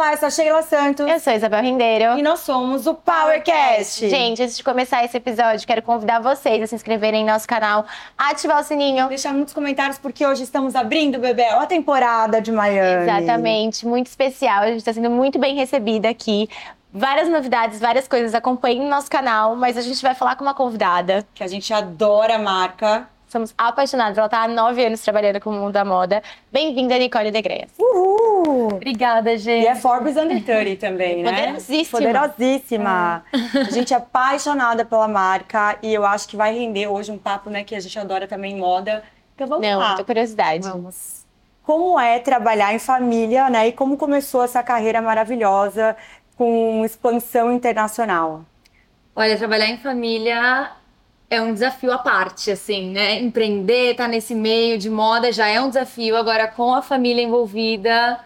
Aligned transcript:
Olá, 0.00 0.12
eu 0.12 0.16
sou 0.16 0.28
a 0.28 0.30
Sheila 0.30 0.62
Santos. 0.62 1.06
Eu 1.06 1.20
sou 1.20 1.30
a 1.30 1.36
Isabel 1.36 1.60
Rendeiro. 1.60 2.18
E 2.18 2.22
nós 2.22 2.40
somos 2.40 2.86
o 2.86 2.94
PowerCast. 2.94 4.08
Gente, 4.08 4.42
antes 4.42 4.56
de 4.56 4.64
começar 4.64 5.04
esse 5.04 5.14
episódio, 5.14 5.66
quero 5.66 5.82
convidar 5.82 6.20
vocês 6.20 6.62
a 6.62 6.66
se 6.66 6.74
inscreverem 6.74 7.22
no 7.22 7.30
nosso 7.30 7.46
canal, 7.46 7.84
ativar 8.16 8.60
o 8.60 8.64
sininho. 8.64 9.08
Deixar 9.08 9.34
muitos 9.34 9.52
comentários, 9.52 9.98
porque 9.98 10.26
hoje 10.26 10.42
estamos 10.42 10.74
abrindo, 10.74 11.18
Bebel, 11.18 11.60
a 11.60 11.66
temporada 11.66 12.40
de 12.40 12.50
Miami. 12.50 13.02
Exatamente, 13.02 13.86
muito 13.86 14.06
especial. 14.06 14.62
A 14.62 14.68
gente 14.68 14.78
está 14.78 14.94
sendo 14.94 15.10
muito 15.10 15.38
bem 15.38 15.54
recebida 15.54 16.08
aqui. 16.08 16.48
Várias 16.90 17.28
novidades, 17.28 17.78
várias 17.78 18.08
coisas. 18.08 18.34
Acompanhem 18.34 18.80
no 18.80 18.88
nosso 18.88 19.10
canal, 19.10 19.54
mas 19.54 19.76
a 19.76 19.82
gente 19.82 20.00
vai 20.00 20.14
falar 20.14 20.34
com 20.34 20.44
uma 20.44 20.54
convidada. 20.54 21.26
Que 21.34 21.44
a 21.44 21.46
gente 21.46 21.74
adora 21.74 22.36
a 22.36 22.38
marca. 22.38 23.06
Somos 23.30 23.54
apaixonados. 23.56 24.18
Ela 24.18 24.26
está 24.26 24.42
há 24.42 24.48
nove 24.48 24.84
anos 24.84 25.00
trabalhando 25.02 25.40
com 25.40 25.50
o 25.50 25.52
mundo 25.52 25.72
da 25.72 25.84
moda. 25.84 26.20
Bem-vinda, 26.50 26.98
Nicole 26.98 27.30
Degreas. 27.30 27.70
Uhul! 27.78 28.72
Obrigada, 28.72 29.38
gente. 29.38 29.62
E 29.62 29.68
é 29.68 29.76
Forbes 29.76 30.16
Under 30.16 30.44
30 30.44 30.84
também, 30.84 31.22
né? 31.22 31.30
Poderosíssima. 31.30 31.98
Poderosíssima. 32.00 33.24
A 33.54 33.70
gente 33.70 33.94
é 33.94 33.96
apaixonada 33.96 34.84
pela 34.84 35.06
marca 35.06 35.78
e 35.80 35.94
eu 35.94 36.04
acho 36.04 36.28
que 36.28 36.36
vai 36.36 36.52
render 36.52 36.88
hoje 36.88 37.12
um 37.12 37.18
papo, 37.18 37.50
né, 37.50 37.62
que 37.62 37.76
a 37.76 37.78
gente 37.78 37.96
adora 37.96 38.26
também 38.26 38.56
moda. 38.56 39.04
Então 39.36 39.46
vamos 39.46 39.64
Não, 39.64 39.78
lá. 39.78 39.88
muita 39.90 40.02
curiosidade. 40.02 40.68
Vamos. 40.68 41.24
Como 41.62 42.00
é 42.00 42.18
trabalhar 42.18 42.74
em 42.74 42.80
família, 42.80 43.48
né? 43.48 43.68
E 43.68 43.72
como 43.72 43.96
começou 43.96 44.42
essa 44.42 44.60
carreira 44.60 45.00
maravilhosa 45.00 45.96
com 46.36 46.84
expansão 46.84 47.52
internacional? 47.52 48.44
Olha, 49.14 49.38
trabalhar 49.38 49.66
em 49.66 49.78
família 49.78 50.72
é 51.30 51.40
um 51.40 51.54
desafio 51.54 51.92
à 51.92 51.98
parte, 51.98 52.50
assim, 52.50 52.90
né? 52.90 53.20
Empreender, 53.20 53.94
tá 53.94 54.08
nesse 54.08 54.34
meio 54.34 54.76
de 54.76 54.90
moda 54.90 55.30
já 55.32 55.46
é 55.48 55.60
um 55.60 55.68
desafio, 55.68 56.16
agora 56.16 56.48
com 56.48 56.74
a 56.74 56.82
família 56.82 57.22
envolvida 57.22 58.18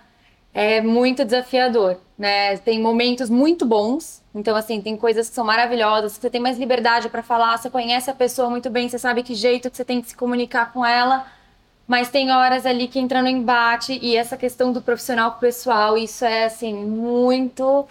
é 0.54 0.80
muito 0.80 1.24
desafiador, 1.24 1.98
né? 2.18 2.56
Tem 2.58 2.80
momentos 2.80 3.28
muito 3.28 3.66
bons, 3.66 4.22
então 4.34 4.56
assim, 4.56 4.80
tem 4.80 4.96
coisas 4.96 5.28
que 5.28 5.34
são 5.34 5.44
maravilhosas, 5.44 6.14
que 6.16 6.22
você 6.22 6.30
tem 6.30 6.40
mais 6.40 6.58
liberdade 6.58 7.10
para 7.10 7.22
falar, 7.22 7.58
você 7.58 7.68
conhece 7.68 8.10
a 8.10 8.14
pessoa 8.14 8.48
muito 8.48 8.70
bem, 8.70 8.88
você 8.88 8.98
sabe 8.98 9.22
que 9.22 9.34
jeito 9.34 9.70
que 9.70 9.76
você 9.76 9.84
tem 9.84 10.00
que 10.00 10.08
se 10.08 10.16
comunicar 10.16 10.72
com 10.72 10.84
ela, 10.84 11.26
mas 11.86 12.08
tem 12.08 12.30
horas 12.32 12.64
ali 12.64 12.88
que 12.88 12.98
entra 12.98 13.20
no 13.20 13.28
embate 13.28 13.98
e 14.00 14.16
essa 14.16 14.36
questão 14.36 14.72
do 14.72 14.80
profissional 14.80 15.32
pro 15.32 15.40
pessoal, 15.40 15.98
isso 15.98 16.24
é 16.24 16.46
assim 16.46 16.72
muito 16.72 17.86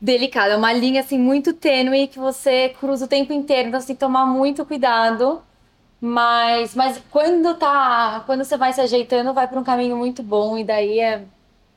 delicado, 0.00 0.52
é 0.52 0.56
uma 0.56 0.72
linha 0.72 1.00
assim 1.00 1.18
muito 1.18 1.52
tênue 1.52 2.08
que 2.08 2.18
você 2.18 2.70
cruza 2.80 3.04
o 3.04 3.08
tempo 3.08 3.32
inteiro, 3.32 3.68
então 3.68 3.80
você 3.80 3.88
tem 3.88 3.96
que 3.96 4.00
tomar 4.00 4.26
muito 4.26 4.64
cuidado. 4.64 5.42
Mas, 6.00 6.74
mas 6.74 7.02
quando 7.10 7.54
tá, 7.56 8.22
quando 8.24 8.42
você 8.42 8.56
vai 8.56 8.72
se 8.72 8.80
ajeitando, 8.80 9.34
vai 9.34 9.46
para 9.46 9.60
um 9.60 9.64
caminho 9.64 9.96
muito 9.96 10.22
bom 10.22 10.56
e 10.56 10.64
daí 10.64 10.98
é 10.98 11.22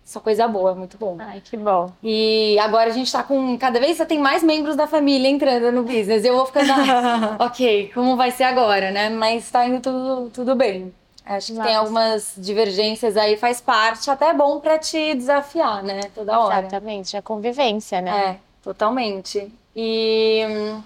só 0.06 0.20
coisa 0.20 0.48
boa, 0.48 0.72
é 0.72 0.76
muito 0.76 0.98
bom. 0.98 1.18
Ai, 1.20 1.42
que 1.42 1.58
bom. 1.58 1.92
E 2.02 2.58
agora 2.60 2.90
a 2.90 2.94
gente 2.94 3.12
tá 3.12 3.24
com. 3.24 3.58
Cada 3.58 3.80
vez 3.80 3.98
você 3.98 4.06
tem 4.06 4.20
mais 4.20 4.44
membros 4.44 4.76
da 4.76 4.88
família 4.88 5.30
entrando 5.30 5.72
no 5.72 5.84
business. 5.84 6.24
Eu 6.24 6.36
vou 6.36 6.46
ficando. 6.46 6.72
ok, 7.40 7.92
como 7.94 8.16
vai 8.16 8.32
ser 8.32 8.44
agora, 8.44 8.92
né? 8.92 9.10
Mas 9.10 9.50
tá 9.50 9.66
indo 9.66 9.82
tudo, 9.82 10.30
tudo 10.30 10.56
bem. 10.56 10.94
Acho 11.26 11.48
que 11.48 11.54
Nossa. 11.54 11.68
tem 11.68 11.76
algumas 11.76 12.34
divergências 12.38 13.16
aí, 13.16 13.38
faz 13.38 13.62
parte, 13.62 14.12
até 14.12 14.30
é 14.30 14.34
bom 14.34 14.60
pra 14.60 14.78
te 14.78 15.16
desafiar, 15.16 15.82
né? 15.82 16.02
Toda 16.14 16.38
hora. 16.38 16.60
Exatamente, 16.60 17.16
a 17.16 17.22
convivência, 17.22 18.02
né? 18.02 18.26
É, 18.26 18.40
totalmente. 18.62 19.52
E 19.76 20.46
hum, 20.50 20.84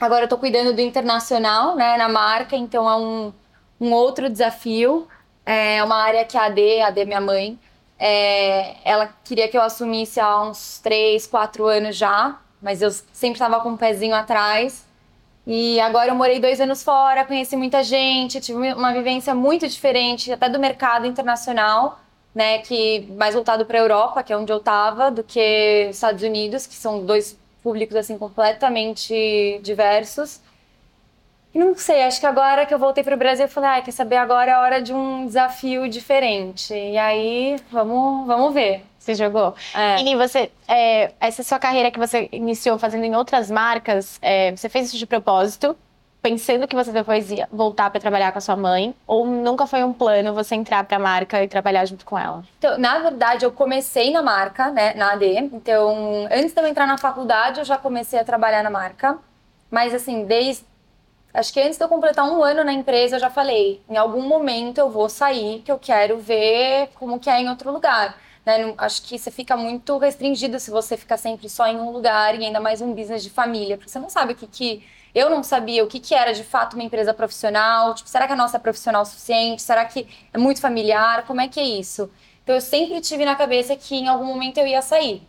agora 0.00 0.24
eu 0.24 0.28
tô 0.28 0.38
cuidando 0.38 0.72
do 0.72 0.80
internacional, 0.80 1.76
né, 1.76 1.96
na 1.98 2.08
marca, 2.08 2.56
então 2.56 2.88
é 2.88 2.96
um, 2.96 3.32
um 3.78 3.92
outro 3.92 4.30
desafio. 4.30 5.06
É 5.44 5.84
uma 5.84 5.96
área 5.96 6.24
que 6.24 6.38
a 6.38 6.44
AD, 6.44 6.80
a 6.80 6.86
AD 6.86 7.00
é 7.02 7.04
minha 7.04 7.20
mãe, 7.20 7.58
é, 7.98 8.76
ela 8.84 9.14
queria 9.24 9.48
que 9.48 9.56
eu 9.56 9.62
assumisse 9.62 10.18
há 10.18 10.42
uns 10.42 10.78
3, 10.80 11.26
4 11.26 11.66
anos 11.66 11.96
já, 11.96 12.38
mas 12.60 12.82
eu 12.82 12.90
sempre 12.90 13.34
estava 13.34 13.60
com 13.60 13.70
um 13.70 13.76
pezinho 13.76 14.14
atrás. 14.14 14.84
E 15.46 15.78
agora 15.80 16.10
eu 16.10 16.14
morei 16.14 16.40
dois 16.40 16.60
anos 16.60 16.82
fora, 16.82 17.24
conheci 17.24 17.54
muita 17.56 17.82
gente, 17.82 18.40
tive 18.40 18.72
uma 18.72 18.92
vivência 18.92 19.34
muito 19.34 19.68
diferente, 19.68 20.32
até 20.32 20.48
do 20.48 20.58
mercado 20.58 21.06
internacional, 21.06 22.00
né, 22.34 22.58
que 22.58 23.06
mais 23.18 23.34
voltado 23.34 23.66
para 23.66 23.78
a 23.78 23.82
Europa, 23.82 24.22
que 24.22 24.32
é 24.32 24.36
onde 24.36 24.52
eu 24.52 24.56
estava, 24.58 25.10
do 25.10 25.22
que 25.22 25.88
Estados 25.90 26.22
Unidos, 26.22 26.66
que 26.66 26.74
são 26.74 27.04
dois 27.04 27.38
públicos 27.62 27.94
assim 27.96 28.16
completamente 28.18 29.60
diversos. 29.62 30.40
E 31.54 31.58
não 31.58 31.76
sei, 31.76 32.02
acho 32.02 32.18
que 32.20 32.26
agora 32.26 32.66
que 32.66 32.74
eu 32.74 32.78
voltei 32.78 33.04
para 33.04 33.14
o 33.14 33.18
Brasil, 33.18 33.44
eu 33.44 33.48
falei, 33.48 33.70
ah, 33.70 33.82
quer 33.82 33.92
saber, 33.92 34.16
agora 34.16 34.50
é 34.50 34.56
hora 34.58 34.82
de 34.82 34.92
um 34.92 35.26
desafio 35.26 35.88
diferente. 35.88 36.74
E 36.74 36.98
aí, 36.98 37.56
vamos, 37.70 38.26
vamos 38.26 38.52
ver. 38.52 38.84
Você 39.04 39.14
jogou? 39.14 39.54
É. 39.74 39.96
Nini, 39.96 40.16
você, 40.16 40.50
é, 40.66 41.12
essa 41.20 41.42
sua 41.42 41.58
carreira 41.58 41.90
que 41.90 41.98
você 41.98 42.26
iniciou 42.32 42.78
fazendo 42.78 43.04
em 43.04 43.14
outras 43.14 43.50
marcas, 43.50 44.18
é, 44.22 44.50
você 44.50 44.66
fez 44.70 44.86
isso 44.86 44.96
de 44.96 45.04
propósito, 45.04 45.76
pensando 46.22 46.66
que 46.66 46.74
você 46.74 46.90
depois 46.90 47.30
ia 47.30 47.46
voltar 47.52 47.90
para 47.90 48.00
trabalhar 48.00 48.32
com 48.32 48.38
a 48.38 48.40
sua 48.40 48.56
mãe? 48.56 48.94
Ou 49.06 49.26
nunca 49.26 49.66
foi 49.66 49.84
um 49.84 49.92
plano 49.92 50.32
você 50.32 50.54
entrar 50.54 50.82
para 50.84 50.96
a 50.96 51.00
marca 51.00 51.44
e 51.44 51.46
trabalhar 51.46 51.84
junto 51.84 52.06
com 52.06 52.18
ela? 52.18 52.42
Então, 52.56 52.78
na 52.78 52.98
verdade, 52.98 53.44
eu 53.44 53.52
comecei 53.52 54.10
na 54.10 54.22
marca, 54.22 54.70
né, 54.70 54.94
na 54.94 55.12
AD. 55.12 55.50
Então, 55.52 56.26
antes 56.32 56.54
de 56.54 56.60
eu 56.62 56.66
entrar 56.66 56.86
na 56.86 56.96
faculdade, 56.96 57.58
eu 57.58 57.64
já 57.66 57.76
comecei 57.76 58.18
a 58.18 58.24
trabalhar 58.24 58.62
na 58.62 58.70
marca. 58.70 59.18
Mas, 59.70 59.92
assim, 59.92 60.24
desde. 60.24 60.64
Acho 61.34 61.52
que 61.52 61.60
antes 61.60 61.76
de 61.76 61.84
eu 61.84 61.88
completar 61.88 62.24
um 62.24 62.42
ano 62.42 62.64
na 62.64 62.72
empresa, 62.72 63.16
eu 63.16 63.20
já 63.20 63.28
falei: 63.28 63.82
em 63.86 63.98
algum 63.98 64.22
momento 64.22 64.78
eu 64.78 64.88
vou 64.88 65.10
sair, 65.10 65.60
que 65.62 65.70
eu 65.70 65.78
quero 65.78 66.16
ver 66.16 66.88
como 66.94 67.18
que 67.18 67.28
é 67.28 67.38
em 67.38 67.50
outro 67.50 67.70
lugar. 67.70 68.23
Né? 68.44 68.74
Acho 68.78 69.02
que 69.02 69.18
você 69.18 69.30
fica 69.30 69.56
muito 69.56 69.96
restringido 69.98 70.58
se 70.60 70.70
você 70.70 70.96
ficar 70.96 71.16
sempre 71.16 71.48
só 71.48 71.66
em 71.66 71.76
um 71.76 71.90
lugar 71.90 72.38
e 72.38 72.44
ainda 72.44 72.60
mais 72.60 72.80
um 72.80 72.94
business 72.94 73.22
de 73.22 73.30
família, 73.30 73.76
porque 73.76 73.90
você 73.90 73.98
não 73.98 74.10
sabe 74.10 74.32
o 74.34 74.36
que 74.36 74.46
que 74.46 74.84
eu 75.14 75.30
não 75.30 75.42
sabia 75.44 75.84
o 75.84 75.86
que 75.86 76.00
que 76.00 76.14
era 76.14 76.32
de 76.34 76.42
fato 76.42 76.74
uma 76.74 76.82
empresa 76.82 77.14
profissional. 77.14 77.94
Tipo, 77.94 78.08
será 78.08 78.26
que 78.26 78.32
a 78.32 78.36
nossa 78.36 78.56
é 78.56 78.60
profissional 78.60 79.02
o 79.02 79.04
suficiente? 79.04 79.62
Será 79.62 79.84
que 79.84 80.08
é 80.32 80.38
muito 80.38 80.60
familiar? 80.60 81.24
Como 81.26 81.40
é 81.40 81.48
que 81.48 81.60
é 81.60 81.64
isso? 81.64 82.10
Então 82.42 82.54
eu 82.54 82.60
sempre 82.60 83.00
tive 83.00 83.24
na 83.24 83.36
cabeça 83.36 83.76
que 83.76 83.94
em 83.94 84.08
algum 84.08 84.24
momento 84.26 84.58
eu 84.58 84.66
ia 84.66 84.82
sair. 84.82 85.22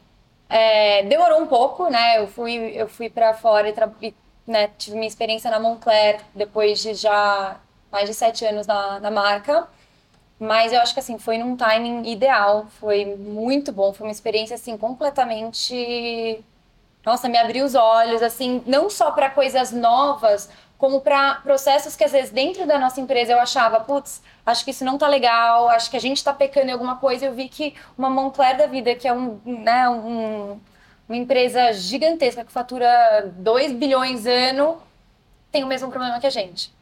É, 0.49 1.03
demorou 1.03 1.41
um 1.41 1.47
pouco, 1.47 1.89
né? 1.89 2.19
Eu 2.19 2.27
fui, 2.27 2.53
eu 2.75 2.87
fui 2.87 3.09
para 3.09 3.33
fora 3.33 3.69
e, 3.69 3.73
e, 4.07 4.15
né, 4.47 4.69
tive 4.77 4.95
minha 4.95 5.07
experiência 5.07 5.49
na 5.51 5.59
Moncler 5.59 6.19
depois 6.33 6.79
de 6.81 6.93
já 6.93 7.59
mais 7.91 8.09
de 8.09 8.13
sete 8.15 8.45
anos 8.45 8.67
na, 8.67 8.99
na 8.99 9.11
marca. 9.11 9.67
Mas 10.39 10.73
eu 10.73 10.81
acho 10.81 10.93
que 10.93 10.99
assim, 10.99 11.17
foi 11.17 11.37
num 11.37 11.55
timing 11.55 12.09
ideal, 12.09 12.67
foi 12.79 13.05
muito 13.05 13.71
bom, 13.71 13.93
foi 13.93 14.07
uma 14.07 14.11
experiência 14.11 14.55
assim 14.55 14.77
completamente 14.77 16.43
nossa, 17.05 17.29
me 17.29 17.37
abriu 17.37 17.63
os 17.65 17.75
olhos, 17.75 18.23
assim, 18.23 18.63
não 18.65 18.89
só 18.89 19.11
para 19.11 19.29
coisas 19.29 19.71
novas, 19.71 20.49
como 20.77 21.01
para 21.01 21.35
processos 21.35 21.95
que 21.95 22.03
às 22.03 22.11
vezes 22.11 22.31
dentro 22.31 22.65
da 22.65 22.79
nossa 22.79 22.99
empresa 22.99 23.31
eu 23.31 23.39
achava, 23.39 23.79
putz, 23.79 24.21
acho 24.45 24.65
que 24.65 24.71
isso 24.71 24.83
não 24.83 24.97
tá 24.97 25.07
legal, 25.07 25.69
acho 25.69 25.89
que 25.89 25.97
a 25.97 26.01
gente 26.01 26.23
tá 26.23 26.33
pecando 26.33 26.69
em 26.69 26.73
alguma 26.73 26.97
coisa. 26.97 27.25
Eu 27.25 27.33
vi 27.33 27.47
que 27.47 27.75
uma 27.97 28.09
Moncler 28.09 28.57
da 28.57 28.65
vida, 28.65 28.95
que 28.95 29.07
é 29.07 29.13
um, 29.13 29.39
né, 29.45 29.87
um, 29.87 30.59
uma 31.07 31.15
empresa 31.15 31.71
gigantesca 31.73 32.43
que 32.43 32.51
fatura 32.51 33.31
2 33.37 33.71
bilhões 33.73 34.25
ano, 34.25 34.81
tem 35.51 35.63
o 35.63 35.67
mesmo 35.67 35.89
problema 35.89 36.19
que 36.19 36.27
a 36.27 36.31
gente. 36.31 36.73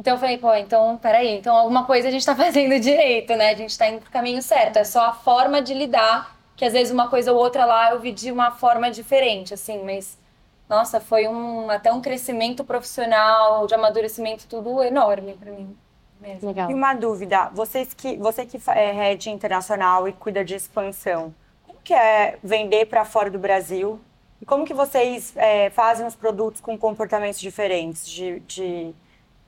Então 0.00 0.14
eu 0.14 0.18
falei, 0.18 0.38
pô, 0.38 0.54
então, 0.54 0.96
peraí, 0.96 1.36
então 1.36 1.54
alguma 1.54 1.84
coisa 1.84 2.08
a 2.08 2.10
gente 2.10 2.24
tá 2.24 2.34
fazendo 2.34 2.80
direito, 2.80 3.36
né? 3.36 3.50
A 3.50 3.54
gente 3.54 3.76
tá 3.76 3.86
indo 3.86 4.00
pro 4.00 4.10
caminho 4.10 4.40
certo. 4.40 4.78
É 4.78 4.84
só 4.84 5.02
a 5.04 5.12
forma 5.12 5.60
de 5.60 5.74
lidar, 5.74 6.34
que 6.56 6.64
às 6.64 6.72
vezes 6.72 6.90
uma 6.90 7.08
coisa 7.10 7.32
ou 7.32 7.38
outra 7.38 7.66
lá 7.66 7.90
eu 7.90 8.00
vi 8.00 8.10
de 8.10 8.32
uma 8.32 8.50
forma 8.50 8.90
diferente, 8.90 9.52
assim, 9.52 9.84
mas 9.84 10.18
nossa, 10.66 11.00
foi 11.00 11.28
um 11.28 11.68
até 11.68 11.92
um 11.92 12.00
crescimento 12.00 12.64
profissional, 12.64 13.66
de 13.66 13.74
amadurecimento, 13.74 14.46
tudo 14.48 14.82
enorme 14.82 15.34
pra 15.34 15.52
mim. 15.52 15.76
Mesmo. 16.18 16.48
Legal. 16.48 16.70
E 16.70 16.74
uma 16.74 16.94
dúvida, 16.94 17.50
vocês 17.52 17.92
que, 17.92 18.16
você 18.16 18.46
que 18.46 18.58
é 18.70 18.92
head 18.92 19.28
internacional 19.30 20.08
e 20.08 20.12
cuida 20.12 20.42
de 20.44 20.54
expansão, 20.54 21.34
como 21.66 21.78
que 21.84 21.92
é 21.92 22.38
vender 22.42 22.86
para 22.86 23.04
fora 23.04 23.30
do 23.30 23.38
Brasil? 23.38 24.00
E 24.40 24.46
como 24.46 24.64
que 24.64 24.72
vocês 24.72 25.34
é, 25.36 25.68
fazem 25.70 26.06
os 26.06 26.14
produtos 26.16 26.60
com 26.60 26.78
comportamentos 26.78 27.38
diferentes, 27.40 28.06
de, 28.08 28.40
de- 28.40 28.94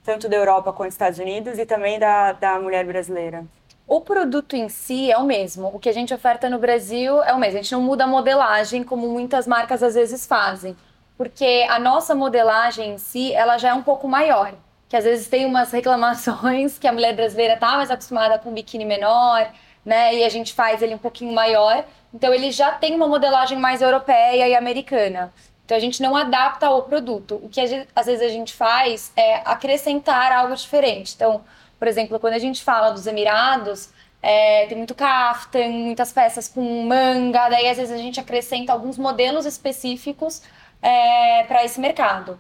tanto 0.05 0.29
da 0.29 0.37
Europa 0.37 0.73
quanto 0.73 0.89
dos 0.89 0.95
Estados 0.95 1.19
Unidos 1.19 1.59
e 1.59 1.67
também 1.67 1.99
da, 1.99 2.33
da 2.33 2.61
mulher 2.61 2.85
brasileira? 2.85 3.45
O 3.87 4.01
produto 4.01 4.55
em 4.55 4.69
si 4.69 5.11
é 5.11 5.19
o 5.19 5.25
mesmo. 5.25 5.71
O 5.75 5.79
que 5.79 5.89
a 5.89 5.93
gente 5.93 6.15
oferta 6.15 6.49
no 6.49 6.59
Brasil 6.59 7.23
é 7.23 7.33
o 7.33 7.39
mesmo. 7.39 7.59
A 7.59 7.63
gente 7.63 7.73
não 7.73 7.83
muda 7.83 8.05
a 8.05 8.07
modelagem 8.07 8.83
como 8.83 9.09
muitas 9.09 9.47
marcas 9.47 9.83
às 9.83 9.95
vezes 9.95 10.27
fazem. 10.27 10.77
Porque 11.17 11.67
a 11.69 11.79
nossa 11.79 12.15
modelagem 12.15 12.95
em 12.95 12.99
si, 12.99 13.33
ela 13.35 13.59
já 13.59 13.71
é 13.71 13.75
um 13.75 13.83
pouco 13.83 14.09
maior. 14.09 14.55
Que 14.89 14.97
às 14.97 15.05
vezes 15.05 15.29
tem 15.29 15.45
umas 15.45 15.71
reclamações 15.73 16.79
que 16.79 16.89
a 16.89 16.93
mulher 16.93 17.15
brasileira 17.15 17.57
tá 17.57 17.77
mais 17.77 17.91
acostumada 17.91 18.39
com 18.39 18.51
um 18.51 18.55
biquíni 18.55 18.85
menor, 18.85 19.47
né? 19.85 20.15
E 20.15 20.25
a 20.25 20.29
gente 20.29 20.55
faz 20.55 20.81
ele 20.81 20.95
um 20.95 20.99
pouquinho 20.99 21.33
maior. 21.33 21.85
Então 22.15 22.33
ele 22.33 22.51
já 22.51 22.71
tem 22.71 22.95
uma 22.95 23.09
modelagem 23.09 23.59
mais 23.59 23.83
europeia 23.83 24.49
e 24.49 24.55
americana. 24.55 25.33
Então 25.73 25.79
a 25.79 25.81
gente 25.81 26.03
não 26.03 26.15
adapta 26.15 26.69
o 26.69 26.83
produto. 26.83 27.41
O 27.43 27.49
que 27.49 27.59
às 27.97 28.05
vezes 28.05 28.21
a 28.21 28.29
gente 28.29 28.53
faz 28.53 29.11
é 29.17 29.37
acrescentar 29.37 30.31
algo 30.31 30.55
diferente. 30.55 31.15
Então, 31.17 31.43
por 31.79 31.89
exemplo, 31.89 32.21
quando 32.21 32.35
a 32.35 32.39
gente 32.39 32.63
fala 32.63 32.91
dos 32.91 33.07
Emirados, 33.07 33.89
é, 34.23 34.67
tem 34.67 34.77
muito 34.77 34.95
kaftan, 34.95 35.71
muitas 35.71 36.13
peças 36.13 36.47
com 36.47 36.61
manga, 36.83 37.49
daí 37.49 37.71
às 37.71 37.79
vezes 37.79 37.91
a 37.91 37.97
gente 37.97 38.21
acrescenta 38.21 38.71
alguns 38.71 38.99
modelos 38.99 39.47
específicos 39.47 40.43
é, 40.83 41.45
para 41.45 41.65
esse 41.65 41.81
mercado. 41.81 42.39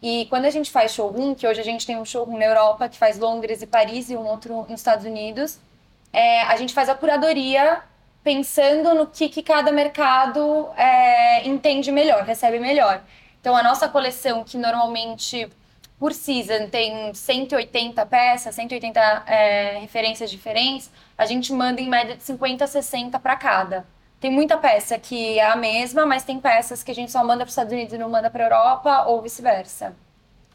E 0.00 0.26
quando 0.26 0.44
a 0.44 0.50
gente 0.50 0.70
faz 0.70 0.92
showroom, 0.92 1.34
que 1.34 1.48
hoje 1.48 1.60
a 1.60 1.64
gente 1.64 1.84
tem 1.84 1.96
um 1.96 2.04
showroom 2.04 2.38
na 2.38 2.44
Europa 2.44 2.88
que 2.88 2.96
faz 2.96 3.18
Londres 3.18 3.60
e 3.60 3.66
Paris 3.66 4.08
e 4.08 4.16
um 4.16 4.24
outro 4.24 4.54
nos 4.68 4.78
Estados 4.78 5.04
Unidos, 5.04 5.58
é, 6.12 6.42
a 6.42 6.54
gente 6.54 6.72
faz 6.72 6.88
a 6.88 6.94
curadoria 6.94 7.82
pensando 8.28 8.94
no 8.94 9.06
que, 9.06 9.26
que 9.26 9.42
cada 9.42 9.72
mercado 9.72 10.68
é, 10.76 11.48
entende 11.48 11.90
melhor, 11.90 12.24
recebe 12.24 12.58
melhor. 12.58 13.00
Então, 13.40 13.56
a 13.56 13.62
nossa 13.62 13.88
coleção, 13.88 14.44
que 14.44 14.58
normalmente 14.58 15.48
por 15.98 16.12
season 16.12 16.68
tem 16.68 17.14
180 17.14 18.04
peças, 18.04 18.54
180 18.54 19.00
é, 19.26 19.78
referências 19.78 20.30
diferentes, 20.30 20.90
a 21.16 21.24
gente 21.24 21.54
manda 21.54 21.80
em 21.80 21.88
média 21.88 22.18
de 22.18 22.22
50 22.22 22.64
a 22.64 22.66
60 22.66 23.18
para 23.18 23.34
cada. 23.34 23.86
Tem 24.20 24.30
muita 24.30 24.58
peça 24.58 24.98
que 24.98 25.38
é 25.38 25.46
a 25.46 25.56
mesma, 25.56 26.04
mas 26.04 26.22
tem 26.22 26.38
peças 26.38 26.82
que 26.82 26.90
a 26.90 26.94
gente 26.94 27.10
só 27.10 27.24
manda 27.24 27.38
para 27.38 27.46
os 27.46 27.52
Estados 27.52 27.72
Unidos 27.72 27.94
e 27.94 27.98
não 27.98 28.10
manda 28.10 28.28
para 28.28 28.44
Europa, 28.44 29.04
ou 29.06 29.22
vice-versa. 29.22 29.96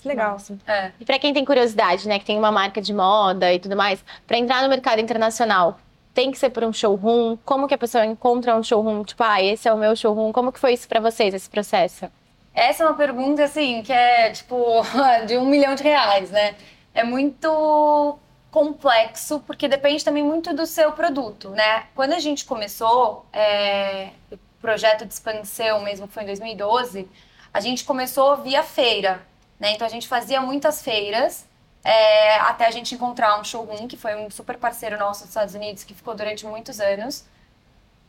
Legal. 0.06 0.38
É. 0.68 0.92
E 1.00 1.06
para 1.06 1.18
quem 1.18 1.34
tem 1.34 1.44
curiosidade, 1.44 2.08
né, 2.08 2.20
que 2.20 2.26
tem 2.26 2.38
uma 2.38 2.52
marca 2.52 2.80
de 2.80 2.94
moda 2.94 3.52
e 3.52 3.58
tudo 3.58 3.76
mais, 3.76 4.06
para 4.28 4.38
entrar 4.38 4.62
no 4.62 4.70
mercado 4.70 5.00
internacional, 5.02 5.80
tem 6.14 6.32
que 6.32 6.38
ser 6.38 6.50
por 6.50 6.64
um 6.64 6.72
showroom? 6.72 7.38
Como 7.44 7.68
que 7.68 7.74
a 7.74 7.78
pessoa 7.78 8.06
encontra 8.06 8.56
um 8.56 8.64
showroom? 8.64 9.04
Tipo, 9.04 9.24
ah, 9.24 9.42
esse 9.42 9.68
é 9.68 9.74
o 9.74 9.78
meu 9.78 9.96
showroom. 9.96 10.32
Como 10.32 10.52
que 10.52 10.60
foi 10.60 10.74
isso 10.74 10.88
para 10.88 11.00
vocês, 11.00 11.34
esse 11.34 11.50
processo? 11.50 12.10
Essa 12.54 12.84
é 12.84 12.88
uma 12.88 12.96
pergunta, 12.96 13.44
assim, 13.44 13.82
que 13.82 13.92
é, 13.92 14.32
tipo, 14.32 14.56
de 15.26 15.38
um 15.38 15.46
milhão 15.46 15.74
de 15.74 15.84
reais, 15.84 16.30
né? 16.30 16.56
É 16.94 17.04
muito 17.04 18.20
complexo, 18.52 19.40
porque 19.48 19.68
depende 19.68 20.06
também 20.06 20.24
muito 20.24 20.54
do 20.54 20.68
seu 20.68 20.92
produto, 20.92 21.50
né? 21.50 21.86
Quando 21.96 22.14
a 22.14 22.20
gente 22.20 22.46
começou 22.46 23.26
é, 23.34 24.10
o 24.32 24.38
projeto 24.62 25.06
de 25.06 25.14
expansão 25.14 25.82
mesmo, 25.82 26.08
que 26.08 26.14
foi 26.14 26.22
em 26.22 26.28
2012, 26.28 27.10
a 27.52 27.60
gente 27.60 27.84
começou 27.84 28.38
via 28.38 28.62
feira, 28.62 29.26
né? 29.60 29.72
Então 29.72 29.88
a 29.88 29.90
gente 29.90 30.08
fazia 30.08 30.40
muitas 30.40 30.84
feiras, 30.84 31.48
é, 31.84 32.36
até 32.40 32.66
a 32.66 32.72
gente 32.72 32.96
encontrar 32.96 33.40
um 33.40 33.44
showroom, 33.44 33.88
que 33.88 33.98
foi 33.98 34.16
um 34.16 34.30
super 34.30 34.58
parceiro 34.58 34.98
nosso 34.98 35.22
dos 35.22 35.30
Estados 35.30 35.54
Unidos, 35.54 35.84
que 35.84 35.94
ficou 35.94 36.16
durante 36.16 36.46
muitos 36.46 36.80
anos. 36.80 37.26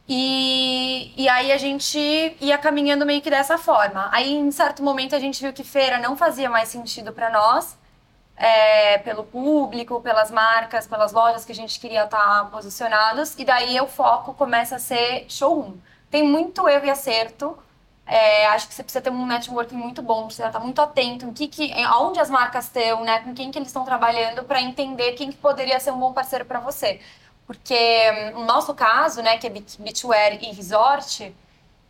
E, 0.09 1.13
e 1.17 1.29
aí 1.29 1.51
a 1.51 1.59
gente 1.59 1.99
ia 2.41 2.59
caminhando 2.59 3.07
meio 3.07 3.23
que 3.23 3.31
dessa 3.31 3.57
forma. 3.59 4.09
Aí, 4.13 4.33
em 4.35 4.51
certo 4.51 4.83
momento, 4.83 5.17
a 5.17 5.19
gente 5.19 5.43
viu 5.43 5.53
que 5.53 5.65
feira 5.65 5.99
não 5.99 6.17
fazia 6.17 6.49
mais 6.51 6.69
sentido 6.69 7.13
para 7.13 7.31
nós, 7.31 7.77
é, 8.37 8.99
pelo 8.99 9.25
público, 9.25 10.01
pelas 10.01 10.31
marcas, 10.31 10.87
pelas 10.87 11.13
lojas 11.13 11.45
que 11.45 11.53
a 11.53 11.55
gente 11.55 11.81
queria 11.81 12.05
estar 12.05 12.19
tá 12.19 12.45
posicionados. 12.47 13.35
E 13.39 13.45
daí 13.45 13.81
o 13.81 13.87
foco 13.87 14.35
começa 14.35 14.77
a 14.77 14.79
ser 14.79 15.27
showroom. 15.29 15.77
Tem 16.11 16.23
muito 16.23 16.69
erro 16.69 16.87
e 16.87 16.91
acerto. 16.91 17.59
É, 18.07 18.47
acho 18.49 18.69
que 18.69 18.75
você 18.75 18.83
precisa 18.83 19.03
ter 19.03 19.11
um 19.11 19.27
networking 19.27 19.77
muito 19.77 20.03
bom, 20.03 20.27
precisa 20.27 20.49
estar 20.49 20.61
muito 20.61 20.81
atento 20.81 21.25
em 21.25 21.33
que, 21.33 21.49
que, 21.49 21.73
aonde 21.85 22.21
as 22.21 22.29
marcas 22.29 22.67
estão, 22.67 23.03
né, 23.03 23.21
com 23.21 23.35
quem 23.35 23.51
que 23.51 23.59
eles 23.59 23.69
estão 23.69 23.85
trabalhando, 23.85 24.45
para 24.45 24.61
entender 24.61 25.13
quem 25.13 25.31
que 25.31 25.39
poderia 25.39 25.81
ser 25.81 25.91
um 25.93 25.99
bom 25.99 26.13
parceiro 26.13 26.45
para 26.45 26.61
você. 26.61 27.01
Porque 27.47 27.75
hum, 28.35 28.41
no 28.41 28.45
nosso 28.47 28.75
caso, 28.75 29.23
né, 29.23 29.39
que 29.39 29.47
é 29.47 29.51
beachwear 29.51 30.35
e 30.43 30.53
resort, 30.53 31.35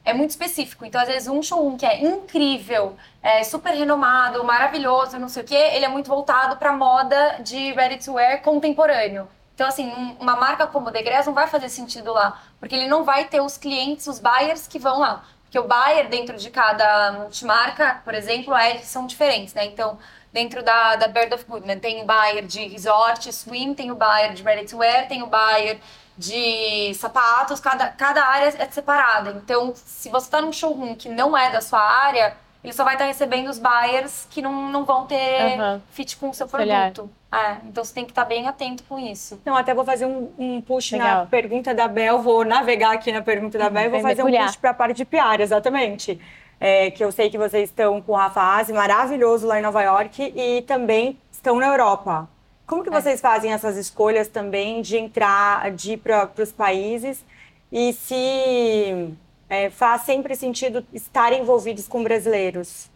é 0.05 0.13
muito 0.13 0.31
específico. 0.31 0.85
Então, 0.85 1.01
às 1.01 1.09
vezes, 1.09 1.29
um 1.29 1.43
showroom 1.43 1.77
que 1.77 1.87
é 1.87 2.05
incrível, 2.05 2.97
é 3.23 3.43
super 3.43 3.73
renomado, 3.75 4.45
maravilhoso, 4.45 5.19
não 5.19 5.29
sei 5.29 5.43
o 5.43 5.47
quê, 5.47 5.55
ele 5.55 5.85
é 5.85 5.89
muito 5.89 6.09
voltado 6.09 6.57
para 6.57 6.73
moda 6.73 7.39
de 7.43 7.73
ready 7.73 8.05
to 8.05 8.15
wear 8.15 8.43
contemporâneo. 8.43 9.29
Então, 9.55 9.67
assim, 9.69 9.91
uma 10.21 10.37
marca 10.37 10.67
como 10.67 10.89
o 10.89 10.91
Degrés 10.91 11.27
não 11.27 11.33
vai 11.33 11.47
fazer 11.47 11.69
sentido 11.69 12.13
lá, 12.13 12.43
porque 12.59 12.75
ele 12.75 12.89
não 12.89 13.05
vai 13.05 13.25
ter 13.27 13.41
os 13.41 13.57
clientes, 13.57 14.07
os 14.07 14.19
buyers 14.19 14.67
que 14.67 14.79
vão 14.79 14.99
lá. 14.99 15.25
Porque 15.55 15.59
o 15.61 15.69
buyer 15.69 16.09
dentro 16.09 16.37
de 16.37 16.51
cada 16.51 17.13
multimarca, 17.13 18.01
por 18.05 18.13
exemplo, 18.13 18.53
é, 18.57 18.79
são 18.79 19.07
diferentes, 19.07 19.55
né? 19.55 19.65
Então, 19.65 19.97
dentro 20.33 20.65
da, 20.65 20.97
da 20.97 21.07
Bird 21.07 21.33
of 21.33 21.45
Goodman. 21.45 21.79
Tem 21.79 22.03
o 22.03 22.05
buyer 22.05 22.45
de 22.45 22.67
resort, 22.67 23.33
swim, 23.33 23.73
tem 23.73 23.93
o 23.93 23.95
buyer 23.95 24.35
de 24.35 24.43
ready 24.43 24.67
to 24.67 24.79
wear, 24.79 25.07
tem 25.07 25.23
o 25.23 25.29
buyer 25.29 25.79
de 26.19 26.93
sapatos, 26.95 27.61
cada, 27.61 27.87
cada 27.87 28.25
área 28.25 28.53
é 28.59 28.69
separada. 28.69 29.31
Então, 29.45 29.73
se 29.77 30.09
você 30.09 30.27
está 30.27 30.41
num 30.41 30.53
showroom 30.53 30.97
que 30.97 31.09
não 31.09 31.39
é 31.39 31.53
da 31.53 31.61
sua 31.61 31.81
área, 31.81 32.37
ele 32.65 32.73
só 32.73 32.83
vai 32.83 32.95
estar 32.95 33.05
tá 33.05 33.09
recebendo 33.09 33.49
os 33.49 33.61
buyers 33.61 34.27
que 34.31 34.43
não, 34.43 34.73
não 34.73 34.85
vão 34.85 35.07
ter 35.07 35.57
uhum. 35.57 35.81
fit 35.93 36.17
com 36.17 36.31
o 36.31 36.35
seu 36.35 36.49
produto. 36.49 37.09
É, 37.35 37.59
então 37.69 37.85
você 37.85 37.93
tem 37.93 38.05
que 38.05 38.13
estar 38.13 38.23
tá 38.23 38.29
bem 38.29 38.47
atento 38.47 38.85
com 38.85 38.99
isso. 38.99 39.41
Não, 39.45 39.57
até 39.57 39.75
vou 39.75 39.85
fazer 39.85 40.07
um, 40.07 40.31
um 40.39 40.61
push 40.61 40.93
Legal. 40.93 41.21
na 41.21 41.27
pergunta 41.27 41.75
da 41.75 41.89
Bel, 41.89 42.23
vou 42.23 42.45
navegar 42.45 42.93
aqui 42.93 43.11
na 43.11 43.23
pergunta 43.23 43.59
da 43.59 43.69
Bel 43.69 43.87
e 43.87 43.89
vou 43.89 44.01
fazer 44.01 44.23
um 44.23 44.31
push 44.31 44.57
para 44.57 44.71
a 44.71 44.75
parte 44.75 44.99
de 44.99 45.05
PR, 45.05 45.41
exatamente 45.41 46.21
é, 46.61 46.91
que 46.91 47.05
eu 47.05 47.13
sei 47.13 47.31
que 47.31 47.39
vocês 47.39 47.69
estão 47.69 48.01
com 48.01 48.13
o 48.13 48.15
Rafa 48.15 48.41
Aze, 48.41 48.73
maravilhoso 48.73 49.47
lá 49.47 49.59
em 49.59 49.63
Nova 49.63 49.83
York, 49.83 50.33
e 50.35 50.63
também 50.63 51.19
estão 51.31 51.57
na 51.57 51.67
Europa. 51.67 52.29
Como 52.67 52.83
que 52.83 52.89
é. 52.89 52.93
vocês 52.93 53.21
fazem 53.21 53.53
essas 53.53 53.77
escolhas 53.77 54.29
também 54.29 54.81
de 54.81 54.97
entrar, 54.97 55.71
de 55.71 55.93
ir 55.93 55.97
para 55.99 56.31
os 56.39 56.53
países 56.53 57.25
e 57.71 57.93
se 57.93 59.15
é, 59.49 59.69
faz 59.69 60.03
sempre 60.03 60.35
sentido 60.35 60.85
estar 60.93 61.33
envolvidos 61.33 61.87
com 61.87 62.03
brasileiros? 62.03 62.91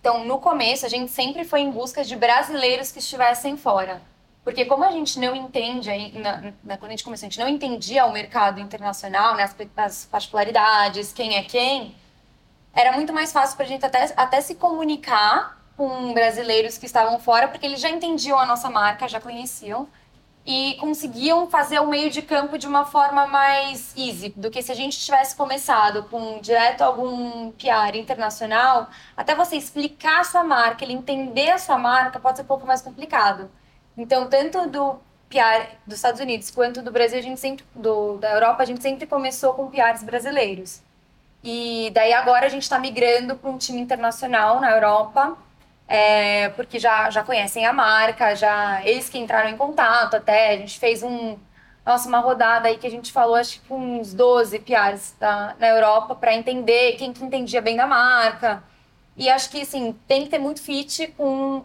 Então, 0.00 0.24
no 0.24 0.38
começo, 0.38 0.86
a 0.86 0.88
gente 0.88 1.10
sempre 1.10 1.44
foi 1.44 1.60
em 1.60 1.70
busca 1.70 2.02
de 2.02 2.16
brasileiros 2.16 2.90
que 2.90 2.98
estivessem 2.98 3.56
fora. 3.56 4.00
Porque 4.42 4.64
como 4.64 4.82
a 4.82 4.90
gente 4.90 5.18
não 5.18 5.36
entende, 5.36 5.90
aí, 5.90 6.18
na, 6.18 6.52
na, 6.64 6.78
quando 6.78 6.88
a 6.88 6.90
gente 6.92 7.04
começou, 7.04 7.26
a 7.26 7.30
gente 7.30 7.38
não 7.38 7.48
entendia 7.48 8.06
o 8.06 8.12
mercado 8.12 8.58
internacional, 8.58 9.34
né, 9.34 9.42
as, 9.42 9.54
as 9.76 10.04
particularidades, 10.06 11.12
quem 11.12 11.36
é 11.36 11.42
quem, 11.42 11.94
era 12.74 12.92
muito 12.92 13.12
mais 13.12 13.32
fácil 13.32 13.56
para 13.56 13.66
a 13.66 13.68
gente 13.68 13.84
até, 13.84 14.12
até 14.16 14.40
se 14.40 14.54
comunicar 14.54 15.60
com 15.76 16.14
brasileiros 16.14 16.78
que 16.78 16.86
estavam 16.86 17.18
fora, 17.18 17.48
porque 17.48 17.66
eles 17.66 17.80
já 17.80 17.90
entendiam 17.90 18.38
a 18.38 18.46
nossa 18.46 18.70
marca, 18.70 19.06
já 19.06 19.20
conheciam 19.20 19.86
e 20.52 20.74
conseguiam 20.80 21.48
fazer 21.48 21.78
o 21.78 21.86
meio 21.86 22.10
de 22.10 22.22
campo 22.22 22.58
de 22.58 22.66
uma 22.66 22.84
forma 22.84 23.24
mais 23.24 23.94
easy 23.96 24.30
do 24.30 24.50
que 24.50 24.60
se 24.60 24.72
a 24.72 24.74
gente 24.74 24.98
tivesse 24.98 25.36
começado 25.36 26.02
com 26.10 26.40
direto 26.40 26.82
algum 26.82 27.52
PR 27.52 27.96
internacional, 27.96 28.90
até 29.16 29.32
você 29.32 29.54
explicar 29.54 30.22
a 30.22 30.24
sua 30.24 30.42
marca, 30.42 30.82
ele 30.84 30.92
entender 30.92 31.52
a 31.52 31.58
sua 31.58 31.78
marca 31.78 32.18
pode 32.18 32.38
ser 32.38 32.42
um 32.42 32.46
pouco 32.46 32.66
mais 32.66 32.82
complicado. 32.82 33.48
Então, 33.96 34.28
tanto 34.28 34.68
do 34.68 34.94
PR 35.28 35.76
dos 35.86 35.98
Estados 35.98 36.20
Unidos 36.20 36.50
quanto 36.50 36.82
do 36.82 36.90
Brasil, 36.90 37.20
a 37.20 37.22
gente 37.22 37.38
sempre 37.38 37.64
do 37.72 38.18
da 38.18 38.32
Europa, 38.32 38.64
a 38.64 38.66
gente 38.66 38.82
sempre 38.82 39.06
começou 39.06 39.54
com 39.54 39.70
PRs 39.70 40.02
brasileiros. 40.02 40.82
E 41.44 41.92
daí 41.94 42.12
agora 42.12 42.46
a 42.46 42.48
gente 42.48 42.64
está 42.64 42.76
migrando 42.76 43.36
para 43.36 43.48
um 43.48 43.56
time 43.56 43.80
internacional 43.80 44.60
na 44.60 44.72
Europa, 44.72 45.38
é, 45.90 46.50
porque 46.50 46.78
já, 46.78 47.10
já 47.10 47.24
conhecem 47.24 47.66
a 47.66 47.72
marca, 47.72 48.36
já 48.36 48.80
eles 48.84 49.08
que 49.08 49.18
entraram 49.18 49.50
em 49.50 49.56
contato 49.56 50.14
até. 50.14 50.50
A 50.52 50.56
gente 50.56 50.78
fez 50.78 51.02
um, 51.02 51.36
nossa, 51.84 52.08
uma 52.08 52.20
rodada 52.20 52.68
aí 52.68 52.78
que 52.78 52.86
a 52.86 52.90
gente 52.90 53.10
falou, 53.10 53.34
acho 53.34 53.60
que 53.60 53.72
uns 53.72 54.14
12 54.14 54.60
PRs 54.60 55.16
da, 55.18 55.56
na 55.58 55.66
Europa 55.66 56.14
para 56.14 56.32
entender 56.32 56.92
quem 56.92 57.12
que 57.12 57.24
entendia 57.24 57.60
bem 57.60 57.76
da 57.76 57.88
marca. 57.88 58.62
E 59.16 59.28
acho 59.28 59.50
que, 59.50 59.62
assim, 59.62 59.92
tem 60.06 60.22
que 60.22 60.30
ter 60.30 60.38
muito 60.38 60.62
fit 60.62 61.08
com, 61.16 61.64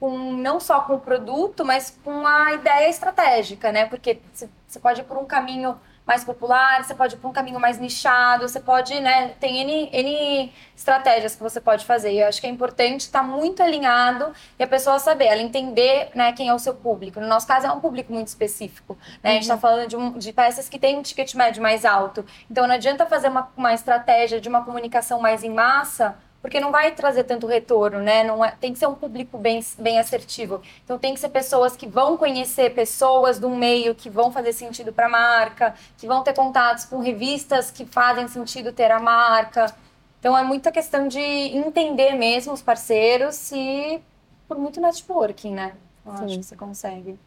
com 0.00 0.32
não 0.32 0.58
só 0.58 0.80
com 0.80 0.94
o 0.94 1.00
produto, 1.00 1.64
mas 1.64 1.96
com 2.04 2.26
a 2.26 2.54
ideia 2.54 2.88
estratégica, 2.90 3.70
né? 3.70 3.86
Porque 3.86 4.18
você 4.66 4.80
pode 4.80 5.02
ir 5.02 5.04
por 5.04 5.16
um 5.18 5.24
caminho 5.24 5.78
mais 6.06 6.24
popular, 6.24 6.82
você 6.82 6.94
pode 6.94 7.14
ir 7.14 7.18
para 7.18 7.30
um 7.30 7.32
caminho 7.32 7.60
mais 7.60 7.78
nichado, 7.78 8.48
você 8.48 8.60
pode, 8.60 8.98
né, 9.00 9.28
tem 9.38 9.60
N, 9.60 9.88
N 9.92 10.52
estratégias 10.76 11.36
que 11.36 11.42
você 11.42 11.60
pode 11.60 11.84
fazer. 11.84 12.12
Eu 12.12 12.26
acho 12.26 12.40
que 12.40 12.46
é 12.46 12.50
importante 12.50 13.02
estar 13.02 13.22
muito 13.22 13.62
alinhado 13.62 14.32
e 14.58 14.62
a 14.62 14.66
pessoa 14.66 14.98
saber, 14.98 15.26
ela 15.26 15.40
entender, 15.40 16.10
né, 16.14 16.32
quem 16.32 16.48
é 16.48 16.54
o 16.54 16.58
seu 16.58 16.74
público. 16.74 17.20
No 17.20 17.28
nosso 17.28 17.46
caso, 17.46 17.66
é 17.66 17.72
um 17.72 17.80
público 17.80 18.12
muito 18.12 18.28
específico, 18.28 18.98
né? 19.22 19.30
Uhum. 19.30 19.30
A 19.30 19.32
gente 19.34 19.42
está 19.42 19.54
uhum. 19.54 19.60
falando 19.60 19.88
de, 19.88 19.96
um, 19.96 20.18
de 20.18 20.32
peças 20.32 20.68
que 20.68 20.78
têm 20.78 20.98
um 20.98 21.02
ticket 21.02 21.34
médio 21.34 21.62
mais 21.62 21.84
alto. 21.84 22.24
Então, 22.50 22.66
não 22.66 22.74
adianta 22.74 23.06
fazer 23.06 23.28
uma, 23.28 23.48
uma 23.56 23.72
estratégia 23.72 24.40
de 24.40 24.48
uma 24.48 24.64
comunicação 24.64 25.20
mais 25.20 25.44
em 25.44 25.50
massa 25.50 26.16
porque 26.42 26.58
não 26.58 26.72
vai 26.72 26.90
trazer 26.90 27.22
tanto 27.22 27.46
retorno, 27.46 28.00
né? 28.00 28.24
Não 28.24 28.44
é, 28.44 28.50
tem 28.60 28.72
que 28.72 28.78
ser 28.78 28.86
um 28.86 28.94
público 28.94 29.38
bem, 29.38 29.64
bem 29.78 30.00
assertivo. 30.00 30.60
Então 30.84 30.98
tem 30.98 31.14
que 31.14 31.20
ser 31.20 31.28
pessoas 31.28 31.76
que 31.76 31.86
vão 31.86 32.16
conhecer 32.16 32.74
pessoas 32.74 33.38
do 33.38 33.48
meio 33.48 33.94
que 33.94 34.10
vão 34.10 34.32
fazer 34.32 34.52
sentido 34.52 34.92
para 34.92 35.06
a 35.06 35.08
marca, 35.08 35.74
que 35.96 36.06
vão 36.06 36.24
ter 36.24 36.34
contatos 36.34 36.84
com 36.84 36.98
revistas 36.98 37.70
que 37.70 37.86
fazem 37.86 38.26
sentido 38.26 38.72
ter 38.72 38.90
a 38.90 38.98
marca. 38.98 39.72
Então 40.18 40.36
é 40.36 40.42
muita 40.42 40.72
questão 40.72 41.06
de 41.06 41.20
entender 41.20 42.14
mesmo 42.14 42.52
os 42.52 42.60
parceiros 42.60 43.52
e 43.52 44.02
por 44.48 44.58
muito 44.58 44.80
networking, 44.80 45.52
né? 45.54 45.72
Eu 46.04 46.16
Sim. 46.16 46.24
acho 46.24 46.38
que 46.38 46.44
você 46.44 46.56
consegue. 46.56 47.18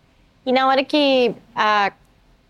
E 0.45 0.51
na 0.51 0.67
hora 0.67 0.83
que 0.83 1.33
a 1.55 1.93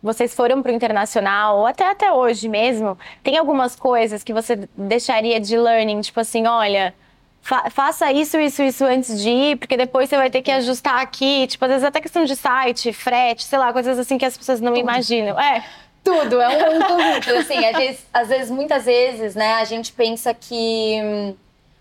vocês 0.06 0.36
foram 0.36 0.62
para 0.62 0.72
o 0.72 0.76
internacional, 0.76 1.58
ou 1.58 1.66
até 1.66 1.90
até 1.90 2.14
hoje 2.14 2.48
mesmo, 2.48 2.98
tem 3.24 3.38
algumas 3.38 3.76
coisas 3.76 4.24
que 4.24 4.32
você 4.32 4.70
deixaria 4.78 5.40
de 5.40 5.58
learning, 5.58 6.00
tipo 6.02 6.20
assim, 6.20 6.46
olha, 6.46 6.94
fa 7.42 7.70
faça 7.72 8.12
isso, 8.12 8.38
isso, 8.40 8.62
isso 8.62 8.86
antes 8.86 9.20
de 9.20 9.30
ir, 9.30 9.58
porque 9.58 9.76
depois 9.76 10.08
você 10.08 10.16
vai 10.16 10.30
ter 10.30 10.44
que 10.44 10.52
ajustar 10.52 11.02
aqui. 11.02 11.48
Tipo, 11.48 11.66
às 11.66 11.72
vezes 11.72 11.84
até 11.84 12.00
questão 12.00 12.24
de 12.24 12.36
site, 12.36 12.94
frete, 12.94 13.44
sei 13.44 13.58
lá, 13.58 13.74
coisas 13.74 13.98
assim 13.98 14.18
que 14.18 14.26
as 14.26 14.38
pessoas 14.38 14.62
não 14.62 14.76
imaginam. 14.76 15.40
É. 15.40 15.66
Tudo, 16.04 16.40
é 16.40 16.50
um 16.50 16.82
conjunto. 16.82 17.32
assim, 17.42 17.66
às 17.66 17.76
vezes, 17.76 18.06
às 18.14 18.28
vezes, 18.28 18.52
muitas 18.52 18.86
vezes, 18.86 19.34
né, 19.34 19.54
a 19.56 19.66
gente 19.66 19.92
pensa 19.92 20.36
que 20.36 21.36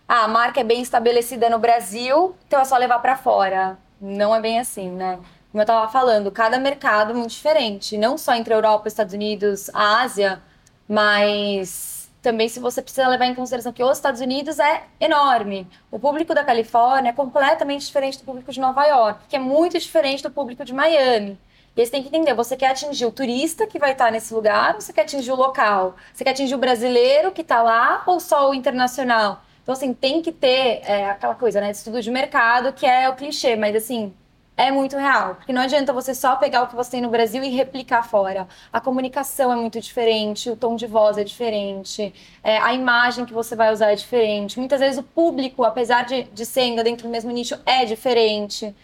ah, 0.09 0.25
a 0.25 0.29
marca 0.29 0.61
é 0.61 0.65
bem 0.65 0.81
estabelecida 0.81 1.51
no 1.51 1.59
Brasil, 1.59 2.35
então 2.47 2.59
é 2.59 2.65
só 2.65 2.79
levar 2.79 3.01
para 3.01 3.17
fora. 3.17 3.77
Não 4.01 4.35
é 4.35 4.41
bem 4.41 4.59
assim, 4.59 4.91
né? 4.91 5.19
Como 5.55 5.63
eu 5.63 5.67
tava 5.67 5.87
falando, 5.89 6.33
cada 6.33 6.59
mercado 6.59 7.13
é 7.13 7.15
muito 7.15 7.31
diferente, 7.31 7.97
não 7.97 8.19
só 8.19 8.35
entre 8.35 8.53
Europa, 8.53 8.89
Estados 8.89 9.15
Unidos, 9.15 9.71
a 9.73 10.01
Ásia, 10.01 10.43
mas 10.89 12.11
também 12.21 12.49
se 12.49 12.59
você 12.59 12.83
precisa 12.83 13.07
levar 13.07 13.27
em 13.27 13.37
consideração 13.37 13.73
que 13.73 13.85
os 13.85 13.97
Estados 13.97 14.21
Unidos 14.21 14.59
é 14.59 14.83
enorme. 14.99 15.69
O 15.93 15.99
público 16.01 16.35
da 16.35 16.43
Califórnia 16.43 17.11
é 17.11 17.13
completamente 17.13 17.87
diferente 17.87 18.19
do 18.19 18.25
público 18.25 18.51
de 18.51 18.59
Nova 18.59 18.85
York, 18.85 19.29
que 19.29 19.37
é 19.37 19.39
muito 19.39 19.79
diferente 19.79 20.25
do 20.25 20.31
público 20.33 20.65
de 20.65 20.75
Miami. 20.75 21.39
E 21.77 21.87
você 21.87 21.93
tem 21.93 22.03
que 22.03 22.09
entender, 22.09 22.35
você 22.35 22.57
quer 22.57 22.73
atingir 22.73 23.07
o 23.07 23.13
turista 23.13 23.65
que 23.65 23.79
vai 23.79 23.93
estar 23.93 24.11
nesse 24.11 24.35
lugar, 24.35 24.75
ou 24.75 24.81
você 24.81 24.93
quer 24.93 25.03
atingir 25.03 25.31
o 25.31 25.37
local? 25.37 25.95
Você 26.13 26.25
quer 26.25 26.31
atingir 26.31 26.57
o 26.57 26.59
brasileiro 26.59 27.31
que 27.31 27.43
está 27.43 27.63
lá 27.63 28.03
ou 28.09 28.19
só 28.19 28.51
o 28.51 28.55
internacional? 28.55 29.45
Então, 29.63 29.73
assim, 29.73 29.95
tem 29.95 30.21
que 30.21 30.33
ter 30.33 30.83
é, 30.85 31.11
aquela 31.11 31.37
coisa, 31.37 31.61
né? 31.61 31.71
Estudo 31.71 32.03
de 32.03 32.11
mercado, 32.11 32.73
que 32.73 32.85
é 32.85 33.09
o 33.09 33.15
clichê, 33.15 33.55
mas 33.55 33.77
assim, 33.77 34.13
é 34.57 34.71
muito 34.71 34.97
real. 34.97 35.37
Porque 35.37 35.53
não 35.53 35.63
adianta 35.63 35.93
você 35.93 36.15
só 36.15 36.37
pegar 36.37 36.63
o 36.63 36.67
que 36.69 36.77
você 36.77 36.93
tem 36.93 37.01
no 37.01 37.11
Brasil 37.11 37.43
e 37.43 37.49
replicar 37.49 38.03
fora. 38.09 38.47
A 38.73 38.81
comunicação 38.81 39.53
é 39.53 39.57
muito 39.57 39.81
diferente, 39.81 40.51
o 40.51 40.57
tom 40.57 40.77
de 40.77 40.87
voz 40.87 41.19
é 41.19 41.25
diferente, 41.25 42.15
é, 42.43 42.59
a 42.59 42.73
imagem 42.73 43.25
que 43.25 43.33
você 43.33 43.57
vai 43.57 43.73
usar 43.73 43.93
é 43.93 43.95
diferente. 43.97 44.59
Muitas 44.59 44.81
vezes 44.81 44.99
o 44.99 45.03
público, 45.03 45.65
apesar 45.65 46.05
de, 46.05 46.25
de 46.25 46.47
ser 46.47 46.61
ainda 46.61 46.85
dentro 46.85 47.07
do 47.07 47.11
mesmo 47.11 47.31
nicho, 47.31 47.59
é 47.67 47.85
diferente. 47.85 48.75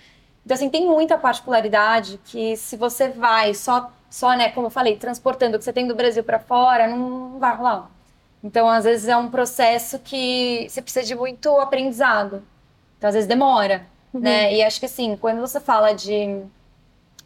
Então, 0.45 0.55
assim, 0.55 0.71
tem 0.71 0.87
muita 0.87 1.19
particularidade 1.19 2.19
que 2.25 2.57
se 2.57 2.77
você 2.77 3.09
vai 3.09 3.55
só, 3.55 3.93
só 4.09 4.37
né, 4.37 4.51
como 4.51 4.67
eu 4.67 4.71
falei, 4.71 4.97
transportando 4.97 5.57
o 5.57 5.59
que 5.59 5.65
você 5.65 5.73
tem 5.73 5.87
do 5.87 5.95
Brasil 5.95 6.25
para 6.25 6.39
fora, 6.39 6.89
não 6.89 7.39
vai 7.39 7.55
rolar. 7.55 7.91
Então, 8.43 8.69
às 8.69 8.85
vezes 8.85 9.07
é 9.09 9.17
um 9.17 9.31
processo 9.31 9.99
que 9.99 10.67
você 10.69 10.81
precisa 10.81 11.07
de 11.07 11.15
muito 11.15 11.51
aprendizado. 11.61 12.43
Então, 12.99 13.09
às 13.09 13.15
vezes 13.15 13.29
demora, 13.29 13.87
uhum. 14.13 14.21
né? 14.21 14.55
E 14.55 14.63
acho 14.63 14.81
que, 14.81 14.87
assim, 14.87 15.17
quando 15.17 15.41
você 15.41 15.61
fala 15.61 15.93
de... 15.93 16.43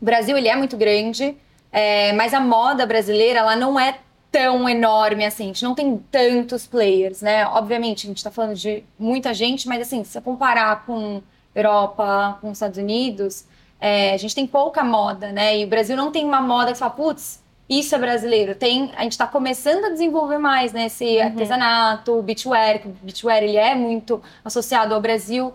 O 0.00 0.04
Brasil, 0.04 0.36
ele 0.36 0.48
é 0.48 0.56
muito 0.56 0.76
grande, 0.76 1.36
é... 1.72 2.12
mas 2.12 2.34
a 2.34 2.40
moda 2.40 2.86
brasileira, 2.86 3.40
ela 3.40 3.56
não 3.56 3.78
é 3.78 3.98
tão 4.30 4.68
enorme 4.68 5.24
assim. 5.24 5.44
A 5.44 5.46
gente 5.46 5.62
não 5.62 5.74
tem 5.76 5.96
tantos 6.10 6.66
players, 6.66 7.22
né? 7.22 7.46
Obviamente, 7.46 8.06
a 8.06 8.08
gente 8.08 8.24
tá 8.24 8.32
falando 8.32 8.56
de 8.56 8.82
muita 8.98 9.32
gente, 9.32 9.68
mas, 9.68 9.82
assim, 9.82 10.02
se 10.02 10.10
você 10.10 10.20
comparar 10.20 10.84
com 10.84 11.22
Europa, 11.54 12.38
com 12.40 12.48
os 12.48 12.54
Estados 12.54 12.78
Unidos, 12.78 13.44
é, 13.80 14.12
a 14.12 14.16
gente 14.16 14.34
tem 14.34 14.46
pouca 14.46 14.82
moda, 14.82 15.30
né? 15.30 15.58
E 15.58 15.64
o 15.64 15.68
Brasil 15.68 15.96
não 15.96 16.10
tem 16.10 16.24
uma 16.24 16.40
moda 16.40 16.72
que 16.72 16.78
você 16.78 16.80
fala, 16.80 16.90
putz, 16.90 17.44
isso 17.68 17.94
é 17.94 17.98
brasileiro. 17.98 18.54
Tem, 18.54 18.90
a 18.96 19.02
gente 19.02 19.12
está 19.12 19.26
começando 19.26 19.84
a 19.84 19.90
desenvolver 19.90 20.38
mais, 20.38 20.72
né? 20.72 20.86
Esse 20.86 21.16
uhum. 21.16 21.22
artesanato, 21.22 22.22
beachwear, 22.22 22.80
que 22.80 22.88
o 22.88 22.96
beachwear 23.02 23.42
ele 23.42 23.56
é 23.56 23.74
muito 23.74 24.22
associado 24.44 24.94
ao 24.94 25.00
Brasil. 25.00 25.52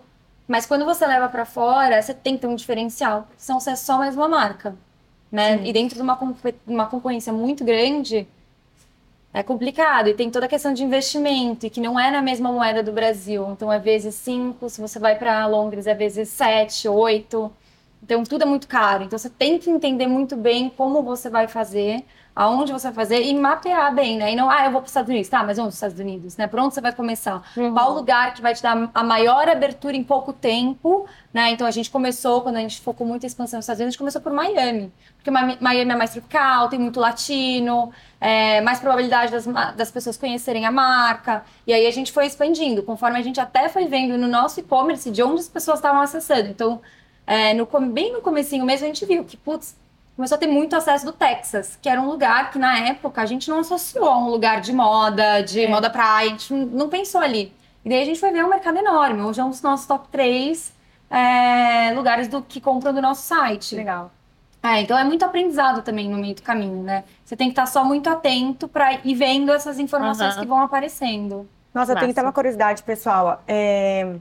Mas 0.50 0.66
quando 0.66 0.84
você 0.84 1.06
leva 1.06 1.30
para 1.30 1.46
fora, 1.46 2.02
você 2.02 2.12
tem 2.12 2.34
que 2.34 2.42
ter 2.42 2.48
um 2.48 2.56
diferencial, 2.56 3.28
senão 3.38 3.60
você 3.60 3.70
é 3.70 3.76
só 3.76 4.00
mais 4.00 4.16
uma 4.16 4.28
marca, 4.28 4.76
né? 5.32 5.60
Sim. 5.60 5.66
E 5.66 5.72
dentro 5.72 5.96
de 5.96 6.02
uma, 6.02 6.20
uma 6.66 6.88
concorrência 6.88 7.32
muito 7.32 7.64
grande, 7.64 8.28
é 9.32 9.44
complicado. 9.44 10.08
E 10.10 10.16
tem 10.16 10.32
toda 10.32 10.48
a 10.48 10.50
questão 10.50 10.74
de 10.74 10.84
investimento, 10.84 11.68
e 11.68 11.70
que 11.70 11.80
não 11.80 12.00
é 12.00 12.10
na 12.10 12.24
mesma 12.24 12.52
moeda 12.52 12.82
do 12.82 12.92
Brasil. 12.92 13.48
Então, 13.52 13.72
é 13.72 13.78
vezes 13.78 14.16
cinco, 14.16 14.68
se 14.72 14.82
você 14.82 14.98
vai 14.98 15.20
para 15.20 15.46
Londres, 15.46 15.86
é 15.86 15.94
vezes 15.94 16.30
sete, 16.30 16.88
oito. 16.88 17.52
Então, 18.02 18.24
tudo 18.24 18.42
é 18.42 18.46
muito 18.48 18.68
caro. 18.68 19.04
Então, 19.04 19.20
você 19.20 19.30
tem 19.30 19.60
que 19.60 19.70
entender 19.70 20.08
muito 20.08 20.36
bem 20.36 20.68
como 20.76 21.04
você 21.04 21.30
vai 21.30 21.48
fazer, 21.48 22.04
aonde 22.36 22.72
você 22.72 22.88
vai 22.88 22.94
fazer 22.94 23.22
e 23.22 23.34
mapear 23.34 23.94
bem, 23.94 24.18
né? 24.18 24.32
E 24.32 24.36
não, 24.36 24.50
ah, 24.50 24.66
eu 24.66 24.72
vou 24.72 24.82
para 24.82 24.86
os 24.86 24.92
Estados 24.92 25.10
Unidos. 25.10 25.30
Tá, 25.30 25.44
mas 25.44 25.60
onde 25.60 25.70
os 25.70 25.74
Estados 25.76 26.00
Unidos, 26.00 26.38
né? 26.38 26.48
Por 26.48 26.60
onde 26.60 26.74
você 26.74 26.82
vai 26.82 26.94
começar? 26.94 27.44
Uhum. 27.58 27.74
Qual 27.74 27.94
lugar 27.94 28.34
que 28.34 28.42
vai 28.42 28.54
te 28.54 28.64
dar 28.64 28.90
a 28.94 29.04
maior 29.04 29.48
abertura 29.50 29.96
em 29.96 30.04
pouco 30.04 30.32
tempo, 30.32 31.06
né? 31.34 31.52
Então, 31.52 31.68
a 31.68 31.72
gente 31.72 31.90
começou, 31.90 32.42
quando 32.42 32.56
a 32.58 32.62
gente 32.62 32.82
focou 32.82 33.06
muito 33.06 33.24
em 33.24 33.28
expansão 33.28 33.58
nos 33.58 33.66
Estados 33.66 33.80
Unidos, 33.80 33.90
a 33.90 33.92
gente 33.92 34.00
começou 34.00 34.22
por 34.22 34.32
Miami. 34.32 34.92
Porque 35.18 35.30
Miami 35.30 35.92
é 35.92 35.96
mais 35.96 36.12
tropical, 36.12 36.70
tem 36.70 36.80
muito 36.80 37.00
latino, 37.00 37.92
é, 38.22 38.62
mais 38.62 38.80
probabilidade 38.80 39.32
das, 39.32 39.46
das 39.76 39.92
pessoas 39.92 40.16
conhecerem 40.16 40.66
a 40.66 40.72
marca. 40.72 41.44
E 41.68 41.74
aí, 41.74 41.86
a 41.86 41.92
gente 41.92 42.12
foi 42.12 42.26
expandindo, 42.26 42.84
conforme 42.84 43.20
a 43.20 43.22
gente 43.22 43.40
até 43.40 43.68
foi 43.68 43.86
vendo 43.86 44.18
no 44.18 44.28
nosso 44.28 44.60
e-commerce 44.60 45.12
de 45.12 45.22
onde 45.22 45.42
as 45.42 45.50
pessoas 45.50 45.80
estavam 45.80 46.02
acessando. 46.02 46.48
Então, 46.48 46.82
é, 47.28 47.54
no, 47.54 47.68
bem 47.92 48.14
no 48.14 48.22
comecinho 48.22 48.66
mesmo, 48.66 48.86
a 48.86 48.88
gente 48.88 49.06
viu 49.06 49.24
que, 49.24 49.38
putz, 49.38 49.76
começou 50.20 50.36
a 50.36 50.40
ter 50.40 50.48
muito 50.48 50.76
acesso 50.76 51.06
do 51.06 51.14
Texas, 51.14 51.80
que 51.82 51.88
era 51.88 52.02
um 52.02 52.06
lugar 52.06 52.52
que, 52.52 52.60
na 52.60 52.78
época, 52.78 53.22
a 53.22 53.26
gente 53.26 53.50
não 53.50 53.60
associou 53.60 54.10
a 54.10 54.18
um 54.18 54.30
lugar 54.30 54.60
de 54.60 54.74
moda, 54.74 55.40
de 55.40 55.62
é. 55.62 55.70
moda 55.70 55.90
praia, 55.90 56.28
a 56.28 56.32
gente 56.32 56.54
não 56.54 56.90
pensou 56.90 57.22
ali. 57.22 57.54
E 57.86 57.90
daí 57.90 58.02
a 58.02 58.06
gente 58.06 58.20
foi 58.20 58.30
ver 58.30 58.44
um 58.44 58.50
mercado 58.50 58.78
enorme. 58.78 59.22
Hoje 59.22 59.40
é 59.40 59.44
um 59.46 59.50
dos 59.50 59.62
nossos 59.62 59.88
top 59.88 60.10
3 60.10 60.74
é, 61.10 61.94
lugares 61.94 62.28
do 62.28 62.42
que 62.42 62.60
compram 62.60 62.94
do 62.94 63.02
nosso 63.02 63.22
site. 63.22 63.76
Legal. 63.76 64.12
É, 64.62 64.82
então 64.82 64.98
é 64.98 65.06
muito 65.06 65.24
aprendizado 65.24 65.82
também 65.84 66.10
no 66.10 66.18
meio 66.18 66.36
do 66.36 66.42
caminho, 66.42 66.84
né? 66.84 67.06
Você 67.24 67.38
tem 67.38 67.48
que 67.48 67.54
estar 67.54 67.66
só 67.66 67.86
muito 67.86 68.10
atento 68.10 68.68
para 68.68 68.96
ir 69.06 69.16
vendo 69.16 69.54
essas 69.54 69.80
informações 69.80 70.36
uhum. 70.36 70.42
que 70.42 70.48
vão 70.50 70.62
aparecendo. 70.62 71.48
Nossa, 71.74 71.94
eu 71.94 71.98
tenho 71.98 72.12
até 72.12 72.22
uma 72.22 72.34
curiosidade, 72.34 72.84
pessoal. 72.84 73.42
É... 73.48 74.18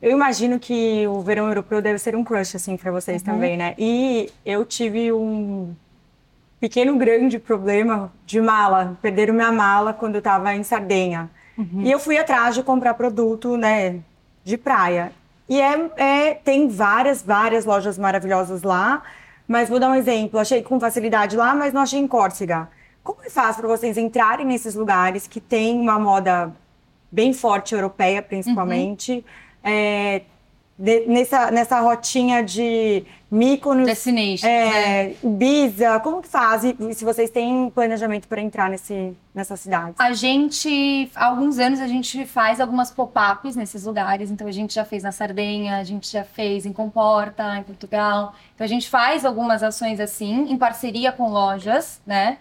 Eu 0.00 0.12
imagino 0.12 0.60
que 0.60 1.06
o 1.08 1.20
verão 1.20 1.48
europeu 1.48 1.82
deve 1.82 1.98
ser 1.98 2.14
um 2.14 2.22
crush, 2.22 2.54
assim, 2.54 2.76
para 2.76 2.92
vocês 2.92 3.20
uhum. 3.22 3.26
também, 3.26 3.56
né? 3.56 3.74
E 3.76 4.30
eu 4.46 4.64
tive 4.64 5.12
um 5.12 5.74
pequeno, 6.60 6.96
grande 6.96 7.38
problema 7.38 8.12
de 8.24 8.40
mala. 8.40 8.96
Perderam 9.02 9.34
minha 9.34 9.50
mala 9.50 9.92
quando 9.92 10.14
eu 10.14 10.20
estava 10.20 10.54
em 10.54 10.62
Sardenha. 10.62 11.28
Uhum. 11.56 11.82
E 11.82 11.90
eu 11.90 11.98
fui 11.98 12.16
atrás 12.16 12.54
de 12.54 12.62
comprar 12.62 12.94
produto, 12.94 13.56
né, 13.56 13.98
de 14.44 14.56
praia. 14.56 15.12
E 15.48 15.60
é, 15.60 15.90
é, 15.96 16.34
tem 16.34 16.68
várias, 16.68 17.20
várias 17.22 17.64
lojas 17.64 17.98
maravilhosas 17.98 18.62
lá. 18.62 19.02
Mas 19.48 19.68
vou 19.68 19.80
dar 19.80 19.90
um 19.90 19.94
exemplo. 19.94 20.38
Achei 20.38 20.62
com 20.62 20.78
facilidade 20.78 21.36
lá, 21.36 21.54
mas 21.54 21.72
não 21.72 21.80
achei 21.80 21.98
em 21.98 22.06
Córcega. 22.06 22.68
Como 23.02 23.18
é 23.24 23.30
fácil 23.30 23.62
para 23.62 23.76
vocês 23.76 23.96
entrarem 23.96 24.46
nesses 24.46 24.76
lugares 24.76 25.26
que 25.26 25.40
tem 25.40 25.80
uma 25.80 25.98
moda 25.98 26.52
bem 27.10 27.32
forte 27.32 27.74
europeia, 27.74 28.22
principalmente? 28.22 29.12
Uhum 29.12 29.47
é, 29.62 30.22
de, 30.78 31.06
nessa, 31.06 31.50
nessa 31.50 31.80
rotinha 31.80 32.42
de 32.42 33.04
Mykonos, 33.30 33.84
Destination, 33.84 34.46
é, 34.46 35.16
Ibiza, 35.22 35.98
como 36.00 36.22
que 36.22 36.28
faz? 36.28 36.62
E 36.64 36.94
se 36.94 37.04
vocês 37.04 37.30
têm 37.30 37.68
planejamento 37.68 38.28
para 38.28 38.40
entrar 38.40 38.70
nesse, 38.70 39.12
nessa 39.34 39.56
cidade? 39.56 39.94
A 39.98 40.12
gente, 40.12 41.10
há 41.14 41.26
alguns 41.26 41.58
anos, 41.58 41.80
a 41.80 41.88
gente 41.88 42.24
faz 42.24 42.60
algumas 42.60 42.92
pop-ups 42.92 43.56
nesses 43.56 43.84
lugares. 43.84 44.30
Então, 44.30 44.46
a 44.46 44.52
gente 44.52 44.72
já 44.72 44.84
fez 44.84 45.02
na 45.02 45.10
Sardenha, 45.10 45.78
a 45.78 45.84
gente 45.84 46.10
já 46.10 46.22
fez 46.22 46.64
em 46.64 46.72
Comporta, 46.72 47.58
em 47.58 47.64
Portugal. 47.64 48.34
Então, 48.54 48.64
a 48.64 48.68
gente 48.68 48.88
faz 48.88 49.24
algumas 49.24 49.62
ações 49.62 49.98
assim, 49.98 50.50
em 50.50 50.56
parceria 50.56 51.10
com 51.10 51.28
lojas, 51.28 52.00
né? 52.06 52.38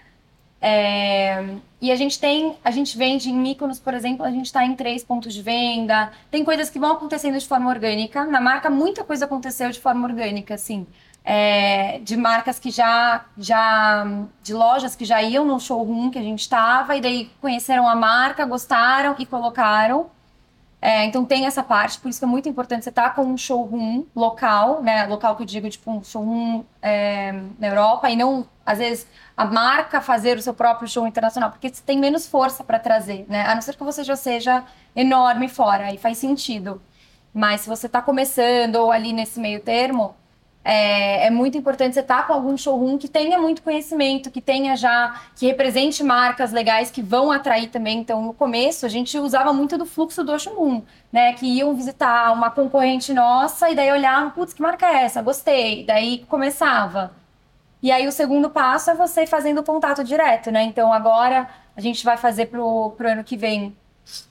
É, 0.60 1.44
e 1.80 1.92
a 1.92 1.96
gente 1.96 2.20
tem, 2.20 2.58
a 2.64 2.72
gente 2.72 2.98
vende 2.98 3.30
em 3.30 3.36
Mykonos, 3.36 3.80
por 3.80 3.94
exemplo, 3.94 4.26
a 4.26 4.32
gente 4.32 4.48
está 4.48 4.66
em 4.66 4.76
três 4.76 5.04
pontos 5.04 5.34
de 5.34 5.42
venda. 5.42 6.12
Tem 6.32 6.44
coisas 6.44 6.70
que 6.70 6.80
vão 6.80 6.94
acontecendo 6.94 7.38
de 7.38 7.48
forma 7.48 7.70
orgânica. 7.70 8.26
Na 8.26 8.42
marca, 8.42 8.70
muita 8.70 9.04
coisa 9.04 9.26
aconteceu 9.26 9.70
de 9.70 9.80
forma 9.80 10.08
orgânica, 10.08 10.56
assim. 10.56 10.88
É, 11.24 12.00
de 12.00 12.16
marcas 12.16 12.58
que 12.58 12.72
já, 12.72 13.26
já, 13.38 14.08
de 14.42 14.54
lojas 14.54 14.96
que 14.96 15.04
já 15.04 15.22
iam 15.22 15.46
no 15.46 15.60
showroom 15.60 16.10
que 16.10 16.18
a 16.18 16.22
gente 16.22 16.40
estava 16.40 16.96
e 16.96 17.02
daí 17.02 17.30
conheceram 17.42 17.88
a 17.88 17.96
marca, 17.96 18.46
gostaram 18.46 19.16
e 19.20 19.26
colocaram. 19.26 20.10
É, 20.82 21.06
então 21.06 21.26
tem 21.26 21.46
essa 21.46 21.64
parte, 21.64 22.00
por 22.00 22.08
isso 22.08 22.20
que 22.20 22.26
é 22.26 22.28
muito 22.28 22.48
importante 22.48 22.84
você 22.84 22.90
estar 22.90 23.10
tá 23.10 23.10
com 23.10 23.24
um 23.24 23.38
showroom 23.38 24.06
local, 24.16 24.82
né? 24.82 25.06
Local 25.08 25.36
que 25.36 25.42
eu 25.42 25.46
digo, 25.46 25.70
tipo, 25.70 25.92
um 25.92 26.04
showroom 26.04 26.64
é, 26.82 27.34
na 27.60 27.68
Europa, 27.68 28.10
e 28.10 28.16
não, 28.16 28.48
às 28.66 28.78
vezes, 28.78 29.08
a 29.38 29.46
marca 29.46 30.01
fazer 30.01 30.36
o 30.38 30.41
seu 30.41 30.53
próprio 30.53 30.89
show 30.89 31.06
internacional, 31.06 31.51
porque 31.51 31.70
você 31.70 31.84
tem 31.86 32.00
menos 32.00 32.27
força 32.27 32.63
para 32.63 32.79
trazer, 32.79 33.27
né? 33.29 33.46
A 33.46 33.53
não 33.53 33.62
ser 33.62 33.75
que 33.75 33.84
você 33.84 34.03
já 34.03 34.15
seja 34.15 34.63
enorme 34.96 35.48
fora, 35.48 35.86
aí 35.86 35.98
faz 35.98 36.17
sentido. 36.17 36.82
Mas 37.32 37.62
se 37.62 37.70
você 37.70 37.86
está 37.86 38.01
começando 38.01 38.77
ou 38.77 38.91
ali 38.91 39.13
nesse 39.13 39.39
meio 39.39 39.60
termo, 39.62 40.15
é, 40.63 41.27
é, 41.27 41.29
muito 41.29 41.58
importante 41.58 41.94
você 41.94 42.00
estar 42.00 42.22
tá 42.22 42.24
com 42.24 42.34
algum 42.34 42.58
showroom 42.58 42.98
que 42.98 43.08
tenha 43.08 43.39
muito 43.39 43.62
conhecimento, 43.62 44.32
que 44.32 44.41
tenha 44.41 44.75
já, 44.75 45.22
que 45.36 45.46
represente 45.46 46.03
marcas 46.03 46.51
legais 46.51 46.89
que 46.89 47.01
vão 47.03 47.32
atrair 47.32 47.70
também. 47.70 48.00
Então, 48.00 48.22
no 48.24 48.34
começo, 48.34 48.88
a 48.88 48.89
gente 48.89 49.20
usava 49.20 49.53
muito 49.53 49.77
do 49.77 49.86
fluxo 49.86 50.24
do 50.24 50.38
showroom, 50.39 50.82
né? 51.12 51.34
Que 51.34 51.46
iam 51.46 51.75
visitar 51.75 52.34
uma 52.34 52.50
concorrente 52.50 53.13
nossa 53.13 53.70
e 53.70 53.75
daí 53.75 53.91
olhavam, 53.91 54.32
putz, 54.32 54.53
que 54.53 54.62
marca 54.62 54.88
é 54.88 55.03
essa? 55.03 55.22
Gostei. 55.22 55.86
Daí 55.86 56.25
começava. 56.27 57.12
E 57.82 57.92
aí 57.92 58.08
o 58.08 58.12
segundo 58.12 58.50
passo 58.50 58.90
é 58.90 58.96
você 58.96 59.28
fazendo 59.28 59.60
o 59.60 59.64
contato 59.64 60.04
direto, 60.04 60.52
né? 60.52 60.64
Então, 60.64 60.92
agora 60.92 61.48
a 61.76 61.82
gente 61.82 62.04
vai 62.04 62.18
fazer 62.18 62.48
pro, 62.48 62.92
pro 62.98 63.10
ano 63.10 63.24
que 63.24 63.38
vem 63.38 63.76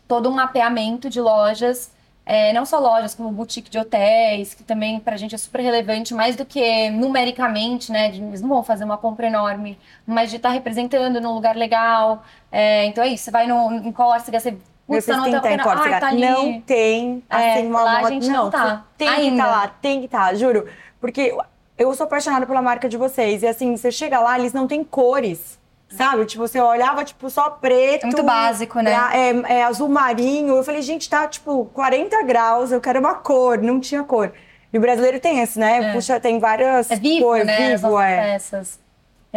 todo 0.08 0.28
um 0.28 0.32
mapeamento 0.32 1.08
de 1.08 1.20
lojas 1.20 1.94
é, 2.28 2.52
não 2.52 2.66
só 2.66 2.80
lojas, 2.80 3.14
como 3.14 3.30
boutique 3.30 3.70
de 3.70 3.78
hotéis, 3.78 4.52
que 4.52 4.64
também 4.64 4.98
para 4.98 5.14
a 5.14 5.16
gente 5.16 5.32
é 5.36 5.38
super 5.38 5.60
relevante, 5.60 6.12
mais 6.12 6.34
do 6.34 6.44
que 6.44 6.90
numericamente, 6.90 7.92
né? 7.92 8.08
Eles 8.08 8.42
não 8.42 8.48
vão 8.48 8.64
fazer 8.64 8.82
uma 8.82 8.98
compra 8.98 9.28
enorme, 9.28 9.78
mas 10.04 10.30
de 10.30 10.36
estar 10.36 10.48
tá 10.48 10.52
representando 10.52 11.20
num 11.20 11.32
lugar 11.32 11.54
legal. 11.54 12.24
É, 12.50 12.84
então 12.86 13.04
é 13.04 13.08
isso, 13.08 13.22
você 13.22 13.30
vai 13.30 13.46
no, 13.46 13.72
em 13.74 13.92
Córcega, 13.92 14.40
você 14.40 14.58
Putz, 14.88 15.06
não 15.06 15.22
tem, 15.22 15.40
tem 15.40 15.58
Córcega. 15.58 16.00
tá 16.00 16.12
não 16.12 16.60
tem, 16.60 17.22
é, 17.30 17.54
assim, 17.54 17.66
uma 17.68 17.82
lá 17.82 17.94
moda. 17.94 18.08
A 18.08 18.10
gente 18.10 18.28
não, 18.28 18.44
não 18.44 18.50
tá. 18.50 18.84
Tem 18.98 19.08
Ainda. 19.08 19.22
que 19.22 19.30
estar 19.30 19.44
tá 19.44 19.50
lá, 19.50 19.68
tem 19.68 19.98
que 20.00 20.06
estar, 20.06 20.26
tá, 20.28 20.34
juro. 20.34 20.68
Porque 21.00 21.36
eu 21.78 21.92
sou 21.94 22.04
apaixonada 22.04 22.46
pela 22.46 22.62
marca 22.62 22.88
de 22.88 22.96
vocês. 22.96 23.42
E 23.42 23.46
assim, 23.46 23.76
você 23.76 23.90
chega 23.90 24.20
lá, 24.20 24.38
eles 24.38 24.52
não 24.52 24.66
têm 24.66 24.82
cores. 24.82 25.58
Sabe? 25.88 26.24
Tipo, 26.26 26.46
você 26.46 26.60
olhava, 26.60 27.04
tipo, 27.04 27.30
só 27.30 27.48
preto. 27.48 28.04
É 28.04 28.06
muito 28.06 28.22
básico, 28.22 28.80
né? 28.80 28.92
É, 29.12 29.58
é, 29.58 29.64
azul 29.64 29.88
marinho. 29.88 30.56
Eu 30.56 30.64
falei, 30.64 30.82
gente, 30.82 31.08
tá, 31.08 31.28
tipo, 31.28 31.66
40 31.66 32.22
graus, 32.24 32.72
eu 32.72 32.80
quero 32.80 32.98
uma 32.98 33.14
cor. 33.14 33.58
Não 33.58 33.78
tinha 33.78 34.02
cor. 34.02 34.32
E 34.72 34.78
o 34.78 34.80
brasileiro 34.80 35.20
tem 35.20 35.40
esse, 35.40 35.58
né? 35.58 35.90
É. 35.90 35.92
Puxa, 35.92 36.18
tem 36.18 36.40
várias 36.40 36.90
é 36.90 36.96
vivo, 36.96 37.26
cores. 37.26 37.46
Né? 37.46 37.76
Vivo, 37.76 38.00
é. 38.00 38.32
Peças. 38.32 38.80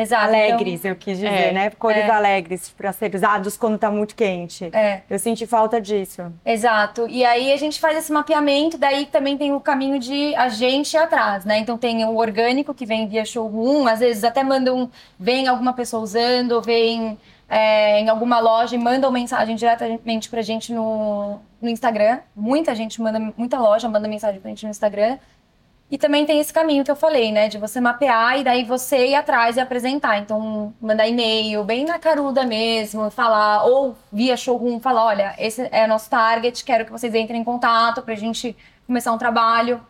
Exato. 0.02 0.28
Alegres, 0.28 0.80
então, 0.80 0.92
eu 0.92 0.96
quis 0.96 1.18
dizer, 1.18 1.28
é, 1.28 1.52
né? 1.52 1.70
Cores 1.72 1.98
é. 1.98 2.10
alegres 2.10 2.70
para 2.70 2.94
ser 2.94 3.14
usados 3.14 3.58
quando 3.58 3.78
tá 3.78 3.92
muito 3.92 4.16
quente. 4.16 4.70
É. 4.72 5.02
Eu 5.10 5.20
senti 5.20 5.46
falta 5.46 5.82
disso. 5.82 6.32
Exato. 6.46 7.06
E 7.10 7.26
aí 7.26 7.52
a 7.52 7.58
gente 7.58 7.82
faz 7.82 7.98
esse 7.98 8.10
mapeamento, 8.10 8.78
daí 8.78 9.06
também 9.06 9.38
tem 9.38 9.52
o 9.52 9.60
caminho 9.60 10.00
de 10.00 10.34
a 10.36 10.48
gente 10.48 10.96
atrás, 10.96 11.44
né? 11.44 11.60
Então 11.60 11.78
tem 11.78 12.06
o 12.06 12.16
orgânico 12.16 12.74
que 12.74 12.86
vem 12.86 13.10
via 13.10 13.26
showroom, 13.26 13.88
às 13.88 14.00
vezes 14.00 14.24
até 14.24 14.42
mandam, 14.42 14.90
vem 15.20 15.50
alguma 15.50 15.74
pessoa 15.74 16.02
usando, 16.02 16.62
vem 16.62 17.18
é, 17.50 18.00
em 18.00 18.08
alguma 18.08 18.40
loja 18.40 18.76
e 18.76 18.80
mandam 18.80 19.12
mensagem 19.12 19.58
diretamente 19.58 20.30
pra 20.30 20.42
gente 20.42 20.72
no, 20.72 21.40
no 21.62 21.68
Instagram. 21.68 22.20
Muita 22.34 22.74
gente 22.74 23.02
manda, 23.02 23.20
muita 23.36 23.60
loja 23.60 23.90
manda 23.90 24.08
mensagem 24.08 24.40
pra 24.40 24.50
gente 24.50 24.64
no 24.64 24.70
Instagram. 24.70 25.18
E 25.92 25.98
também 25.98 26.26
tem 26.26 26.40
esse 26.40 26.54
caminho 26.54 26.84
que 26.84 26.92
eu 26.92 26.96
falei, 26.96 27.32
né? 27.32 27.48
De 27.48 27.58
você 27.58 27.82
mapear 27.82 28.40
e 28.40 28.44
daí 28.44 28.64
você 28.64 29.08
ir 29.08 29.16
atrás 29.16 29.58
e 29.58 29.60
apresentar. 29.60 30.20
Então, 30.20 30.74
mandar 30.80 31.08
e-mail, 31.08 31.64
bem 31.64 31.84
na 31.86 31.98
caruda 31.98 32.46
mesmo, 32.46 33.10
falar, 33.10 33.64
ou 33.66 33.96
via 34.12 34.38
showroom, 34.38 34.80
falar: 34.80 35.06
olha, 35.06 35.36
esse 35.40 35.68
é 35.72 35.88
nosso 35.88 36.10
target, 36.10 36.64
quero 36.64 36.86
que 36.86 36.92
vocês 36.92 37.16
entrem 37.16 37.42
em 37.42 37.44
contato 37.44 38.04
pra 38.04 38.14
gente 38.16 38.56
começar 38.86 39.12
um 39.12 39.18
trabalho. 39.18 39.82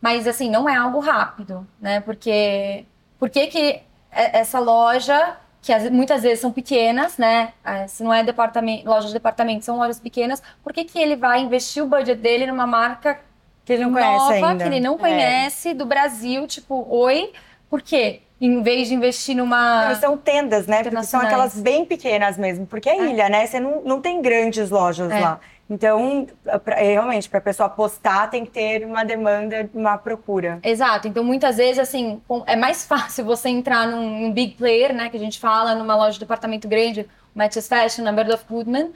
Mas, 0.00 0.26
assim, 0.26 0.50
não 0.50 0.68
é 0.68 0.74
algo 0.76 0.98
rápido, 1.00 1.66
né? 1.80 2.00
Porque. 2.00 2.84
Por 3.18 3.30
que, 3.30 3.46
que 3.46 3.80
essa 4.10 4.58
loja, 4.58 5.36
que 5.62 5.72
muitas 5.90 6.22
vezes 6.22 6.40
são 6.40 6.52
pequenas, 6.52 7.18
né? 7.18 7.52
É, 7.64 7.86
se 7.86 8.02
não 8.02 8.12
é 8.12 8.22
departamento, 8.22 8.88
loja 8.88 9.06
de 9.08 9.12
departamento, 9.12 9.64
são 9.64 9.76
lojas 9.78 10.00
pequenas, 10.00 10.42
por 10.62 10.72
que, 10.72 10.84
que 10.84 10.98
ele 10.98 11.16
vai 11.16 11.40
investir 11.40 11.82
o 11.82 11.86
budget 11.86 12.20
dele 12.20 12.46
numa 12.46 12.66
marca 12.66 13.20
que 13.66 13.72
ele 13.72 13.84
não 13.84 13.92
conhece 13.92 14.18
nova, 14.18 14.32
ainda. 14.32 14.64
que 14.64 14.70
ele 14.70 14.80
não 14.80 14.94
é. 14.94 14.98
conhece, 14.98 15.68
é. 15.70 15.74
do 15.74 15.84
Brasil, 15.84 16.46
tipo, 16.46 16.86
oi, 16.88 17.32
por 17.68 17.82
quê? 17.82 18.20
Em 18.40 18.62
vez 18.62 18.86
de 18.86 18.94
investir 18.94 19.34
numa. 19.34 19.88
Não, 19.88 19.94
são 19.96 20.16
tendas, 20.16 20.66
né? 20.66 20.84
Porque 20.84 21.02
são 21.02 21.20
aquelas 21.20 21.58
bem 21.58 21.84
pequenas 21.84 22.38
mesmo. 22.38 22.66
Porque 22.66 22.88
é, 22.88 22.96
é. 22.96 23.10
ilha, 23.10 23.28
né? 23.28 23.46
Você 23.46 23.58
não, 23.58 23.82
não 23.82 24.00
tem 24.00 24.22
grandes 24.22 24.70
lojas 24.70 25.10
é. 25.10 25.18
lá. 25.18 25.40
Então, 25.68 26.28
pra, 26.64 26.80
é, 26.80 26.92
realmente, 26.92 27.28
para 27.28 27.38
a 27.38 27.42
pessoa 27.42 27.66
apostar, 27.66 28.30
tem 28.30 28.44
que 28.44 28.52
ter 28.52 28.84
uma 28.86 29.04
demanda, 29.04 29.68
uma 29.74 29.98
procura. 29.98 30.60
Exato. 30.62 31.08
Então, 31.08 31.24
muitas 31.24 31.56
vezes, 31.56 31.80
assim, 31.80 32.20
é 32.46 32.54
mais 32.54 32.84
fácil 32.86 33.24
você 33.24 33.48
entrar 33.48 33.88
num, 33.88 34.20
num 34.20 34.32
big 34.32 34.54
player, 34.54 34.94
né? 34.94 35.08
Que 35.08 35.16
a 35.16 35.20
gente 35.20 35.40
fala, 35.40 35.74
numa 35.74 35.96
loja 35.96 36.12
de 36.12 36.20
departamento 36.20 36.68
grande, 36.68 37.08
Matches 37.34 37.66
Fashion, 37.66 38.04
Number 38.04 38.32
of 38.32 38.44
Goodman. 38.48 38.92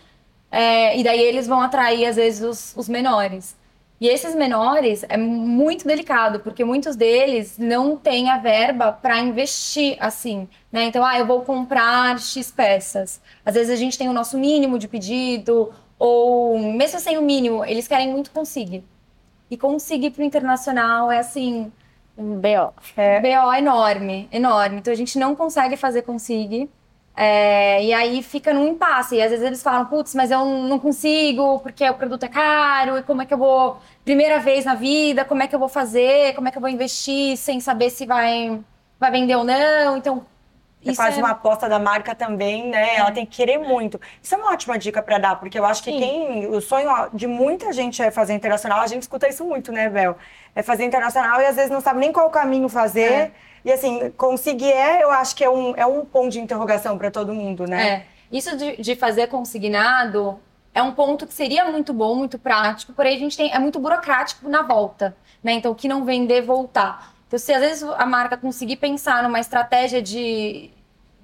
É, 0.52 0.96
e 0.96 1.02
daí 1.02 1.20
eles 1.20 1.48
vão 1.48 1.60
atrair, 1.60 2.06
às 2.06 2.14
vezes, 2.14 2.42
os, 2.42 2.76
os 2.76 2.88
menores. 2.88 3.58
E 4.00 4.08
esses 4.08 4.34
menores 4.34 5.04
é 5.10 5.18
muito 5.18 5.86
delicado, 5.86 6.40
porque 6.40 6.64
muitos 6.64 6.96
deles 6.96 7.58
não 7.58 7.98
têm 7.98 8.30
a 8.30 8.38
verba 8.38 8.92
para 8.92 9.20
investir 9.20 9.98
assim, 10.00 10.48
né? 10.72 10.84
Então, 10.84 11.04
ah, 11.04 11.18
eu 11.18 11.26
vou 11.26 11.42
comprar 11.42 12.18
X 12.18 12.50
peças. 12.50 13.20
Às 13.44 13.54
vezes 13.54 13.70
a 13.70 13.76
gente 13.76 13.98
tem 13.98 14.08
o 14.08 14.12
nosso 14.14 14.38
mínimo 14.38 14.78
de 14.78 14.88
pedido, 14.88 15.70
ou 15.98 16.58
mesmo 16.58 16.98
sem 16.98 17.18
o 17.18 17.22
mínimo, 17.22 17.62
eles 17.62 17.86
querem 17.86 18.10
muito 18.10 18.30
conseguir. 18.30 18.82
E 19.50 19.56
conseguir 19.58 20.10
para 20.10 20.22
o 20.22 20.24
internacional 20.24 21.12
é 21.12 21.18
assim. 21.18 21.70
Um 22.16 22.36
BO. 22.40 22.72
É. 22.96 23.20
BO 23.20 23.52
enorme, 23.54 24.28
enorme. 24.32 24.78
Então 24.78 24.92
a 24.92 24.96
gente 24.96 25.18
não 25.18 25.36
consegue 25.36 25.76
fazer 25.76 26.02
conseguir. 26.02 26.70
É, 27.22 27.84
e 27.84 27.92
aí 27.92 28.22
fica 28.22 28.50
num 28.54 28.66
impasse. 28.68 29.16
E 29.16 29.22
às 29.22 29.30
vezes 29.30 29.44
eles 29.44 29.62
falam, 29.62 29.84
putz, 29.86 30.14
mas 30.14 30.30
eu 30.30 30.42
não 30.42 30.78
consigo 30.78 31.60
porque 31.60 31.88
o 31.88 31.94
produto 31.94 32.22
é 32.24 32.28
caro, 32.28 32.96
e 32.96 33.02
como 33.02 33.20
é 33.20 33.26
que 33.26 33.34
eu 33.34 33.38
vou. 33.38 33.78
Primeira 34.04 34.38
vez 34.40 34.64
na 34.64 34.74
vida, 34.74 35.22
como 35.24 35.42
é 35.42 35.46
que 35.46 35.54
eu 35.54 35.58
vou 35.58 35.68
fazer? 35.68 36.34
Como 36.34 36.48
é 36.48 36.50
que 36.50 36.56
eu 36.56 36.62
vou 36.62 36.70
investir 36.70 37.36
sem 37.36 37.60
saber 37.60 37.90
se 37.90 38.06
vai, 38.06 38.58
vai 38.98 39.10
vender 39.10 39.36
ou 39.36 39.44
não? 39.44 39.98
Então. 39.98 40.24
Você 40.82 40.94
faz 40.94 41.16
é... 41.16 41.18
uma 41.18 41.30
aposta 41.30 41.68
da 41.68 41.78
marca 41.78 42.14
também, 42.14 42.68
né? 42.68 42.94
É. 42.94 42.96
Ela 42.96 43.12
tem 43.12 43.26
que 43.26 43.36
querer 43.36 43.58
muito. 43.58 44.00
Isso 44.22 44.34
é 44.34 44.38
uma 44.38 44.52
ótima 44.52 44.78
dica 44.78 45.02
para 45.02 45.18
dar, 45.18 45.36
porque 45.36 45.58
eu 45.58 45.64
acho 45.64 45.82
que 45.82 45.90
Sim. 45.90 45.98
quem. 45.98 46.46
O 46.46 46.60
sonho 46.60 46.88
de 47.12 47.26
muita 47.26 47.72
gente 47.72 48.02
é 48.02 48.10
fazer 48.10 48.32
internacional, 48.32 48.80
a 48.80 48.86
gente 48.86 49.02
escuta 49.02 49.28
isso 49.28 49.44
muito, 49.44 49.70
né, 49.70 49.88
Bel? 49.88 50.16
É 50.54 50.62
fazer 50.62 50.84
internacional 50.84 51.40
e 51.40 51.46
às 51.46 51.56
vezes 51.56 51.70
não 51.70 51.80
sabe 51.80 52.00
nem 52.00 52.12
qual 52.12 52.30
caminho 52.30 52.68
fazer. 52.68 53.12
É 53.12 53.30
e 53.64 53.70
assim, 53.70 54.10
conseguir 54.16 54.72
é, 54.72 55.02
eu 55.02 55.10
acho 55.10 55.36
que 55.36 55.44
é 55.44 55.50
um, 55.50 55.74
é 55.76 55.86
um 55.86 56.04
ponto 56.04 56.30
de 56.30 56.40
interrogação 56.40 56.96
para 56.96 57.10
todo 57.10 57.34
mundo, 57.34 57.66
né? 57.66 57.88
É. 57.88 58.06
Isso 58.32 58.56
de, 58.56 58.80
de 58.80 58.96
fazer 58.96 59.26
consignado 59.26 60.38
é 60.72 60.82
um 60.82 60.92
ponto 60.92 61.26
que 61.26 61.34
seria 61.34 61.64
muito 61.64 61.92
bom, 61.92 62.14
muito 62.14 62.38
prático, 62.38 62.92
porém 62.92 63.16
a 63.16 63.18
gente 63.18 63.36
tem, 63.36 63.52
é 63.52 63.58
muito 63.58 63.78
burocrático 63.78 64.48
na 64.48 64.62
volta, 64.62 65.16
né? 65.42 65.52
Então, 65.52 65.72
o 65.72 65.74
que 65.74 65.88
não 65.88 66.04
vender, 66.04 66.42
voltar. 66.42 67.12
Então, 67.30 67.38
se 67.38 67.52
às 67.52 67.60
vezes 67.60 67.84
a 67.84 68.04
marca 68.04 68.36
conseguir 68.36 68.74
pensar 68.74 69.22
numa 69.22 69.38
estratégia 69.38 70.02
de, 70.02 70.68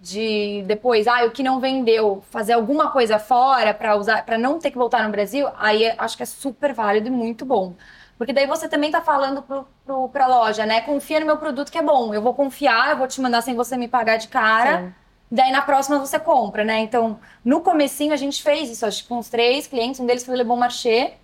de 0.01 0.63
depois, 0.65 1.09
ah, 1.09 1.25
o 1.25 1.33
que 1.33 1.43
não 1.43 1.59
vendeu, 1.59 2.23
fazer 2.31 2.53
alguma 2.53 2.93
coisa 2.93 3.19
fora 3.19 3.75
para 3.75 3.97
usar, 3.97 4.25
para 4.25 4.39
não 4.39 4.61
ter 4.61 4.71
que 4.71 4.79
voltar 4.79 5.03
no 5.03 5.11
Brasil, 5.11 5.49
aí 5.59 5.93
acho 5.99 6.17
que 6.17 6.23
é 6.23 6.27
super 6.27 6.73
válido 6.73 7.09
e 7.09 7.11
muito 7.11 7.45
bom. 7.45 7.75
Porque 8.17 8.33
daí 8.33 8.47
você 8.47 8.69
também 8.69 8.93
tá 8.93 9.01
falando 9.01 9.43
pro, 9.43 10.09
pra 10.11 10.29
loja, 10.29 10.65
né? 10.65 10.81
Confia 10.81 11.19
no 11.19 11.27
meu 11.27 11.39
produto 11.39 11.73
que 11.73 11.79
é 11.79 11.83
bom. 11.83 12.15
Eu 12.15 12.23
vou 12.23 12.35
confiar, 12.35 12.91
eu 12.91 12.99
vou 12.99 13.09
te 13.09 13.21
mandar 13.21 13.43
sem 13.43 13.57
você 13.57 13.77
me 13.77 13.89
pagar 13.89 14.17
de 14.17 14.29
cara. 14.29 14.83
Sim. 14.83 14.95
Daí 15.29 15.51
na 15.51 15.63
próxima 15.63 15.99
você 15.99 16.21
compra, 16.21 16.63
né? 16.63 16.79
Então, 16.79 17.19
no 17.45 17.63
comecinho 17.63 18.13
a 18.13 18.17
gente 18.17 18.45
fez 18.45 18.71
isso, 18.71 18.87
acho 18.87 19.03
que 19.03 19.09
com 19.09 19.19
uns 19.19 19.29
três 19.29 19.67
clientes, 19.67 19.99
um 19.99 20.07
deles 20.07 20.25
foi 20.25 20.37
o 20.37 20.39
Le 20.39 20.45
Bon 20.45 20.57
Marché 20.57 21.15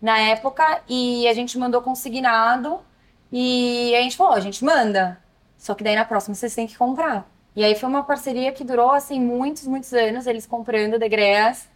na 0.00 0.18
época, 0.18 0.80
e 0.88 1.28
a 1.28 1.34
gente 1.34 1.58
mandou 1.58 1.82
consignado. 1.82 2.80
E 3.32 3.94
a 3.94 4.02
gente 4.02 4.16
falou, 4.16 4.34
a 4.34 4.40
gente 4.40 4.64
manda. 4.64 5.18
Só 5.58 5.74
que 5.74 5.84
daí 5.84 5.94
na 5.94 6.04
próxima 6.04 6.34
vocês 6.34 6.54
têm 6.54 6.66
que 6.66 6.76
comprar. 6.76 7.28
E 7.54 7.64
aí 7.64 7.74
foi 7.74 7.88
uma 7.88 8.02
parceria 8.02 8.52
que 8.52 8.64
durou 8.64 8.90
assim 8.90 9.20
muitos, 9.20 9.66
muitos 9.66 9.92
anos, 9.92 10.26
eles 10.26 10.46
comprando 10.46 10.98
Degreas. 10.98 11.68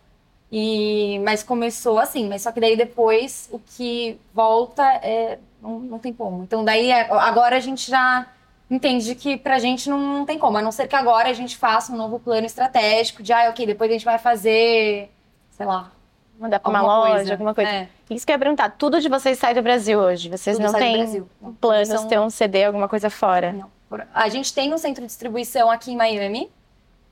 E, 0.50 1.18
mas 1.24 1.42
começou 1.42 1.98
assim, 1.98 2.28
mas 2.28 2.42
só 2.42 2.52
que 2.52 2.60
daí 2.60 2.76
depois 2.76 3.48
o 3.50 3.58
que 3.58 4.18
volta 4.32 4.84
é, 5.02 5.38
não, 5.60 5.80
não 5.80 5.98
tem 5.98 6.12
como. 6.12 6.44
Então 6.44 6.64
daí 6.64 6.92
agora 6.92 7.56
a 7.56 7.60
gente 7.60 7.90
já 7.90 8.26
entende 8.70 9.14
que 9.14 9.36
pra 9.36 9.58
gente 9.58 9.90
não, 9.90 9.98
não, 9.98 10.24
tem 10.24 10.38
como, 10.38 10.56
a 10.56 10.62
não 10.62 10.72
ser 10.72 10.86
que 10.86 10.96
agora 10.96 11.28
a 11.28 11.32
gente 11.32 11.56
faça 11.56 11.92
um 11.92 11.96
novo 11.96 12.18
plano 12.18 12.46
estratégico 12.46 13.22
de, 13.22 13.32
ah, 13.32 13.50
ok, 13.50 13.66
depois 13.66 13.90
a 13.90 13.94
gente 13.94 14.04
vai 14.04 14.18
fazer, 14.18 15.10
sei 15.50 15.66
lá, 15.66 15.90
mandar 16.38 16.60
pra 16.60 16.70
uma 16.70 16.82
loja, 16.82 17.14
coisa. 17.14 17.32
alguma 17.32 17.54
coisa. 17.54 17.70
É. 17.70 17.88
Isso 18.10 18.26
que 18.26 18.32
eu 18.32 18.34
ia 18.34 18.38
perguntar, 18.38 18.70
tudo 18.70 19.00
de 19.00 19.08
vocês 19.08 19.38
sai 19.38 19.54
do 19.54 19.62
Brasil 19.62 19.98
hoje? 19.98 20.28
Vocês 20.28 20.56
tudo 20.56 20.70
não 20.70 20.78
têm 20.78 21.24
planos 21.60 22.02
de 22.02 22.08
ter 22.08 22.20
um 22.20 22.30
CD, 22.30 22.64
alguma 22.64 22.88
coisa 22.88 23.08
fora? 23.10 23.52
Não. 23.52 23.72
A 24.12 24.28
gente 24.28 24.52
tem 24.52 24.72
um 24.74 24.78
centro 24.78 25.02
de 25.02 25.06
distribuição 25.06 25.70
aqui 25.70 25.92
em 25.92 25.96
Miami, 25.96 26.50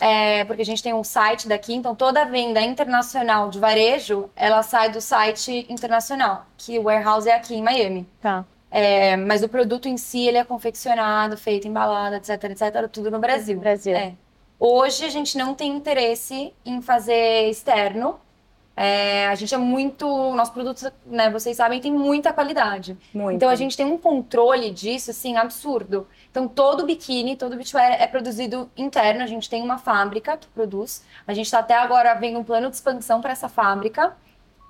é, 0.00 0.44
porque 0.44 0.62
a 0.62 0.64
gente 0.64 0.82
tem 0.82 0.92
um 0.92 1.04
site 1.04 1.46
daqui, 1.46 1.72
então 1.74 1.94
toda 1.94 2.24
venda 2.24 2.60
internacional 2.60 3.48
de 3.50 3.58
varejo, 3.58 4.28
ela 4.34 4.62
sai 4.62 4.90
do 4.90 5.00
site 5.00 5.64
internacional, 5.68 6.44
que 6.56 6.78
o 6.78 6.84
warehouse 6.84 7.28
é 7.28 7.34
aqui 7.34 7.54
em 7.54 7.62
Miami. 7.62 8.08
Tá. 8.20 8.44
É, 8.68 9.16
mas 9.16 9.42
o 9.42 9.48
produto 9.48 9.86
em 9.86 9.96
si, 9.96 10.26
ele 10.26 10.38
é 10.38 10.44
confeccionado, 10.44 11.36
feito, 11.36 11.68
embalado, 11.68 12.16
etc, 12.16 12.44
etc, 12.44 12.88
tudo 12.90 13.10
no 13.10 13.18
Brasil. 13.18 13.60
Brasil. 13.60 13.94
É. 13.94 14.14
Hoje 14.58 15.04
a 15.04 15.08
gente 15.08 15.36
não 15.36 15.54
tem 15.54 15.70
interesse 15.70 16.54
em 16.64 16.80
fazer 16.80 17.50
externo, 17.50 18.18
é, 18.76 19.26
a 19.28 19.34
gente 19.34 19.54
é 19.54 19.58
muito. 19.58 20.06
Nosso 20.34 20.52
produto, 20.52 20.90
né, 21.06 21.30
vocês 21.30 21.56
sabem, 21.56 21.80
tem 21.80 21.92
muita 21.92 22.32
qualidade. 22.32 22.96
Muito. 23.12 23.36
Então 23.36 23.48
a 23.48 23.54
gente 23.54 23.76
tem 23.76 23.86
um 23.86 23.98
controle 23.98 24.70
disso, 24.70 25.10
assim, 25.10 25.36
absurdo. 25.36 26.06
Então 26.30 26.48
todo 26.48 26.86
biquíni, 26.86 27.36
todo 27.36 27.56
beachwear 27.56 28.00
é 28.00 28.06
produzido 28.06 28.70
interno. 28.76 29.22
A 29.22 29.26
gente 29.26 29.48
tem 29.48 29.62
uma 29.62 29.78
fábrica 29.78 30.36
que 30.36 30.48
produz. 30.48 31.04
A 31.26 31.34
gente 31.34 31.46
está 31.46 31.58
até 31.58 31.74
agora 31.74 32.14
vendo 32.14 32.38
um 32.38 32.44
plano 32.44 32.70
de 32.70 32.76
expansão 32.76 33.20
para 33.20 33.32
essa 33.32 33.48
fábrica. 33.48 34.16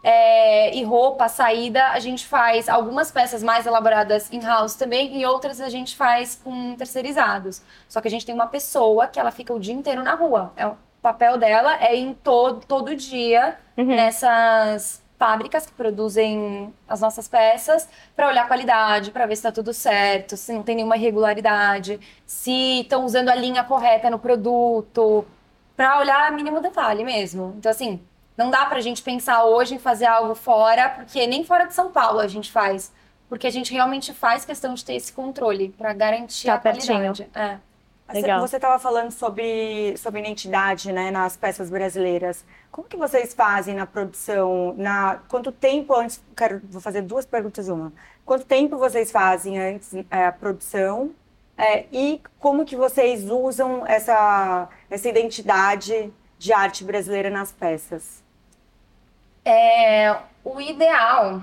É, 0.04 0.74
e 0.74 0.82
roupa, 0.82 1.28
saída, 1.28 1.90
a 1.90 2.00
gente 2.00 2.26
faz 2.26 2.68
algumas 2.68 3.12
peças 3.12 3.40
mais 3.40 3.66
elaboradas 3.66 4.32
in-house 4.32 4.74
também 4.74 5.16
e 5.16 5.24
outras 5.24 5.60
a 5.60 5.68
gente 5.68 5.94
faz 5.94 6.34
com 6.42 6.74
terceirizados. 6.74 7.62
Só 7.88 8.00
que 8.00 8.08
a 8.08 8.10
gente 8.10 8.26
tem 8.26 8.34
uma 8.34 8.48
pessoa 8.48 9.06
que 9.06 9.20
ela 9.20 9.30
fica 9.30 9.54
o 9.54 9.60
dia 9.60 9.72
inteiro 9.72 10.02
na 10.02 10.16
rua. 10.16 10.52
É 10.56 10.68
papel 11.02 11.36
dela 11.36 11.76
é 11.82 11.94
em 11.96 12.14
todo, 12.14 12.64
todo 12.66 12.94
dia 12.96 13.58
Uhum. 13.76 13.86
nessas 13.86 15.02
fábricas 15.18 15.64
que 15.66 15.72
produzem 15.72 16.74
as 16.88 17.00
nossas 17.00 17.28
peças 17.28 17.88
para 18.16 18.26
olhar 18.28 18.42
a 18.44 18.46
qualidade, 18.48 19.10
para 19.12 19.24
ver 19.26 19.36
se 19.36 19.40
está 19.40 19.52
tudo 19.52 19.72
certo, 19.72 20.36
se 20.36 20.52
não 20.52 20.62
tem 20.62 20.76
nenhuma 20.76 20.96
irregularidade, 20.96 22.00
se 22.26 22.80
estão 22.80 23.04
usando 23.04 23.28
a 23.28 23.34
linha 23.34 23.62
correta 23.64 24.10
no 24.10 24.18
produto, 24.18 25.24
para 25.76 25.98
olhar 26.00 26.30
mínimo 26.32 26.60
detalhe 26.60 27.04
mesmo. 27.04 27.54
Então, 27.56 27.70
assim, 27.70 28.00
não 28.36 28.50
dá 28.50 28.66
para 28.66 28.78
a 28.78 28.82
gente 28.82 29.00
pensar 29.02 29.44
hoje 29.44 29.74
em 29.76 29.78
fazer 29.78 30.06
algo 30.06 30.34
fora, 30.34 30.88
porque 30.90 31.26
nem 31.26 31.44
fora 31.44 31.66
de 31.66 31.74
São 31.74 31.90
Paulo 31.90 32.18
a 32.20 32.26
gente 32.28 32.50
faz. 32.50 32.92
Porque 33.28 33.46
a 33.46 33.50
gente 33.50 33.72
realmente 33.72 34.12
faz 34.12 34.44
questão 34.44 34.74
de 34.74 34.84
ter 34.84 34.94
esse 34.94 35.12
controle 35.12 35.70
para 35.70 35.92
garantir 35.94 36.48
Tá 36.48 36.54
a 36.54 36.58
pertinho. 36.58 36.98
qualidade. 37.14 37.28
É. 37.34 37.56
Legal. 38.12 38.40
Você 38.40 38.56
estava 38.56 38.78
falando 38.78 39.10
sobre, 39.10 39.96
sobre 39.96 40.20
identidade 40.20 40.92
né, 40.92 41.10
nas 41.10 41.36
peças 41.36 41.70
brasileiras. 41.70 42.44
Como 42.70 42.88
que 42.88 42.96
vocês 42.96 43.34
fazem 43.34 43.74
na 43.74 43.86
produção? 43.86 44.74
Na, 44.76 45.20
quanto 45.28 45.50
tempo 45.52 45.94
antes... 45.94 46.22
Quero, 46.36 46.60
vou 46.64 46.80
fazer 46.80 47.02
duas 47.02 47.24
perguntas 47.24 47.68
uma. 47.68 47.92
Quanto 48.24 48.44
tempo 48.44 48.76
vocês 48.76 49.10
fazem 49.10 49.58
antes 49.58 49.94
é, 50.10 50.26
a 50.26 50.32
produção? 50.32 51.12
É, 51.56 51.84
e 51.92 52.20
como 52.38 52.64
que 52.64 52.76
vocês 52.76 53.28
usam 53.30 53.86
essa, 53.86 54.68
essa 54.90 55.08
identidade 55.08 56.12
de 56.38 56.52
arte 56.52 56.82
brasileira 56.84 57.30
nas 57.30 57.52
peças? 57.52 58.22
É, 59.44 60.16
o 60.44 60.60
ideal 60.60 61.42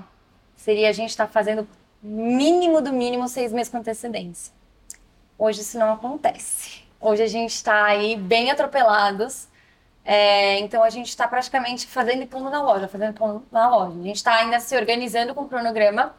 seria 0.56 0.88
a 0.88 0.92
gente 0.92 1.10
estar 1.10 1.26
fazendo 1.26 1.66
mínimo 2.02 2.80
do 2.80 2.92
mínimo 2.92 3.28
seis 3.28 3.52
meses 3.52 3.70
com 3.70 3.78
antecedência. 3.78 4.52
Hoje 5.40 5.62
isso 5.62 5.78
não 5.78 5.94
acontece. 5.94 6.82
Hoje 7.00 7.22
a 7.22 7.26
gente 7.26 7.54
está 7.54 7.86
aí 7.86 8.14
bem 8.14 8.50
atropelados. 8.50 9.48
É, 10.04 10.58
então 10.58 10.82
a 10.82 10.90
gente 10.90 11.08
está 11.08 11.26
praticamente 11.26 11.86
fazendo 11.86 12.26
plano 12.26 12.50
na 12.50 12.62
loja, 12.62 12.86
fazendo 12.86 13.14
plano 13.14 13.42
na 13.50 13.70
loja. 13.70 13.98
A 13.98 14.02
gente 14.02 14.16
está 14.16 14.34
ainda 14.34 14.60
se 14.60 14.76
organizando 14.76 15.34
com 15.34 15.40
o 15.40 15.48
cronograma, 15.48 16.14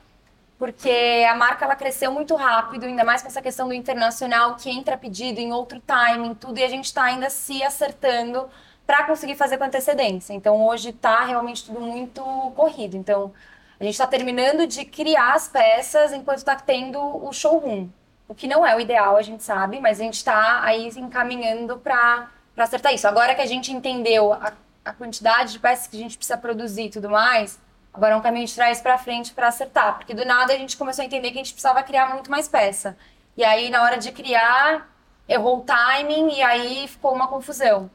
porque 0.57 1.23
a 1.29 1.35
marca 1.35 1.65
ela 1.65 1.75
cresceu 1.75 2.11
muito 2.11 2.35
rápido, 2.35 2.87
ainda 2.87 3.03
mais 3.03 3.21
com 3.21 3.27
essa 3.27 3.43
questão 3.43 3.67
do 3.67 3.75
internacional 3.75 4.55
que 4.55 4.71
entra 4.71 4.97
pedido 4.97 5.39
em 5.39 5.53
outro 5.53 5.79
timing, 5.81 6.33
tudo, 6.33 6.57
e 6.57 6.63
a 6.63 6.69
gente 6.69 6.85
está 6.85 7.03
ainda 7.03 7.29
se 7.29 7.61
acertando 7.61 8.49
para 8.87 9.03
conseguir 9.03 9.35
fazer 9.35 9.59
com 9.59 9.65
antecedência. 9.65 10.33
Então 10.33 10.65
hoje 10.65 10.89
está 10.89 11.25
realmente 11.25 11.63
tudo 11.63 11.79
muito 11.79 12.23
corrido. 12.55 12.97
Então 12.97 13.31
a 13.79 13.83
gente 13.83 13.93
está 13.93 14.07
terminando 14.07 14.65
de 14.65 14.83
criar 14.83 15.35
as 15.35 15.47
peças 15.47 16.11
enquanto 16.11 16.39
está 16.39 16.55
tendo 16.55 16.99
o 16.99 17.31
showroom. 17.31 17.87
O 18.31 18.33
que 18.33 18.47
não 18.47 18.65
é 18.65 18.73
o 18.73 18.79
ideal, 18.79 19.17
a 19.17 19.21
gente 19.21 19.43
sabe, 19.43 19.81
mas 19.81 19.99
a 19.99 20.03
gente 20.05 20.13
está 20.13 20.63
aí 20.63 20.87
encaminhando 20.95 21.77
para 21.77 22.29
acertar 22.55 22.93
isso. 22.93 23.05
Agora 23.05 23.35
que 23.35 23.41
a 23.41 23.45
gente 23.45 23.73
entendeu 23.73 24.31
a, 24.31 24.53
a 24.85 24.93
quantidade 24.93 25.51
de 25.51 25.59
peças 25.59 25.85
que 25.87 25.97
a 25.97 25.99
gente 25.99 26.15
precisa 26.15 26.37
produzir 26.37 26.83
e 26.83 26.89
tudo 26.89 27.09
mais, 27.09 27.59
agora 27.93 28.13
é 28.13 28.15
um 28.15 28.21
caminho 28.21 28.47
de 28.47 28.55
trás 28.55 28.79
para 28.79 28.97
frente 28.97 29.33
para 29.33 29.49
acertar. 29.49 29.97
Porque 29.97 30.13
do 30.13 30.23
nada 30.23 30.53
a 30.53 30.57
gente 30.57 30.77
começou 30.77 31.03
a 31.03 31.05
entender 31.05 31.31
que 31.31 31.39
a 31.39 31.43
gente 31.43 31.51
precisava 31.51 31.83
criar 31.83 32.13
muito 32.13 32.31
mais 32.31 32.47
peça. 32.47 32.97
E 33.35 33.43
aí, 33.43 33.69
na 33.69 33.83
hora 33.83 33.97
de 33.97 34.13
criar, 34.13 34.89
errou 35.27 35.57
o 35.57 35.63
timing 35.63 36.35
e 36.35 36.41
aí 36.41 36.87
ficou 36.87 37.13
uma 37.13 37.27
confusão. 37.27 37.91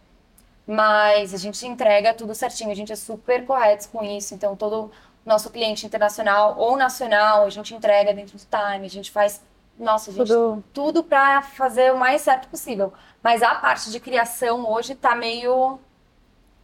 Mas 0.66 1.32
a 1.32 1.38
gente 1.38 1.66
entrega 1.66 2.12
tudo 2.12 2.34
certinho, 2.34 2.70
a 2.70 2.74
gente 2.74 2.92
é 2.92 2.96
super 2.96 3.46
correto 3.46 3.88
com 3.88 4.04
isso. 4.04 4.34
Então, 4.34 4.54
todo 4.54 4.92
nosso 5.24 5.48
cliente 5.48 5.86
internacional 5.86 6.56
ou 6.58 6.76
nacional, 6.76 7.46
a 7.46 7.50
gente 7.50 7.74
entrega 7.74 8.12
dentro 8.12 8.36
do 8.36 8.44
time, 8.44 8.84
a 8.84 8.90
gente 8.90 9.10
faz. 9.10 9.40
Nossa, 9.78 10.10
gente, 10.10 10.26
Tudo. 10.28 10.64
tudo 10.72 11.04
para 11.04 11.42
fazer 11.42 11.92
o 11.92 11.98
mais 11.98 12.22
certo 12.22 12.48
possível. 12.48 12.92
Mas 13.22 13.42
a 13.42 13.54
parte 13.56 13.90
de 13.90 14.00
criação 14.00 14.66
hoje 14.70 14.94
tá 14.94 15.14
meio, 15.14 15.78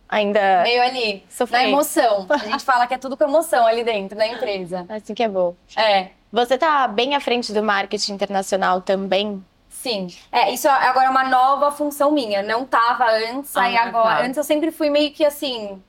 Ainda. 0.08 0.62
meio 0.62 0.82
ali, 0.82 1.24
Sofrer. 1.28 1.62
na 1.62 1.68
emoção. 1.68 2.26
A 2.30 2.38
gente 2.38 2.64
fala 2.64 2.86
que 2.86 2.94
é 2.94 2.98
tudo 2.98 3.16
com 3.16 3.24
emoção 3.24 3.66
ali 3.66 3.84
dentro 3.84 4.16
da 4.16 4.26
empresa. 4.26 4.86
Assim 4.90 5.12
que 5.14 5.22
é 5.22 5.28
bom. 5.28 5.54
É. 5.76 6.08
Você 6.32 6.56
tá 6.56 6.88
bem 6.88 7.14
à 7.14 7.20
frente 7.20 7.52
do 7.52 7.62
marketing 7.62 8.14
internacional 8.14 8.80
também? 8.80 9.44
Sim. 9.68 10.06
É, 10.30 10.50
isso 10.52 10.66
é 10.68 10.70
agora 10.70 11.10
uma 11.10 11.24
nova 11.24 11.70
função 11.72 12.10
minha. 12.12 12.42
Não 12.42 12.64
tava 12.64 13.04
antes, 13.10 13.54
aí 13.56 13.76
Ah, 13.76 13.84
agora. 13.84 14.16
tá. 14.18 14.22
Antes 14.24 14.36
eu 14.38 14.44
sempre 14.44 14.70
fui 14.70 14.88
meio 14.88 15.12
que 15.12 15.24
assim. 15.24 15.82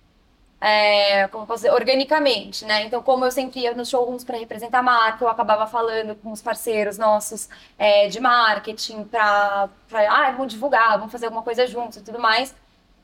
É, 0.63 1.27
como 1.27 1.45
posso 1.45 1.63
dizer, 1.63 1.73
organicamente, 1.73 2.63
né? 2.65 2.83
Então, 2.85 3.03
como 3.03 3.25
eu 3.25 3.31
sempre 3.31 3.59
ia 3.61 3.73
nos 3.73 3.89
showrooms 3.89 4.23
para 4.23 4.37
representar 4.37 4.79
a 4.79 4.83
marca, 4.83 5.23
eu 5.25 5.27
acabava 5.29 5.67
falando 5.67 6.15
com 6.15 6.31
os 6.31 6.41
parceiros 6.41 6.97
nossos 6.97 7.49
é, 7.77 8.07
de 8.07 8.19
marketing 8.19 9.03
para, 9.03 9.69
ah, 10.09 10.31
vamos 10.31 10.53
divulgar, 10.53 10.97
vamos 10.97 11.11
fazer 11.11 11.25
alguma 11.25 11.43
coisa 11.43 11.67
juntos 11.67 11.97
e 11.97 12.01
tudo 12.03 12.19
mais. 12.19 12.55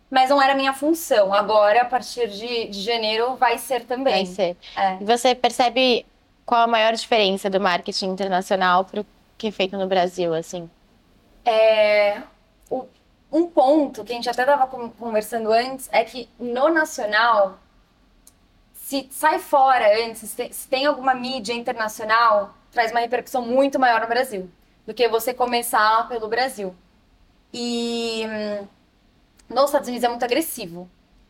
Mas 0.09 0.29
não 0.29 0.41
era 0.41 0.55
minha 0.55 0.73
função. 0.73 1.33
Agora, 1.33 1.81
a 1.83 1.85
partir 1.85 2.27
de, 2.29 2.67
de 2.67 2.81
janeiro, 2.81 3.35
vai 3.35 3.57
ser 3.57 3.85
também. 3.85 4.25
Vai 4.25 4.25
ser. 4.25 4.57
É. 4.75 4.97
Você 4.97 5.35
percebe 5.35 6.05
qual 6.45 6.61
a 6.63 6.67
maior 6.67 6.93
diferença 6.93 7.49
do 7.49 7.59
marketing 7.59 8.07
internacional 8.07 8.85
pro 8.85 9.05
que 9.37 9.47
é 9.47 9.51
feito 9.51 9.77
no 9.77 9.87
Brasil, 9.87 10.33
assim? 10.33 10.69
É, 11.45 12.21
o- 12.21 12.23
um 13.31 13.47
ponto 13.47 14.03
que 14.03 14.11
a 14.11 14.15
gente 14.15 14.29
até 14.29 14.41
estava 14.41 14.67
conversando 14.67 15.51
antes 15.51 15.87
é 15.91 16.03
que 16.03 16.27
no 16.39 16.69
nacional, 16.69 17.59
se 18.73 19.07
sai 19.11 19.39
fora 19.39 20.05
antes, 20.05 20.29
se 20.29 20.67
tem, 20.67 20.85
alguma 20.85 21.13
mídia 21.13 21.53
internacional, 21.53 22.55
traz 22.71 22.91
uma 22.91 22.99
repercussão 22.99 23.41
muito 23.41 23.79
maior 23.79 24.01
no 24.01 24.07
Brasil 24.07 24.49
do 24.85 24.93
que 24.93 25.07
você 25.07 25.33
começar 25.33 26.07
pelo 26.09 26.27
Brasil. 26.27 26.75
E 27.53 28.23
hum, 28.25 28.67
nos 29.49 29.65
Estados 29.65 29.87
Unidos 29.87 30.03
é 30.03 30.09
muito 30.09 30.23
agressivo. 30.25 30.89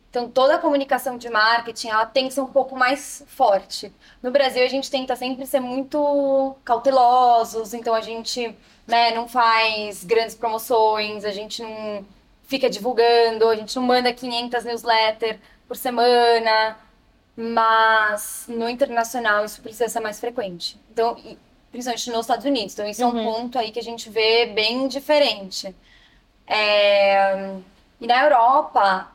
Então, 0.09 0.27
toda 0.27 0.55
a 0.55 0.59
comunicação 0.59 1.17
de 1.17 1.29
marketing, 1.29 1.89
ela 1.89 2.05
tem 2.05 2.27
que 2.27 2.33
ser 2.33 2.41
um 2.41 2.47
pouco 2.47 2.75
mais 2.75 3.23
forte. 3.27 3.93
No 4.23 4.31
Brasil, 4.31 4.63
a 4.63 4.67
gente 4.67 4.89
tenta 4.89 5.15
sempre 5.15 5.45
ser 5.45 5.59
muito 5.59 6.55
cautelosos, 6.63 7.75
então 7.75 7.93
a 7.93 8.01
gente 8.01 8.57
né, 8.89 9.11
não 9.15 9.27
faz 9.27 10.03
grandes 10.03 10.35
promoções, 10.35 11.25
a 11.25 11.31
gente 11.31 11.61
não 11.61 12.05
fica 12.47 12.69
divulgando, 12.69 13.47
a 13.49 13.55
gente 13.55 13.75
não 13.75 13.83
manda 13.83 14.11
500 14.13 14.63
newsletters 14.65 15.39
por 15.67 15.77
semana, 15.77 16.77
mas 17.37 18.45
no 18.47 18.67
internacional 18.69 19.45
isso 19.45 19.61
precisa 19.61 19.87
ser 19.89 19.99
mais 19.99 20.19
frequente. 20.19 20.79
Então, 20.91 21.15
principalmente 21.71 22.09
nos 22.11 22.21
Estados 22.21 22.45
Unidos. 22.45 22.73
Então, 22.73 22.87
isso 22.87 23.03
é 23.03 23.05
um 23.05 23.23
ponto 23.23 23.57
aí 23.59 23.71
que 23.71 23.79
a 23.79 23.83
gente 23.83 24.09
vê 24.09 24.47
bem 24.47 24.87
diferente. 24.87 25.75
É, 26.47 27.55
E 28.01 28.07
na 28.07 28.23
Europa, 28.23 29.11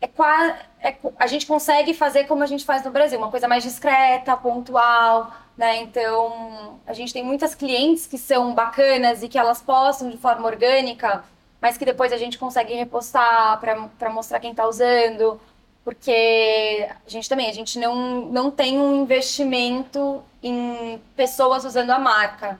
é 0.00 0.06
qua- 0.08 0.58
é 0.80 0.96
a 1.18 1.26
gente 1.26 1.46
consegue 1.46 1.94
fazer 1.94 2.24
como 2.26 2.42
a 2.42 2.46
gente 2.46 2.64
faz 2.64 2.84
no 2.84 2.90
Brasil, 2.90 3.18
uma 3.18 3.30
coisa 3.30 3.48
mais 3.48 3.62
discreta, 3.64 4.36
pontual, 4.36 5.32
né? 5.56 5.82
Então, 5.82 6.80
a 6.86 6.92
gente 6.92 7.12
tem 7.12 7.24
muitas 7.24 7.54
clientes 7.54 8.06
que 8.06 8.18
são 8.18 8.54
bacanas 8.54 9.22
e 9.22 9.28
que 9.28 9.38
elas 9.38 9.62
postam 9.62 10.10
de 10.10 10.16
forma 10.16 10.46
orgânica, 10.46 11.24
mas 11.60 11.76
que 11.76 11.84
depois 11.84 12.12
a 12.12 12.16
gente 12.16 12.38
consegue 12.38 12.74
repostar 12.74 13.60
para 13.60 14.10
mostrar 14.10 14.40
quem 14.40 14.50
está 14.50 14.66
usando, 14.66 15.40
porque 15.84 16.88
a 17.06 17.08
gente 17.08 17.28
também, 17.28 17.48
a 17.48 17.52
gente 17.52 17.78
não, 17.78 18.22
não 18.26 18.50
tem 18.50 18.78
um 18.78 19.02
investimento 19.02 20.22
em 20.42 21.00
pessoas 21.14 21.64
usando 21.64 21.90
a 21.90 21.98
marca. 21.98 22.58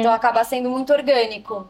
Então 0.00 0.12
acaba 0.12 0.42
sendo 0.42 0.68
muito 0.68 0.92
orgânico. 0.92 1.68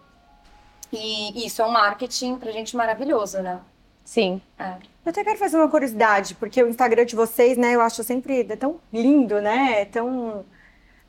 E 0.92 1.46
isso 1.46 1.62
é 1.62 1.66
um 1.66 1.70
marketing 1.70 2.36
pra 2.36 2.50
gente 2.50 2.76
maravilhoso, 2.76 3.40
né? 3.42 3.60
Sim. 4.04 4.40
É. 4.58 4.74
Eu 5.04 5.10
até 5.10 5.22
quero 5.22 5.38
fazer 5.38 5.56
uma 5.56 5.68
curiosidade, 5.68 6.34
porque 6.34 6.62
o 6.62 6.68
Instagram 6.68 7.04
de 7.04 7.14
vocês, 7.14 7.56
né, 7.56 7.74
eu 7.74 7.80
acho 7.80 8.02
sempre 8.02 8.40
é 8.40 8.56
tão 8.56 8.80
lindo, 8.92 9.40
né? 9.40 9.82
É 9.82 9.84
tão. 9.84 10.44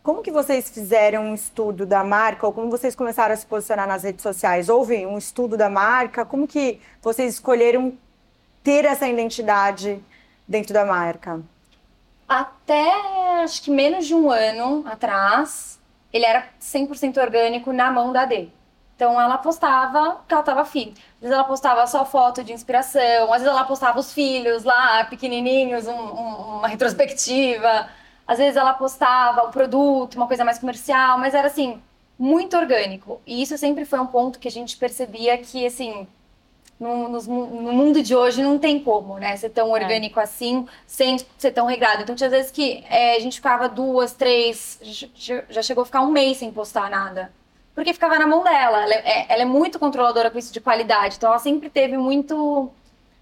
Como 0.03 0.23
que 0.23 0.31
vocês 0.31 0.69
fizeram 0.69 1.25
um 1.25 1.35
estudo 1.35 1.85
da 1.85 2.03
marca 2.03 2.47
ou 2.47 2.51
como 2.53 2.71
vocês 2.71 2.95
começaram 2.95 3.33
a 3.33 3.37
se 3.37 3.45
posicionar 3.45 3.87
nas 3.87 4.03
redes 4.03 4.23
sociais? 4.23 4.67
Houve 4.67 5.05
um 5.05 5.17
estudo 5.17 5.55
da 5.55 5.69
marca? 5.69 6.25
Como 6.25 6.47
que 6.47 6.81
vocês 7.01 7.35
escolheram 7.35 7.93
ter 8.63 8.83
essa 8.83 9.07
identidade 9.07 10.03
dentro 10.47 10.73
da 10.73 10.85
marca? 10.85 11.39
Até 12.27 12.91
acho 13.43 13.61
que 13.61 13.69
menos 13.69 14.07
de 14.07 14.15
um 14.15 14.31
ano 14.31 14.83
atrás, 14.87 15.79
ele 16.11 16.25
era 16.25 16.47
100% 16.59 17.17
orgânico 17.21 17.71
na 17.71 17.91
mão 17.91 18.11
da 18.11 18.25
D. 18.25 18.49
Então 18.95 19.19
ela 19.21 19.37
postava 19.37 20.21
que 20.27 20.33
ela 20.33 20.43
tava 20.43 20.61
afim. 20.61 20.93
Às 21.15 21.21
vezes 21.21 21.35
ela 21.35 21.43
postava 21.43 21.85
só 21.85 22.05
foto 22.05 22.43
de 22.43 22.53
inspiração, 22.53 23.25
às 23.25 23.41
vezes 23.41 23.47
ela 23.47 23.63
postava 23.65 23.99
os 23.99 24.11
filhos 24.13 24.63
lá, 24.63 25.03
pequenininhos, 25.05 25.85
um- 25.87 25.91
um- 25.91 26.57
uma 26.57 26.67
retrospectiva. 26.67 27.87
Às 28.32 28.38
vezes 28.39 28.56
ela 28.56 28.74
postava 28.74 29.44
o 29.48 29.52
produto, 29.52 30.15
uma 30.15 30.28
coisa 30.28 30.46
mais 30.46 30.58
comercial, 30.60 31.17
mas 31.20 31.34
era 31.34 31.48
assim, 31.48 31.82
muito 32.17 32.56
orgânico. 32.58 33.20
E 33.26 33.41
isso 33.41 33.58
sempre 33.58 33.84
foi 33.86 34.00
um 34.00 34.08
ponto 34.08 34.39
que 34.39 34.48
a 34.48 34.52
gente 34.52 34.78
percebia 34.78 35.38
que, 35.38 35.65
assim, 35.65 36.08
no, 36.80 37.10
mu- 37.10 37.46
no 37.62 37.74
mundo 37.74 38.02
de 38.02 38.15
hoje 38.15 38.41
não 38.41 38.58
tem 38.58 38.80
como, 38.80 39.17
né? 39.20 39.36
Ser 39.38 39.50
tão 39.50 39.70
orgânico 39.72 40.20
assim, 40.20 40.67
sem 40.88 41.17
ser 41.38 41.52
tão 41.52 41.65
regrado. 41.67 42.02
Então, 42.04 42.15
tinha 42.15 42.30
vezes 42.30 42.52
que 42.52 42.84
é, 42.89 43.15
a 43.17 43.20
gente 43.20 43.36
ficava 43.36 43.67
duas, 43.70 44.13
três, 44.13 44.80
já, 44.82 45.44
já 45.50 45.62
chegou 45.62 45.84
a 45.84 45.86
ficar 45.86 46.02
um 46.02 46.12
mês 46.12 46.38
sem 46.38 46.52
postar 46.52 46.89
nada. 46.89 47.32
Porque 47.76 47.94
ficava 47.94 48.17
na 48.17 48.28
mão 48.28 48.44
dela. 48.44 48.84
Ela 48.84 48.94
é, 48.96 49.26
ela 49.30 49.41
é 49.44 49.46
muito 49.46 49.78
controladora 49.80 50.32
com 50.32 50.38
isso 50.39 50.54
de 50.54 50.60
qualidade. 50.62 51.15
Então, 51.17 51.30
ela 51.30 51.39
sempre 51.39 51.70
teve 51.70 51.98
muito 51.98 52.72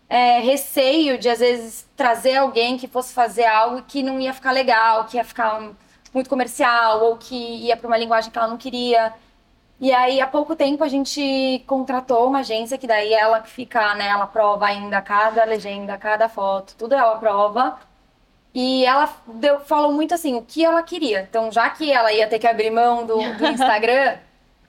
é, 0.10 0.40
receio 0.40 1.20
de, 1.20 1.30
às 1.30 1.40
vezes, 1.40 1.88
trazer 1.96 2.38
alguém 2.38 2.78
que 2.78 2.88
fosse 2.88 3.14
fazer 3.14 3.46
algo 3.46 3.84
que 3.84 4.02
não 4.02 4.20
ia 4.20 4.34
ficar 4.34 4.52
legal, 4.52 5.06
que 5.06 5.18
ia 5.18 5.24
ficar 5.24 5.72
muito 6.14 6.30
comercial, 6.30 7.04
ou 7.06 7.18
que 7.18 7.36
ia 7.36 7.78
para 7.78 7.88
uma 7.88 7.98
linguagem 7.98 8.32
que 8.32 8.38
ela 8.38 8.48
não 8.48 8.58
queria. 8.58 9.14
E 9.80 9.94
aí, 9.94 10.20
há 10.20 10.28
pouco 10.28 10.56
tempo, 10.56 10.84
a 10.84 10.88
gente 10.90 11.64
contratou 11.68 12.28
uma 12.28 12.40
agência 12.40 12.78
que 12.78 12.88
daí 12.88 13.14
ela 13.14 13.40
que 13.40 13.50
fica, 13.50 13.94
né? 13.96 14.08
Ela 14.10 14.28
prova 14.28 14.66
ainda 14.66 15.02
cada 15.02 15.46
legenda, 15.46 15.98
cada 15.98 16.28
foto, 16.28 16.76
tudo 16.78 16.96
ela 16.96 17.18
prova. 17.18 17.80
E 18.54 18.84
ela 18.86 19.08
deu, 19.28 19.60
falou 19.62 19.94
muito 19.94 20.14
assim, 20.14 20.36
o 20.36 20.42
que 20.42 20.66
ela 20.66 20.82
queria. 20.84 21.22
Então, 21.22 21.52
já 21.52 21.70
que 21.70 21.92
ela 21.92 22.12
ia 22.12 22.28
ter 22.28 22.40
que 22.40 22.48
abrir 22.48 22.72
mão 22.72 23.06
do, 23.06 23.16
do 23.38 23.46
Instagram, 23.48 24.18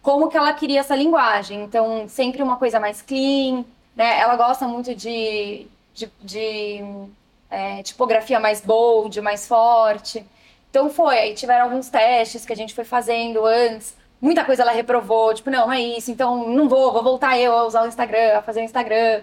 como 0.02 0.28
que 0.28 0.36
ela 0.36 0.52
queria 0.52 0.80
essa 0.80 0.94
linguagem. 0.94 1.62
Então, 1.64 2.06
sempre 2.08 2.42
uma 2.42 2.56
coisa 2.56 2.78
mais 2.78 3.02
clean, 3.02 3.64
né? 4.00 4.18
Ela 4.20 4.36
gosta 4.36 4.66
muito 4.66 4.94
de, 4.94 5.66
de, 5.94 6.10
de 6.22 6.84
é, 7.50 7.82
tipografia 7.82 8.40
mais 8.40 8.60
bold, 8.60 9.20
mais 9.20 9.46
forte. 9.46 10.24
Então, 10.70 10.88
foi. 10.88 11.18
Aí 11.18 11.34
tiveram 11.34 11.64
alguns 11.64 11.88
testes 11.88 12.46
que 12.46 12.52
a 12.52 12.56
gente 12.56 12.74
foi 12.74 12.84
fazendo 12.84 13.44
antes 13.44 14.00
muita 14.20 14.44
coisa 14.44 14.62
ela 14.62 14.72
reprovou, 14.72 15.32
tipo, 15.32 15.50
não, 15.50 15.66
não 15.66 15.72
é 15.72 15.80
isso, 15.80 16.10
então 16.10 16.46
não 16.48 16.68
vou, 16.68 16.92
vou 16.92 17.02
voltar 17.02 17.38
eu 17.38 17.52
a 17.52 17.64
usar 17.64 17.82
o 17.82 17.88
Instagram, 17.88 18.36
a 18.36 18.42
fazer 18.42 18.60
o 18.60 18.64
Instagram. 18.64 19.22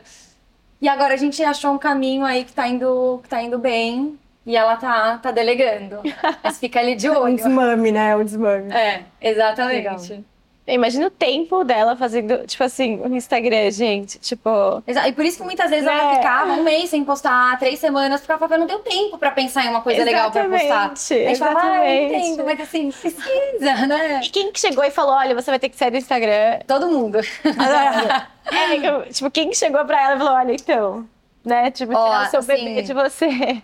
E 0.82 0.90
agora 0.90 1.14
a 1.14 1.18
gente 1.18 1.44
achou 1.44 1.72
um 1.72 1.78
caminho 1.78 2.26
aí 2.26 2.44
que 2.44 2.54
tá 2.54 2.68
indo, 2.68 3.20
que 3.22 3.30
tá 3.30 3.42
indo 3.42 3.58
bem 3.58 4.18
e 4.46 4.56
ela 4.56 4.76
tá, 4.76 5.18
tá 5.18 5.32
delegando. 5.32 6.02
Mas 6.44 6.60
fica 6.60 6.80
ali 6.80 6.96
de 6.96 7.10
olho. 7.10 7.34
um 7.34 7.36
desmame, 7.36 7.92
né? 7.92 8.16
Um 8.16 8.24
desmame. 8.24 8.72
É, 8.72 9.04
exatamente. 9.22 9.76
Legal. 9.76 10.24
Imagina 10.68 11.08
o 11.08 11.10
tempo 11.10 11.64
dela 11.64 11.96
fazendo, 11.96 12.46
tipo 12.46 12.62
assim, 12.62 13.00
o 13.02 13.16
Instagram, 13.16 13.72
gente. 13.72 14.20
Tipo. 14.20 14.50
E 14.86 15.12
por 15.14 15.24
isso 15.24 15.38
que 15.38 15.44
muitas 15.46 15.70
vezes 15.70 15.88
ela 15.88 16.12
É. 16.12 16.16
ficava 16.18 16.52
um 16.54 16.64
mês 16.64 16.90
sem 16.90 17.06
postar, 17.06 17.58
três 17.58 17.80
semanas, 17.80 18.20
porque 18.20 18.44
ela 18.44 18.58
não 18.58 18.68
deu 18.68 18.80
tempo 18.80 19.18
pra 19.18 19.32
pensar 19.32 19.64
em 19.66 19.70
uma 19.70 19.82
coisa 19.82 20.04
legal 20.04 20.30
pra 20.30 20.44
postar. 20.44 20.92
Exatamente, 20.94 21.14
A 21.14 21.30
gente 21.30 21.40
fala, 21.40 21.62
ah, 21.62 21.66
eu 21.66 21.84
exatamente. 22.04 22.26
entendo, 22.28 22.46
mas 22.46 22.60
assim, 22.60 22.92
precisa, 22.92 23.76
né? 23.88 24.20
E 24.24 24.30
quem 24.30 24.52
que 24.52 24.60
chegou 24.60 24.84
e 24.84 24.92
falou: 24.92 25.16
olha, 25.16 25.34
você 25.34 25.50
vai 25.50 25.60
ter 25.60 25.70
que 25.70 25.78
sair 25.78 25.92
do 25.92 25.98
Instagram? 25.98 26.60
Todo 26.68 26.88
mundo. 26.90 27.20
É, 28.50 28.78
eu- 28.90 29.10
tipo, 29.12 29.30
quem 29.30 29.50
que 29.50 29.58
chegou 29.58 29.84
pra 29.86 30.02
ela 30.02 30.16
e 30.16 30.18
falou: 30.20 30.34
olha, 30.34 30.54
então, 30.54 31.06
né? 31.44 31.70
Tipo, 31.72 31.92
tirar 31.94 32.28
o 32.28 32.30
seu 32.30 32.40
assim, 32.40 32.54
bebê 32.66 32.82
de 32.82 32.94
você. 32.94 33.62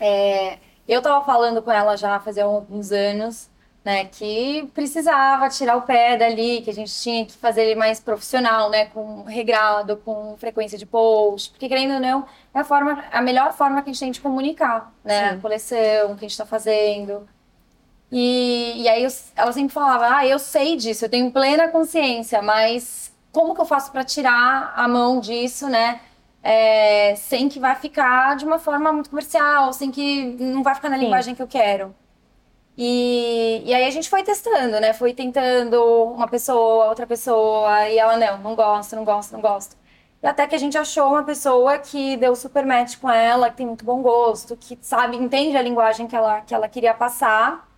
É, 0.00 0.56
eu 0.88 1.02
tava 1.02 1.24
falando 1.24 1.60
com 1.62 1.70
ela 1.72 1.96
já 1.96 2.18
fazia 2.20 2.44
alguns 2.44 2.92
anos, 2.92 3.48
né, 3.84 4.04
que 4.06 4.68
precisava 4.74 5.48
tirar 5.48 5.76
o 5.76 5.82
pé 5.82 6.16
dali, 6.16 6.60
que 6.62 6.70
a 6.70 6.74
gente 6.74 6.92
tinha 7.00 7.24
que 7.26 7.32
fazer 7.32 7.62
ele 7.64 7.74
mais 7.74 7.98
profissional, 8.00 8.68
né, 8.70 8.86
com 8.86 9.22
regrado, 9.24 9.96
com 9.98 10.36
frequência 10.38 10.76
de 10.78 10.84
post, 10.86 11.50
porque 11.50 11.68
querendo 11.68 11.94
ou 11.94 12.00
não, 12.00 12.26
é 12.54 12.60
a 12.60 12.64
forma, 12.64 13.02
a 13.10 13.22
melhor 13.22 13.52
forma 13.54 13.82
que 13.82 13.90
a 13.90 13.92
gente 13.92 14.00
tem 14.00 14.10
de 14.12 14.20
comunicar, 14.20 14.92
né, 15.04 15.30
a 15.30 15.36
coleção, 15.38 16.12
o 16.12 16.16
que 16.16 16.24
a 16.26 16.28
gente 16.28 16.36
tá 16.38 16.46
fazendo. 16.46 17.26
E, 18.12 18.82
e 18.82 18.88
aí 18.88 19.04
eu- 19.04 19.10
ela 19.36 19.52
sempre 19.52 19.72
falava, 19.72 20.16
ah, 20.16 20.26
eu 20.26 20.38
sei 20.38 20.76
disso, 20.76 21.04
eu 21.04 21.08
tenho 21.08 21.30
plena 21.30 21.68
consciência, 21.68 22.42
mas 22.42 23.12
como 23.32 23.54
que 23.54 23.60
eu 23.60 23.64
faço 23.66 23.92
para 23.92 24.04
tirar 24.04 24.72
a 24.76 24.88
mão 24.88 25.20
disso, 25.20 25.68
né? 25.68 26.00
é, 26.42 27.14
sem 27.16 27.48
que 27.50 27.60
vai 27.60 27.74
ficar 27.76 28.34
de 28.36 28.46
uma 28.46 28.58
forma 28.58 28.90
muito 28.92 29.10
comercial, 29.10 29.72
sem 29.74 29.90
que 29.90 30.24
não 30.40 30.62
vai 30.62 30.74
ficar 30.74 30.88
na 30.88 30.96
Sim. 30.96 31.02
linguagem 31.04 31.34
que 31.34 31.42
eu 31.42 31.46
quero. 31.48 31.94
E, 32.82 33.62
e 33.66 33.74
aí 33.74 33.84
a 33.86 33.90
gente 33.90 34.08
foi 34.08 34.22
testando, 34.22 34.80
né? 34.80 34.94
Foi 34.94 35.12
tentando 35.12 35.76
uma 36.14 36.26
pessoa, 36.26 36.86
outra 36.86 37.06
pessoa, 37.06 37.86
e 37.90 37.98
ela, 37.98 38.16
não, 38.16 38.38
não 38.38 38.54
gosto, 38.54 38.96
não 38.96 39.04
gosto, 39.04 39.32
não 39.32 39.40
gosto. 39.42 39.76
E 40.22 40.26
até 40.26 40.46
que 40.46 40.54
a 40.54 40.58
gente 40.58 40.78
achou 40.78 41.08
uma 41.08 41.22
pessoa 41.22 41.76
que 41.76 42.16
deu 42.16 42.34
super 42.34 42.64
match 42.64 42.96
com 42.98 43.10
ela, 43.10 43.50
que 43.50 43.56
tem 43.58 43.66
muito 43.66 43.84
bom 43.84 44.00
gosto, 44.00 44.56
que 44.56 44.78
sabe, 44.80 45.18
entende 45.18 45.58
a 45.58 45.62
linguagem 45.62 46.06
que 46.06 46.16
ela, 46.16 46.40
que 46.40 46.54
ela 46.54 46.68
queria 46.70 46.94
passar. 46.94 47.68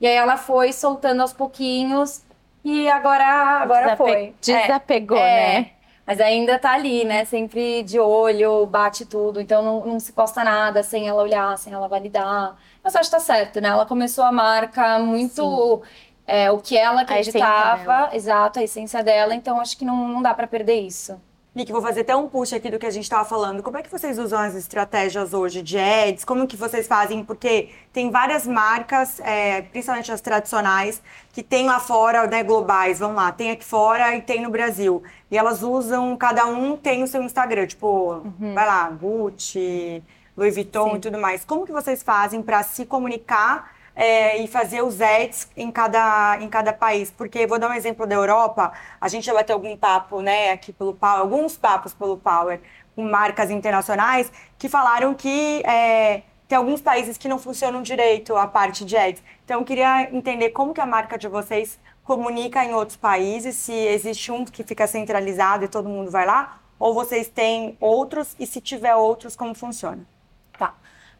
E 0.00 0.08
aí 0.08 0.14
ela 0.16 0.36
foi 0.36 0.72
soltando 0.72 1.20
aos 1.22 1.32
pouquinhos, 1.32 2.24
e 2.64 2.88
agora, 2.90 3.24
agora 3.62 3.82
Desape- 3.82 3.96
foi. 3.96 4.34
É. 4.52 4.62
Desapegou, 4.62 5.18
É. 5.18 5.60
né? 5.60 5.70
Mas 6.04 6.20
ainda 6.20 6.58
tá 6.58 6.72
ali, 6.72 7.04
né? 7.04 7.24
Sempre 7.26 7.84
de 7.84 8.00
olho, 8.00 8.66
bate 8.66 9.04
tudo. 9.06 9.40
Então 9.40 9.62
não, 9.62 9.86
não 9.86 10.00
se 10.00 10.12
posta 10.12 10.42
nada 10.42 10.82
sem 10.82 11.06
ela 11.06 11.22
olhar, 11.22 11.56
sem 11.58 11.72
ela 11.72 11.86
validar. 11.86 12.56
Mas 12.88 12.96
acho 12.96 13.10
que 13.10 13.16
tá 13.16 13.20
certo, 13.20 13.60
né? 13.60 13.68
Ela 13.68 13.84
começou 13.84 14.24
a 14.24 14.32
marca 14.32 14.98
muito 14.98 15.82
é, 16.26 16.50
o 16.50 16.56
que 16.56 16.74
ela 16.74 17.02
acreditava, 17.02 18.08
exato, 18.14 18.58
a 18.58 18.62
essência 18.62 19.04
dela. 19.04 19.34
Então 19.34 19.60
acho 19.60 19.76
que 19.76 19.84
não, 19.84 20.08
não 20.08 20.22
dá 20.22 20.32
pra 20.32 20.46
perder 20.46 20.80
isso. 20.80 21.20
Nick, 21.54 21.70
vou 21.70 21.82
fazer 21.82 22.00
até 22.00 22.16
um 22.16 22.28
push 22.28 22.54
aqui 22.54 22.70
do 22.70 22.78
que 22.78 22.86
a 22.86 22.90
gente 22.90 23.02
estava 23.02 23.26
falando. 23.26 23.62
Como 23.62 23.76
é 23.76 23.82
que 23.82 23.90
vocês 23.90 24.18
usam 24.18 24.38
as 24.38 24.54
estratégias 24.54 25.34
hoje 25.34 25.60
de 25.60 25.76
ads? 25.76 26.24
Como 26.24 26.46
que 26.46 26.56
vocês 26.56 26.86
fazem? 26.86 27.22
Porque 27.22 27.68
tem 27.92 28.10
várias 28.10 28.46
marcas, 28.46 29.20
é, 29.20 29.60
principalmente 29.60 30.10
as 30.10 30.22
tradicionais, 30.22 31.02
que 31.30 31.42
tem 31.42 31.66
lá 31.66 31.80
fora, 31.80 32.26
né, 32.26 32.42
globais, 32.42 33.00
vamos 33.00 33.16
lá, 33.16 33.30
tem 33.32 33.50
aqui 33.50 33.66
fora 33.66 34.16
e 34.16 34.22
tem 34.22 34.40
no 34.40 34.48
Brasil. 34.48 35.02
E 35.30 35.36
elas 35.36 35.62
usam, 35.62 36.16
cada 36.16 36.46
um 36.46 36.74
tem 36.74 37.02
o 37.02 37.06
seu 37.06 37.22
Instagram, 37.22 37.66
tipo, 37.66 38.22
vai 38.54 38.66
lá, 38.66 38.88
Gucci, 38.88 40.02
Louis 40.38 40.54
Vuitton 40.54 40.96
e 40.96 41.00
tudo 41.00 41.18
mais. 41.18 41.44
Como 41.44 41.66
que 41.66 41.72
vocês 41.72 42.00
fazem 42.00 42.40
para 42.40 42.62
se 42.62 42.86
comunicar 42.86 43.72
é, 43.98 44.40
e 44.40 44.46
fazer 44.46 44.80
os 44.82 45.00
ads 45.00 45.50
em 45.56 45.72
cada, 45.72 46.38
em 46.40 46.48
cada 46.48 46.72
país. 46.72 47.10
Porque, 47.10 47.44
vou 47.48 47.58
dar 47.58 47.68
um 47.68 47.74
exemplo 47.74 48.06
da 48.06 48.14
Europa, 48.14 48.72
a 49.00 49.08
gente 49.08 49.26
já 49.26 49.34
vai 49.34 49.42
ter 49.42 49.52
algum 49.52 49.76
papo, 49.76 50.22
né, 50.22 50.52
aqui 50.52 50.72
pelo 50.72 50.94
Power, 50.94 51.18
alguns 51.18 51.56
papos 51.56 51.92
pelo 51.92 52.16
Power, 52.16 52.60
com 52.94 53.02
marcas 53.02 53.50
internacionais, 53.50 54.30
que 54.56 54.68
falaram 54.68 55.12
que 55.14 55.60
é, 55.66 56.22
tem 56.46 56.56
alguns 56.56 56.80
países 56.80 57.18
que 57.18 57.28
não 57.28 57.40
funcionam 57.40 57.82
direito 57.82 58.36
a 58.36 58.46
parte 58.46 58.84
de 58.84 58.96
ads. 58.96 59.20
Então, 59.44 59.58
eu 59.58 59.64
queria 59.64 60.08
entender 60.14 60.50
como 60.50 60.72
que 60.72 60.80
a 60.80 60.86
marca 60.86 61.18
de 61.18 61.26
vocês 61.26 61.80
comunica 62.04 62.64
em 62.64 62.72
outros 62.72 62.96
países, 62.96 63.56
se 63.56 63.72
existe 63.72 64.30
um 64.30 64.44
que 64.44 64.62
fica 64.62 64.86
centralizado 64.86 65.64
e 65.64 65.68
todo 65.68 65.88
mundo 65.88 66.12
vai 66.12 66.24
lá, 66.24 66.60
ou 66.78 66.94
vocês 66.94 67.26
têm 67.28 67.76
outros, 67.80 68.36
e 68.38 68.46
se 68.46 68.60
tiver 68.60 68.94
outros, 68.94 69.34
como 69.34 69.52
funciona? 69.52 70.06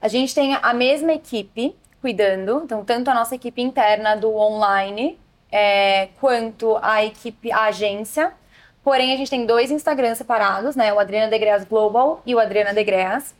A 0.00 0.08
gente 0.08 0.34
tem 0.34 0.54
a 0.54 0.72
mesma 0.72 1.12
equipe 1.12 1.76
cuidando, 2.00 2.62
então 2.64 2.84
tanto 2.84 3.10
a 3.10 3.14
nossa 3.14 3.34
equipe 3.34 3.60
interna 3.60 4.16
do 4.16 4.34
online 4.34 5.18
é, 5.50 6.08
quanto 6.20 6.78
a 6.80 7.04
equipe, 7.04 7.50
a 7.50 7.64
agência. 7.64 8.32
Porém, 8.84 9.12
a 9.12 9.16
gente 9.16 9.30
tem 9.30 9.44
dois 9.44 9.70
Instagrams 9.70 10.18
separados, 10.18 10.76
né? 10.76 10.92
O 10.92 10.98
Adriana 10.98 11.28
Degreas 11.28 11.64
Global 11.64 12.22
e 12.24 12.34
o 12.34 12.38
Adriana 12.38 12.72
Degreas. 12.72 13.34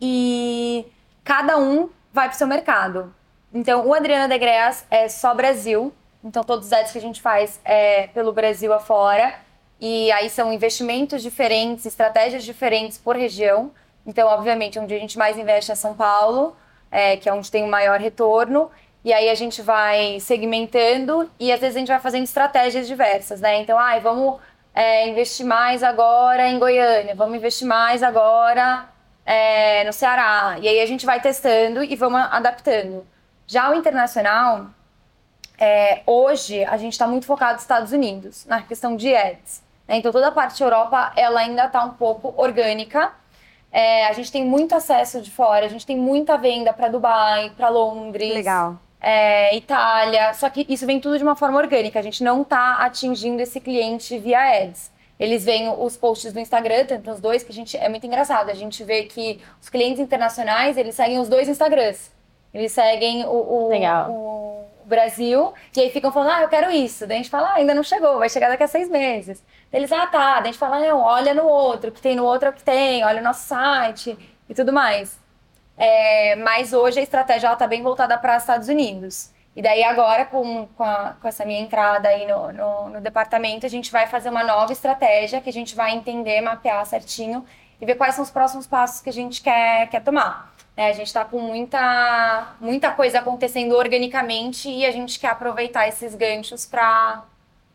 E 0.00 0.86
cada 1.24 1.58
um 1.58 1.88
vai 2.12 2.28
para 2.28 2.34
o 2.34 2.38
seu 2.38 2.46
mercado. 2.46 3.12
Então, 3.52 3.86
o 3.86 3.94
Adriana 3.94 4.28
Degreas 4.28 4.84
é 4.90 5.08
só 5.08 5.34
Brasil. 5.34 5.92
Então, 6.22 6.44
todos 6.44 6.66
os 6.66 6.72
ads 6.72 6.92
que 6.92 6.98
a 6.98 7.00
gente 7.00 7.20
faz 7.20 7.60
é 7.64 8.08
pelo 8.08 8.32
Brasil 8.32 8.72
afora. 8.72 9.34
E 9.80 10.12
aí 10.12 10.28
são 10.28 10.52
investimentos 10.52 11.22
diferentes, 11.22 11.86
estratégias 11.86 12.44
diferentes 12.44 12.98
por 12.98 13.16
região. 13.16 13.72
Então, 14.08 14.26
obviamente, 14.26 14.78
onde 14.78 14.94
a 14.94 14.98
gente 14.98 15.18
mais 15.18 15.36
investe 15.36 15.70
é 15.70 15.74
São 15.74 15.94
Paulo, 15.94 16.56
é, 16.90 17.18
que 17.18 17.28
é 17.28 17.32
onde 17.34 17.50
tem 17.50 17.62
o 17.62 17.68
maior 17.68 18.00
retorno. 18.00 18.70
E 19.04 19.12
aí 19.12 19.28
a 19.28 19.34
gente 19.34 19.60
vai 19.60 20.18
segmentando 20.18 21.30
e 21.38 21.52
às 21.52 21.60
vezes 21.60 21.76
a 21.76 21.78
gente 21.78 21.88
vai 21.88 22.00
fazendo 22.00 22.24
estratégias 22.24 22.86
diversas, 22.86 23.40
né? 23.42 23.60
Então, 23.60 23.78
ai, 23.78 24.00
vamos 24.00 24.40
é, 24.74 25.06
investir 25.08 25.44
mais 25.44 25.82
agora 25.82 26.48
em 26.48 26.58
Goiânia, 26.58 27.14
vamos 27.14 27.36
investir 27.36 27.68
mais 27.68 28.02
agora 28.02 28.88
é, 29.26 29.84
no 29.84 29.92
Ceará. 29.92 30.56
E 30.58 30.66
aí 30.66 30.80
a 30.80 30.86
gente 30.86 31.04
vai 31.04 31.20
testando 31.20 31.84
e 31.84 31.94
vamos 31.94 32.20
adaptando. 32.30 33.06
Já 33.46 33.70
o 33.70 33.74
internacional, 33.74 34.68
é, 35.58 36.00
hoje 36.06 36.64
a 36.64 36.78
gente 36.78 36.94
está 36.94 37.06
muito 37.06 37.26
focado 37.26 37.54
nos 37.54 37.62
Estados 37.62 37.92
Unidos, 37.92 38.46
na 38.46 38.62
questão 38.62 38.96
de 38.96 39.14
ads. 39.14 39.62
né? 39.86 39.96
Então 39.96 40.10
toda 40.10 40.28
a 40.28 40.32
parte 40.32 40.62
Europa, 40.62 41.12
ela 41.14 41.40
ainda 41.40 41.66
está 41.66 41.84
um 41.84 41.90
pouco 41.90 42.32
orgânica. 42.38 43.12
É, 43.70 44.06
a 44.06 44.12
gente 44.12 44.32
tem 44.32 44.44
muito 44.44 44.74
acesso 44.74 45.20
de 45.20 45.30
fora, 45.30 45.66
a 45.66 45.68
gente 45.68 45.84
tem 45.86 45.96
muita 45.96 46.36
venda 46.38 46.72
para 46.72 46.88
Dubai, 46.88 47.52
para 47.56 47.68
Londres, 47.68 48.32
Legal. 48.34 48.76
é, 49.00 49.54
Itália. 49.56 50.32
Só 50.34 50.48
que 50.48 50.64
isso 50.68 50.86
vem 50.86 50.98
tudo 51.00 51.18
de 51.18 51.22
uma 51.24 51.36
forma 51.36 51.58
orgânica. 51.58 51.98
A 51.98 52.02
gente 52.02 52.24
não 52.24 52.42
está 52.42 52.76
atingindo 52.78 53.40
esse 53.42 53.60
cliente 53.60 54.18
via 54.18 54.40
ads. 54.62 54.90
Eles 55.20 55.44
veem 55.44 55.68
os 55.68 55.96
posts 55.96 56.32
do 56.32 56.38
Instagram, 56.40 56.86
tanto 56.86 57.10
os 57.10 57.20
dois, 57.20 57.42
que 57.42 57.50
a 57.50 57.54
gente 57.54 57.76
é 57.76 57.88
muito 57.88 58.06
engraçado. 58.06 58.50
A 58.50 58.54
gente 58.54 58.82
vê 58.84 59.02
que 59.02 59.40
os 59.60 59.68
clientes 59.68 60.00
internacionais, 60.00 60.76
eles 60.78 60.94
seguem 60.94 61.18
os 61.18 61.28
dois 61.28 61.48
Instagrams. 61.48 62.10
Eles 62.54 62.72
seguem 62.72 63.24
o, 63.26 63.28
o- 63.30 63.68
Legal. 63.68 64.10
o 64.10 64.64
Brasil 64.88 65.52
e 65.76 65.80
aí 65.80 65.90
ficam 65.90 66.10
falando, 66.12 66.30
ah, 66.32 66.42
eu 66.42 66.48
quero 66.48 66.70
isso. 66.70 67.06
Daí 67.06 67.16
a 67.18 67.22
gente 67.22 67.30
fala, 67.30 67.50
ah, 67.50 67.54
ainda 67.56 67.74
não 67.74 67.82
chegou, 67.82 68.18
vai 68.18 68.28
chegar 68.28 68.48
daqui 68.48 68.62
a 68.64 68.68
seis 68.68 68.88
meses. 68.88 69.42
Daí 69.70 69.80
eles, 69.80 69.92
ah, 69.92 70.06
tá. 70.06 70.34
Daí 70.34 70.42
a 70.42 70.46
gente 70.46 70.58
fala, 70.58 70.80
não, 70.80 71.00
olha 71.00 71.34
no 71.34 71.44
outro, 71.46 71.90
o 71.90 71.92
que 71.92 72.00
tem 72.00 72.16
no 72.16 72.24
outro 72.24 72.48
é 72.48 72.50
o 72.50 72.54
que 72.54 72.62
tem, 72.64 73.04
olha 73.04 73.20
o 73.20 73.24
nosso 73.24 73.46
site 73.46 74.18
e 74.48 74.54
tudo 74.54 74.72
mais. 74.72 75.18
É, 75.76 76.36
mas 76.36 76.72
hoje 76.72 76.98
a 76.98 77.02
estratégia 77.02 77.52
está 77.52 77.66
bem 77.66 77.82
voltada 77.82 78.16
para 78.18 78.36
os 78.36 78.42
Estados 78.42 78.68
Unidos. 78.68 79.30
E 79.54 79.62
daí 79.62 79.82
agora, 79.82 80.24
com, 80.24 80.66
com, 80.76 80.84
a- 80.84 81.16
com 81.20 81.26
essa 81.28 81.44
minha 81.44 81.60
entrada 81.60 82.08
aí 82.08 82.26
no, 82.26 82.52
no, 82.52 82.88
no 82.90 83.00
departamento, 83.00 83.66
a 83.66 83.68
gente 83.68 83.90
vai 83.90 84.06
fazer 84.06 84.28
uma 84.30 84.44
nova 84.44 84.72
estratégia 84.72 85.40
que 85.40 85.48
a 85.48 85.52
gente 85.52 85.74
vai 85.74 85.92
entender, 85.94 86.40
mapear 86.40 86.84
certinho 86.86 87.44
e 87.80 87.86
ver 87.86 87.94
quais 87.96 88.14
são 88.14 88.22
os 88.24 88.30
próximos 88.30 88.66
passos 88.66 89.00
que 89.00 89.08
a 89.10 89.12
gente 89.12 89.40
quer, 89.42 89.88
quer 89.88 90.00
tomar. 90.02 90.52
É, 90.78 90.90
a 90.90 90.92
gente 90.92 91.08
está 91.08 91.24
com 91.24 91.40
muita, 91.40 92.54
muita 92.60 92.92
coisa 92.92 93.18
acontecendo 93.18 93.74
organicamente 93.74 94.70
e 94.70 94.86
a 94.86 94.92
gente 94.92 95.18
quer 95.18 95.30
aproveitar 95.30 95.88
esses 95.88 96.14
ganchos 96.14 96.64
para 96.64 97.24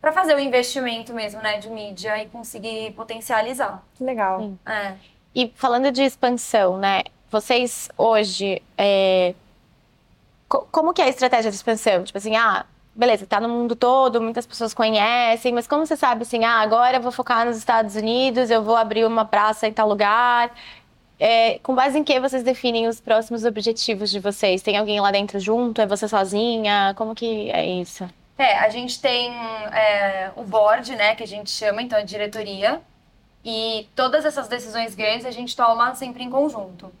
para 0.00 0.10
fazer 0.12 0.34
o 0.34 0.38
investimento 0.40 1.12
mesmo, 1.14 1.40
né, 1.42 1.58
de 1.58 1.68
mídia 1.70 2.22
e 2.22 2.26
conseguir 2.26 2.92
potencializar. 2.92 3.82
Que 3.94 4.04
legal. 4.04 4.52
É. 4.66 4.94
E 5.34 5.52
falando 5.54 5.90
de 5.90 6.02
expansão, 6.02 6.78
né? 6.78 7.02
Vocês 7.30 7.90
hoje, 7.96 8.62
é... 8.76 9.34
co- 10.48 10.66
como 10.72 10.92
que 10.94 11.00
é 11.02 11.06
a 11.06 11.08
estratégia 11.08 11.50
de 11.50 11.56
expansão? 11.56 12.04
Tipo 12.04 12.18
assim, 12.18 12.36
ah, 12.36 12.66
beleza, 12.94 13.26
tá 13.26 13.40
no 13.40 13.48
mundo 13.48 13.74
todo, 13.74 14.20
muitas 14.20 14.46
pessoas 14.46 14.74
conhecem, 14.74 15.52
mas 15.54 15.66
como 15.66 15.86
você 15.86 15.96
sabe 15.96 16.22
assim, 16.22 16.44
ah, 16.44 16.60
agora 16.60 16.98
eu 16.98 17.02
vou 17.02 17.10
focar 17.12 17.46
nos 17.46 17.56
Estados 17.56 17.96
Unidos, 17.96 18.50
eu 18.50 18.62
vou 18.62 18.76
abrir 18.76 19.06
uma 19.06 19.24
praça 19.24 19.66
em 19.66 19.72
tal 19.72 19.88
lugar. 19.88 20.50
É, 21.18 21.58
com 21.60 21.74
base 21.74 21.98
em 21.98 22.04
que 22.04 22.18
vocês 22.18 22.42
definem 22.42 22.88
os 22.88 23.00
próximos 23.00 23.44
objetivos 23.44 24.10
de 24.10 24.18
vocês? 24.18 24.62
Tem 24.62 24.76
alguém 24.76 25.00
lá 25.00 25.10
dentro 25.10 25.38
junto? 25.38 25.80
É 25.80 25.86
você 25.86 26.08
sozinha? 26.08 26.92
Como 26.96 27.14
que 27.14 27.50
é 27.50 27.64
isso? 27.64 28.08
É, 28.36 28.58
a 28.58 28.68
gente 28.68 29.00
tem 29.00 29.32
é, 29.72 30.32
o 30.34 30.42
board, 30.42 30.94
né, 30.96 31.14
que 31.14 31.22
a 31.22 31.26
gente 31.26 31.50
chama, 31.50 31.80
então 31.82 31.96
a 31.96 32.02
diretoria, 32.02 32.80
e 33.44 33.88
todas 33.94 34.24
essas 34.24 34.48
decisões 34.48 34.94
grandes 34.94 35.24
a 35.24 35.30
gente 35.30 35.54
toma 35.54 35.94
sempre 35.94 36.24
em 36.24 36.30
conjunto. 36.30 36.92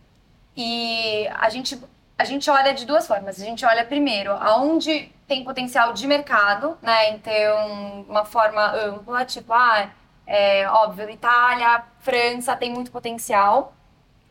E 0.56 1.26
a 1.34 1.50
gente, 1.50 1.76
a 2.16 2.24
gente 2.24 2.48
olha 2.48 2.72
de 2.72 2.86
duas 2.86 3.06
formas. 3.06 3.40
A 3.40 3.44
gente 3.44 3.64
olha 3.66 3.84
primeiro 3.84 4.32
aonde 4.32 5.10
tem 5.26 5.42
potencial 5.42 5.92
de 5.92 6.06
mercado, 6.06 6.78
né, 6.80 7.10
então 7.10 8.04
uma 8.08 8.24
forma 8.24 8.72
ampla, 8.72 9.24
tipo, 9.24 9.52
ah, 9.52 9.90
é 10.26 10.68
óbvio, 10.68 11.10
Itália, 11.10 11.82
França 11.98 12.54
tem 12.54 12.72
muito 12.72 12.92
potencial. 12.92 13.74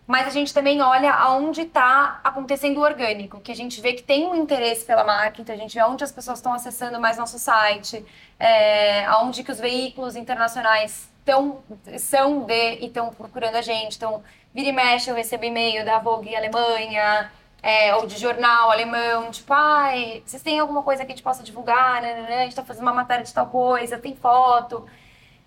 Mas 0.05 0.27
a 0.27 0.29
gente 0.29 0.53
também 0.53 0.81
olha 0.81 1.13
aonde 1.13 1.61
está 1.61 2.19
acontecendo 2.23 2.77
o 2.77 2.81
orgânico, 2.81 3.39
que 3.39 3.51
a 3.51 3.55
gente 3.55 3.79
vê 3.79 3.93
que 3.93 4.03
tem 4.03 4.27
um 4.27 4.35
interesse 4.35 4.85
pela 4.85 5.03
marca, 5.03 5.41
então 5.41 5.55
a 5.55 5.57
gente 5.57 5.73
vê 5.73 5.83
onde 5.83 6.03
as 6.03 6.11
pessoas 6.11 6.39
estão 6.39 6.53
acessando 6.53 6.99
mais 6.99 7.17
nosso 7.17 7.39
site, 7.39 8.05
é, 8.37 9.05
aonde 9.05 9.43
que 9.43 9.51
os 9.51 9.59
veículos 9.59 10.17
internacionais 10.17 11.09
tão, 11.23 11.63
são 11.97 12.41
de 12.41 12.53
e 12.81 12.85
estão 12.87 13.09
procurando 13.13 13.55
a 13.55 13.61
gente. 13.61 13.95
Então, 13.95 14.21
vira 14.53 14.69
e 14.69 14.73
mexe, 14.73 15.09
eu 15.09 15.15
recebo 15.15 15.45
e-mail 15.45 15.85
da 15.85 15.99
Vogue 15.99 16.35
Alemanha, 16.35 17.31
é, 17.61 17.95
ou 17.95 18.05
de 18.05 18.17
jornal 18.17 18.71
alemão, 18.71 19.31
tipo, 19.31 19.53
ai, 19.53 20.21
vocês 20.25 20.43
têm 20.43 20.59
alguma 20.59 20.83
coisa 20.83 21.05
que 21.05 21.13
a 21.13 21.15
gente 21.15 21.23
possa 21.23 21.41
divulgar, 21.41 22.01
né? 22.01 22.39
A 22.39 22.41
gente 22.41 22.49
está 22.49 22.63
fazendo 22.63 22.83
uma 22.83 22.93
matéria 22.93 23.23
de 23.23 23.33
tal 23.33 23.47
coisa, 23.47 23.97
tem 23.97 24.13
foto. 24.15 24.85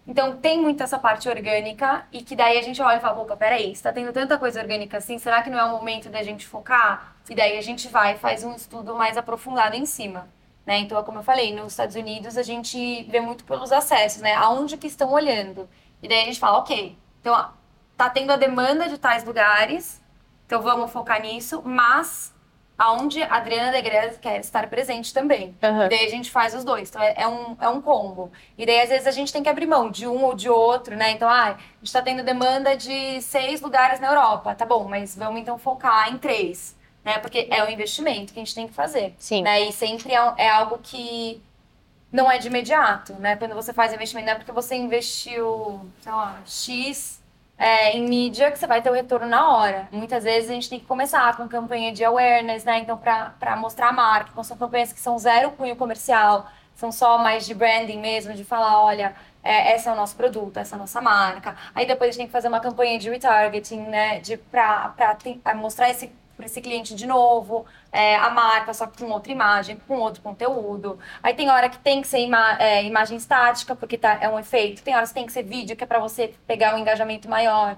Então 0.07 0.37
tem 0.37 0.61
muito 0.61 0.83
essa 0.83 0.99
parte 0.99 1.29
orgânica 1.29 2.07
e 2.13 2.23
que 2.23 2.37
daí 2.37 2.59
a 2.59 2.63
gente 2.63 2.81
olha 2.81 2.99
e 2.99 3.01
fala, 3.01 3.21
opa, 3.21 3.37
peraí, 3.37 3.73
está 3.73 3.93
tendo 3.93 4.13
tanta 4.13 4.39
coisa 4.39 4.61
orgânica 4.61 4.99
assim, 4.99 5.19
será 5.19 5.43
que 5.43 5.51
não 5.51 5.59
é 5.59 5.65
o 5.65 5.71
momento 5.71 6.09
da 6.09 6.23
gente 6.23 6.47
focar? 6.47 7.17
E 7.29 7.35
daí 7.35 7.59
a 7.59 7.63
gente 7.63 7.89
vai 7.89 8.15
e 8.15 8.19
faz 8.19 8.45
um 8.45 8.55
estudo 8.55 8.95
mais 8.95 9.17
aprofundado 9.17 9.75
em 9.75 9.85
cima. 9.85 10.29
Né? 10.65 10.79
Então, 10.79 11.03
como 11.03 11.19
eu 11.19 11.23
falei, 11.23 11.55
nos 11.55 11.73
Estados 11.73 11.97
Unidos 11.97 12.37
a 12.37 12.43
gente 12.43 13.05
vê 13.05 13.21
muito 13.21 13.45
pelos 13.45 13.73
acessos, 13.73 14.21
né? 14.21 14.35
Aonde 14.35 14.77
que 14.77 14.87
estão 14.87 15.13
olhando. 15.13 15.69
E 16.03 16.09
daí 16.09 16.23
a 16.23 16.25
gente 16.25 16.41
fala, 16.41 16.59
ok, 16.59 16.97
então 17.21 17.51
tá 17.97 18.11
tendo 18.11 18.33
a 18.33 18.37
demanda 18.37 18.89
de 18.89 18.99
tais 18.99 19.25
lugares, 19.25 20.03
então 20.45 20.61
vamos 20.61 20.91
focar 20.91 21.21
nisso, 21.21 21.63
mas 21.65 22.35
aonde 22.79 23.23
a 23.23 23.37
Adriana 23.37 23.73
Degres 23.73 24.19
quer 24.19 24.41
estar 24.41 24.69
presente 24.69 25.13
também. 25.13 25.57
Uhum. 25.63 25.87
E 25.87 25.89
daí 25.89 26.07
a 26.07 26.11
gente 26.11 26.31
faz 26.31 26.55
os 26.55 26.65
dois. 26.65 26.91
Então 26.91 27.03
é, 27.03 27.15
é 27.17 27.29
um, 27.29 27.57
é 27.61 27.69
um 27.69 27.81
combo. 27.81 28.31
E 28.57 28.67
daí 28.67 28.81
às 28.81 28.89
vezes 28.89 29.07
a 29.07 29.11
gente 29.11 29.33
tem 29.33 29.43
que 29.43 29.49
abrir 29.49 29.67
mão 29.67 29.91
de 29.91 30.07
um 30.07 30.25
ou 30.25 30.35
de 30.35 30.49
outro, 30.49 30.97
né? 30.97 31.13
Então, 31.13 31.29
ah, 31.29 31.45
a 31.45 31.51
gente 31.53 31.85
está 31.85 32.03
tendo 32.03 32.23
demanda 32.23 32.77
de 32.77 33.21
seis 33.23 33.61
lugares 33.61 33.99
na 33.99 34.09
Europa. 34.09 34.55
Tá 34.55 34.67
bom, 34.67 34.87
mas 34.89 35.17
vamos 35.17 35.41
então 35.41 35.59
focar 35.59 36.13
em 36.13 36.19
três. 36.19 36.77
Né? 37.05 37.19
Porque 37.19 37.47
é 37.51 37.65
o 37.65 37.71
investimento 37.71 38.33
que 38.33 38.41
a 38.41 38.45
gente 38.45 38.55
tem 38.55 38.67
que 38.67 38.75
fazer. 38.75 39.15
Sim. 39.19 39.43
Né? 39.43 39.61
E 39.69 39.73
sempre 39.73 40.13
é, 40.13 40.35
é 40.37 40.49
algo 40.49 40.79
que 40.83 41.41
não 42.13 42.31
é 42.31 42.39
de 42.39 42.49
imediato, 42.49 43.13
né? 43.15 43.37
Quando 43.37 43.55
você 43.55 43.73
faz 43.73 43.93
investimento, 43.93 44.27
não 44.27 44.35
é 44.35 44.37
porque 44.37 44.53
você 44.53 44.75
investiu, 44.75 45.89
sei 46.01 46.13
lá, 46.13 46.41
X 46.47 47.21
é, 47.59 47.97
em 47.97 48.07
mídia 48.09 48.51
que 48.51 48.59
você 48.59 48.67
vai 48.67 48.83
ter 48.83 48.91
o 48.91 48.93
retorno 48.95 49.27
na 49.27 49.51
hora. 49.57 49.89
Muitas 49.93 50.25
vezes 50.25 50.51
a 50.51 50.55
gente 50.55 50.69
tem 50.69 50.79
que 50.81 50.87
começar 50.87 51.37
com 51.37 51.49
campanha 51.49 51.93
de 51.93 52.05
awareness, 52.05 52.65
né? 52.65 52.79
Então, 52.79 52.97
para 52.99 53.57
mostrar 53.57 53.89
a 53.89 53.93
marca. 53.93 54.31
Então, 54.33 54.45
são 54.45 54.57
campanhas 54.57 54.93
que 54.93 55.01
são 55.01 55.19
zero 55.19 55.51
cunho 55.53 55.75
comercial, 55.77 56.47
são 56.75 56.93
só 56.93 57.19
mais 57.19 57.47
de 57.47 57.55
branding 57.55 57.99
mesmo, 58.01 58.35
de 58.35 58.45
falar, 58.45 58.83
olha, 58.83 59.15
é, 59.43 59.75
esse 59.75 59.89
é 59.89 59.93
o 59.93 59.97
nosso 59.97 60.17
produto, 60.17 60.59
essa 60.59 60.75
é 60.75 60.77
a 60.77 60.79
nossa 60.81 61.01
marca. 61.01 61.57
Aí 61.75 61.87
depois 61.87 62.09
a 62.09 62.13
gente 62.13 62.19
tem 62.19 62.27
que 62.27 62.33
fazer 62.33 62.49
uma 62.49 62.61
campanha 62.61 62.99
de 62.99 63.09
retargeting, 63.11 63.81
né? 63.83 64.21
De, 64.21 64.37
pra, 64.37 64.89
pra 64.91 65.15
te- 65.15 65.41
a 65.45 65.55
mostrar 65.55 65.89
esse 65.91 66.13
para 66.37 66.47
esse 66.47 66.61
cliente 66.61 66.95
de 66.95 67.07
novo, 67.07 67.65
é, 67.91 68.17
a 68.17 68.31
marca, 68.31 68.75
só 68.75 68.87
com 68.87 69.07
outra 69.11 69.33
imagem, 69.33 69.77
com 69.89 69.99
outro 69.99 70.23
conteúdo. 70.23 70.99
Aí 71.23 71.35
tem 71.35 71.51
hora 71.51 71.69
que 71.69 71.79
tem 71.79 72.03
que 72.03 72.09
ser 72.09 72.19
ima 72.21 72.57
é, 72.61 72.85
imagem 72.85 73.17
estática, 73.17 73.75
porque 73.75 73.97
tá, 73.99 74.19
é 74.21 74.29
um 74.29 74.39
efeito. 74.39 74.83
Tem 74.83 74.95
horas 74.95 75.11
que 75.11 75.15
tem 75.15 75.27
que 75.27 75.33
ser 75.33 75.43
vídeo, 75.43 75.77
que 75.77 75.85
é 75.85 75.87
para 75.87 75.99
você 75.99 76.35
pegar 76.47 76.75
um 76.75 76.79
engajamento 76.79 77.29
maior. 77.29 77.77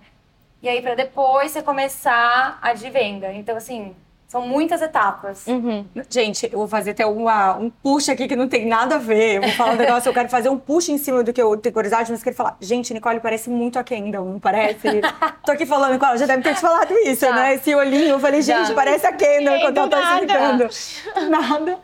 E 0.63 0.69
aí 0.69 0.83
para 0.83 0.95
depois 0.95 1.53
você 1.53 1.63
começar 1.63 2.59
a 2.61 2.73
de 2.75 2.91
venda. 2.91 3.33
Então, 3.33 3.57
assim, 3.57 3.95
são 4.29 4.47
muitas 4.47 4.83
etapas. 4.83 5.47
Uhum. 5.47 5.87
Gente, 6.11 6.51
eu 6.53 6.59
vou 6.59 6.69
fazer 6.69 6.91
até 6.91 7.07
uma, 7.07 7.57
um 7.57 7.71
push 7.71 8.11
aqui 8.11 8.29
que 8.29 8.37
não 8.37 8.47
tem 8.47 8.67
nada 8.67 8.97
a 8.97 8.99
ver. 8.99 9.37
Eu 9.37 9.43
vou 9.43 9.51
falar 9.53 9.73
um 9.73 9.77
negócio, 9.81 10.11
eu 10.11 10.13
quero 10.13 10.29
fazer 10.29 10.51
um 10.51 10.59
push 10.59 10.91
em 10.91 10.99
cima 10.99 11.25
do 11.25 11.33
que 11.33 11.41
eu 11.41 11.57
tenho 11.57 11.73
curiosidade, 11.73 12.11
mas 12.11 12.21
eu 12.21 12.25
quero 12.25 12.37
falar. 12.37 12.59
Gente, 12.61 12.93
Nicole 12.93 13.21
parece 13.21 13.49
muito 13.49 13.79
a 13.79 13.83
Kendall, 13.83 14.27
não 14.27 14.39
parece? 14.39 15.01
Tô 15.47 15.53
aqui 15.53 15.65
falando 15.65 16.05
ela, 16.05 16.17
já 16.19 16.27
deve 16.27 16.43
ter 16.43 16.55
te 16.55 16.61
falado 16.61 16.93
isso, 17.07 17.25
Já. 17.25 17.35
né? 17.35 17.55
Esse 17.55 17.75
olhinho, 17.75 18.11
eu 18.11 18.21
falei, 18.21 18.43
gente, 18.43 18.69
Já. 18.69 18.75
parece 18.75 19.07
a 19.07 19.13
Kendall 19.13 19.55
Ei, 19.55 19.61
quando 19.63 19.79
ela 19.79 19.89
tá 19.89 20.01
nada. 20.01 20.67
explicando. 20.67 20.69
Nada. 21.31 21.79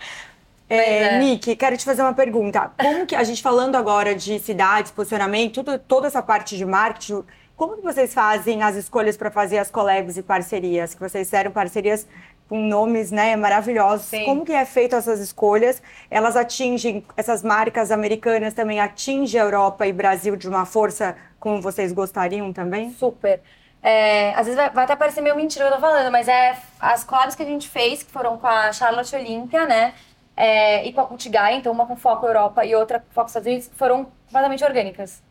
É, 0.69 0.77
é. 0.77 1.19
Nick, 1.19 1.57
quero 1.57 1.77
te 1.79 1.85
fazer 1.85 2.03
uma 2.03 2.13
pergunta. 2.13 2.71
Como 2.79 3.07
que 3.07 3.15
a 3.15 3.25
gente 3.25 3.43
falando 3.43 3.77
agora 3.77 4.15
de 4.15 4.39
cidades, 4.39 4.91
posicionamento, 4.91 5.63
tudo, 5.63 5.79
toda 5.79 6.09
essa 6.09 6.23
parte 6.23 6.57
de 6.57 6.65
marketing, 6.67 7.25
como 7.57 7.77
que 7.77 7.83
vocês 7.83 8.13
fazem 8.13 8.63
as 8.63 8.75
escolhas 8.75 9.17
para 9.17 9.31
fazer 9.31 9.59
as 9.59 9.71
collabs 9.71 10.17
e 10.17 10.23
parcerias? 10.23 10.93
Que 10.93 11.01
vocês 11.01 11.29
fizeram 11.29 11.53
parcerias 11.53 12.07
com 12.55 12.61
nomes, 12.61 13.11
né, 13.11 13.35
maravilhosos. 13.35 14.07
Sim. 14.07 14.25
Como 14.25 14.45
que 14.45 14.53
é 14.53 14.65
feito 14.65 14.95
essas 14.95 15.19
escolhas? 15.19 15.83
Elas 16.09 16.37
atingem 16.37 17.05
essas 17.17 17.43
marcas 17.43 17.91
americanas 17.91 18.55
também 18.55 18.79
atingem 18.79 19.41
a 19.41 19.45
Europa 19.45 19.85
e 19.87 19.93
Brasil 19.93 20.37
de 20.37 20.49
uma 20.49 20.65
força 20.65 21.17
como 21.41 21.61
vocês 21.61 21.93
gostariam 21.93 22.53
também? 22.53 22.93
Super. 22.93 23.41
É, 23.83 24.31
às 24.31 24.47
vezes 24.47 24.55
vai, 24.55 24.71
vai 24.71 24.85
até 24.85 24.95
parecer 24.95 25.21
meio 25.21 25.37
mentira 25.37 25.67
o 25.67 25.69
que 25.69 25.75
eu 25.75 25.81
tô 25.81 25.87
falando, 25.87 26.13
mas 26.13 26.29
é 26.29 26.57
as 26.79 27.03
collabs 27.03 27.35
que 27.35 27.43
a 27.43 27.47
gente 27.47 27.69
fez, 27.69 28.03
que 28.03 28.11
foram 28.11 28.39
com 28.39 28.47
a 28.47 28.73
Charlotte 28.73 29.15
Olympia, 29.17 29.67
né? 29.67 29.93
é, 30.37 30.87
e 30.87 30.93
com 30.93 31.01
a 31.01 31.07
Cultigai, 31.07 31.57
então 31.57 31.73
uma 31.73 31.87
com 31.87 31.97
foco 31.97 32.27
Europa 32.27 32.65
e 32.65 32.75
outra 32.75 33.01
com 33.01 33.07
foco 33.13 33.29
Estados 33.29 33.47
Unidos, 33.47 33.71
foram 33.77 34.07
completamente 34.27 34.65
orgânicas. 34.65 35.23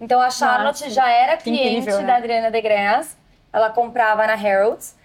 Então 0.00 0.20
a 0.20 0.30
Charlotte 0.30 0.82
Nossa, 0.82 0.94
já 0.94 1.10
era 1.10 1.36
cliente 1.36 1.78
incrível, 1.78 2.00
né? 2.00 2.06
da 2.06 2.16
Adriana 2.16 2.50
Degreas, 2.50 3.16
ela 3.52 3.70
comprava 3.70 4.26
na 4.26 4.34
Harrods. 4.34 4.96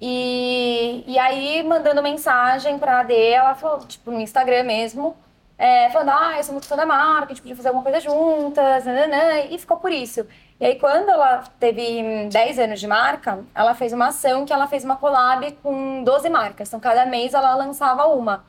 E, 0.00 1.04
e 1.06 1.18
aí, 1.18 1.62
mandando 1.62 2.02
mensagem 2.02 2.78
pra 2.78 3.00
AD, 3.00 3.14
ela 3.14 3.54
falou, 3.54 3.80
tipo, 3.80 4.10
no 4.10 4.20
Instagram 4.20 4.62
mesmo, 4.62 5.16
é, 5.56 5.90
falando, 5.90 6.10
ah, 6.10 6.36
eu 6.36 6.44
sou 6.44 6.52
muito 6.52 6.68
fã 6.68 6.76
da 6.76 6.86
marca, 6.86 7.26
a 7.26 7.28
gente 7.28 7.42
podia 7.42 7.56
fazer 7.56 7.68
alguma 7.68 7.82
coisa 7.82 8.00
juntas, 8.00 8.84
nananã, 8.84 9.40
e 9.50 9.58
ficou 9.58 9.76
por 9.78 9.90
isso. 9.90 10.24
E 10.60 10.66
aí, 10.66 10.76
quando 10.78 11.08
ela 11.10 11.42
teve 11.58 12.02
hum, 12.02 12.28
10 12.28 12.58
anos 12.60 12.80
de 12.80 12.86
marca, 12.86 13.44
ela 13.54 13.74
fez 13.74 13.92
uma 13.92 14.08
ação 14.08 14.44
que 14.46 14.52
ela 14.52 14.68
fez 14.68 14.84
uma 14.84 14.96
collab 14.96 15.50
com 15.62 16.04
12 16.04 16.28
marcas. 16.30 16.68
Então, 16.68 16.80
cada 16.80 17.04
mês 17.06 17.34
ela 17.34 17.54
lançava 17.56 18.06
uma. 18.06 18.44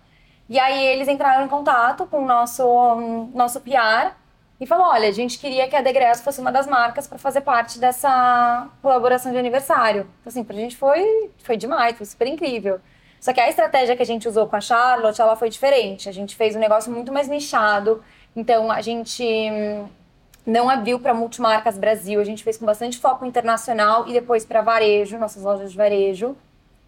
E 0.47 0.59
aí, 0.59 0.85
eles 0.85 1.07
entraram 1.07 1.45
em 1.45 1.47
contato 1.47 2.05
com 2.07 2.23
o 2.23 2.25
nosso, 2.25 2.63
nosso 3.33 3.59
PR 3.61 4.13
e 4.59 4.65
falou, 4.65 4.87
olha, 4.87 5.07
a 5.07 5.11
gente 5.11 5.39
queria 5.39 5.67
que 5.69 5.75
a 5.75 5.81
Degresso 5.81 6.21
fosse 6.21 6.41
uma 6.41 6.51
das 6.51 6.67
marcas 6.67 7.07
para 7.07 7.17
fazer 7.17 7.41
parte 7.41 7.79
dessa 7.79 8.67
colaboração 8.81 9.31
de 9.31 9.37
aniversário. 9.37 10.01
Então, 10.19 10.29
assim, 10.29 10.43
pra 10.43 10.55
gente 10.55 10.75
foi, 10.75 11.31
foi 11.41 11.55
demais, 11.55 11.95
foi 11.95 12.05
super 12.05 12.27
incrível. 12.27 12.79
Só 13.21 13.31
que 13.31 13.39
a 13.39 13.49
estratégia 13.49 13.95
que 13.95 14.01
a 14.01 14.05
gente 14.05 14.27
usou 14.27 14.47
com 14.47 14.55
a 14.55 14.61
Charlotte, 14.61 15.21
ela 15.21 15.35
foi 15.35 15.49
diferente. 15.49 16.09
A 16.09 16.11
gente 16.11 16.35
fez 16.35 16.55
um 16.55 16.59
negócio 16.59 16.91
muito 16.91 17.11
mais 17.11 17.27
nichado. 17.27 18.03
Então, 18.35 18.69
a 18.69 18.81
gente 18.81 19.23
hum, 19.23 19.87
não 20.45 20.69
abriu 20.69 20.99
para 20.99 21.13
multimarcas 21.13 21.77
Brasil. 21.77 22.19
A 22.19 22.23
gente 22.23 22.43
fez 22.43 22.57
com 22.57 22.65
bastante 22.65 22.97
foco 22.97 23.25
internacional 23.25 24.07
e 24.07 24.13
depois 24.13 24.45
para 24.45 24.61
varejo, 24.61 25.17
nossas 25.17 25.43
lojas 25.43 25.71
de 25.71 25.77
varejo. 25.77 26.35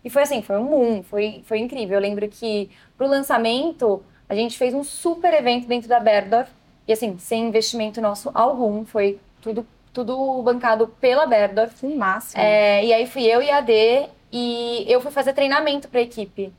E 0.03 0.09
foi 0.09 0.24
assim, 0.24 0.41
foi 0.41 0.57
um 0.57 0.65
boom, 0.65 1.03
foi, 1.03 1.41
foi 1.45 1.59
incrível. 1.59 1.95
Eu 1.95 2.01
lembro 2.01 2.28
que 2.28 2.69
pro 2.97 3.07
lançamento, 3.07 4.03
a 4.28 4.36
gente 4.36 4.57
fez 4.57 4.74
um 4.74 4.84
super 4.84 5.34
evento 5.34 5.67
dentro 5.67 5.88
da 5.88 5.99
Berdorf. 5.99 6.49
E 6.88 6.93
assim, 6.93 7.17
sem 7.17 7.47
investimento 7.47 8.01
nosso 8.01 8.32
algum, 8.34 8.86
foi 8.86 9.19
tudo, 9.41 9.65
tudo 9.93 10.41
bancado 10.41 10.88
pela 10.99 11.25
Berdorf. 11.25 11.75
Que 11.79 11.95
máximo. 11.95 12.41
É, 12.41 12.84
e 12.84 12.93
aí 12.93 13.05
fui 13.07 13.23
eu 13.23 13.41
e 13.41 13.49
a 13.49 13.61
D 13.61 14.07
e 14.32 14.86
eu 14.88 15.01
fui 15.01 15.11
fazer 15.11 15.34
treinamento 15.34 15.88
para 15.88 15.99
a 15.99 16.03
equipe. 16.03 16.53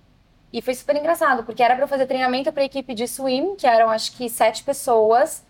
E 0.52 0.60
foi 0.60 0.74
super 0.74 0.94
engraçado, 0.96 1.44
porque 1.44 1.62
era 1.62 1.74
para 1.74 1.86
fazer 1.86 2.06
treinamento 2.06 2.52
para 2.52 2.62
a 2.62 2.66
equipe 2.66 2.94
de 2.94 3.08
swim, 3.08 3.56
que 3.56 3.66
eram 3.66 3.88
acho 3.88 4.12
que 4.12 4.28
sete 4.28 4.62
pessoas. 4.62 5.42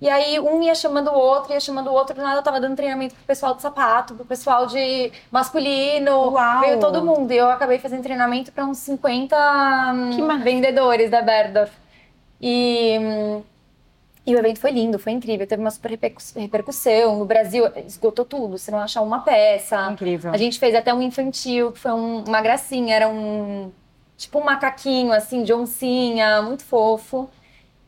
E 0.00 0.08
aí 0.08 0.38
um 0.38 0.62
ia 0.62 0.74
chamando 0.74 1.10
o 1.10 1.14
outro, 1.14 1.52
ia 1.52 1.60
chamando 1.60 1.88
o 1.88 1.92
outro, 1.92 2.14
do 2.14 2.22
nada 2.22 2.38
eu 2.38 2.42
tava 2.42 2.60
dando 2.60 2.76
treinamento 2.76 3.14
pro 3.14 3.24
pessoal 3.24 3.54
de 3.54 3.62
sapato, 3.62 4.14
pro 4.14 4.24
pessoal 4.24 4.66
de 4.66 5.10
masculino, 5.30 6.30
Uau. 6.30 6.60
veio 6.60 6.78
todo 6.78 7.04
mundo. 7.04 7.32
E 7.32 7.36
eu 7.36 7.48
acabei 7.48 7.78
fazendo 7.78 8.02
treinamento 8.02 8.52
para 8.52 8.64
uns 8.64 8.78
50 8.78 9.36
Que 10.14 10.22
hum, 10.22 10.40
vendedores 10.40 11.10
da 11.10 11.20
Berdorf. 11.20 11.72
E, 12.40 12.98
hum, 13.00 13.42
e 14.26 14.34
o 14.34 14.38
evento 14.38 14.58
foi 14.58 14.70
lindo, 14.70 14.98
foi 14.98 15.12
incrível, 15.12 15.46
teve 15.46 15.60
uma 15.60 15.70
super 15.70 15.90
repercuss- 15.90 16.34
repercussão. 16.34 17.18
No 17.18 17.24
Brasil, 17.24 17.66
esgotou 17.86 18.24
tudo, 18.24 18.56
você 18.56 18.70
não 18.70 18.78
achar 18.78 19.02
uma 19.02 19.20
peça. 19.20 19.90
Incrível. 19.92 20.32
A 20.32 20.36
gente 20.36 20.58
fez 20.58 20.74
até 20.74 20.94
um 20.94 21.02
infantil, 21.02 21.72
que 21.72 21.78
foi 21.78 21.92
um- 21.92 22.24
uma 22.26 22.40
gracinha, 22.40 22.94
era 22.96 23.08
um 23.08 23.70
tipo 24.16 24.38
um 24.38 24.44
macaquinho 24.44 25.12
assim 25.12 25.42
de 25.42 25.52
oncinha, 25.52 26.40
muito 26.40 26.64
fofo. 26.64 27.28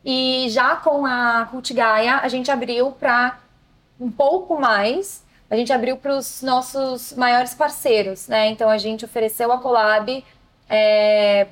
E 0.05 0.47
já 0.49 0.75
com 0.75 1.05
a 1.05 1.47
Cult 1.49 1.73
Gaia, 1.73 2.17
a 2.17 2.27
gente 2.27 2.51
abriu 2.51 2.91
para 2.91 3.39
um 3.99 4.11
pouco 4.11 4.59
mais. 4.59 5.23
A 5.49 5.55
gente 5.55 5.71
abriu 5.73 5.97
para 5.97 6.15
os 6.17 6.41
nossos 6.43 7.13
maiores 7.13 7.53
parceiros, 7.55 8.27
né? 8.27 8.49
Então 8.49 8.69
a 8.69 8.77
gente 8.77 9.05
ofereceu 9.05 9.51
a 9.51 9.57
collab 9.57 10.23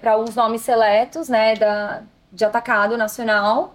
para 0.01 0.17
uns 0.17 0.35
nomes 0.35 0.61
seletos, 0.61 1.29
né? 1.29 1.55
Da, 1.55 2.01
de 2.31 2.43
atacado 2.45 2.97
nacional 2.97 3.73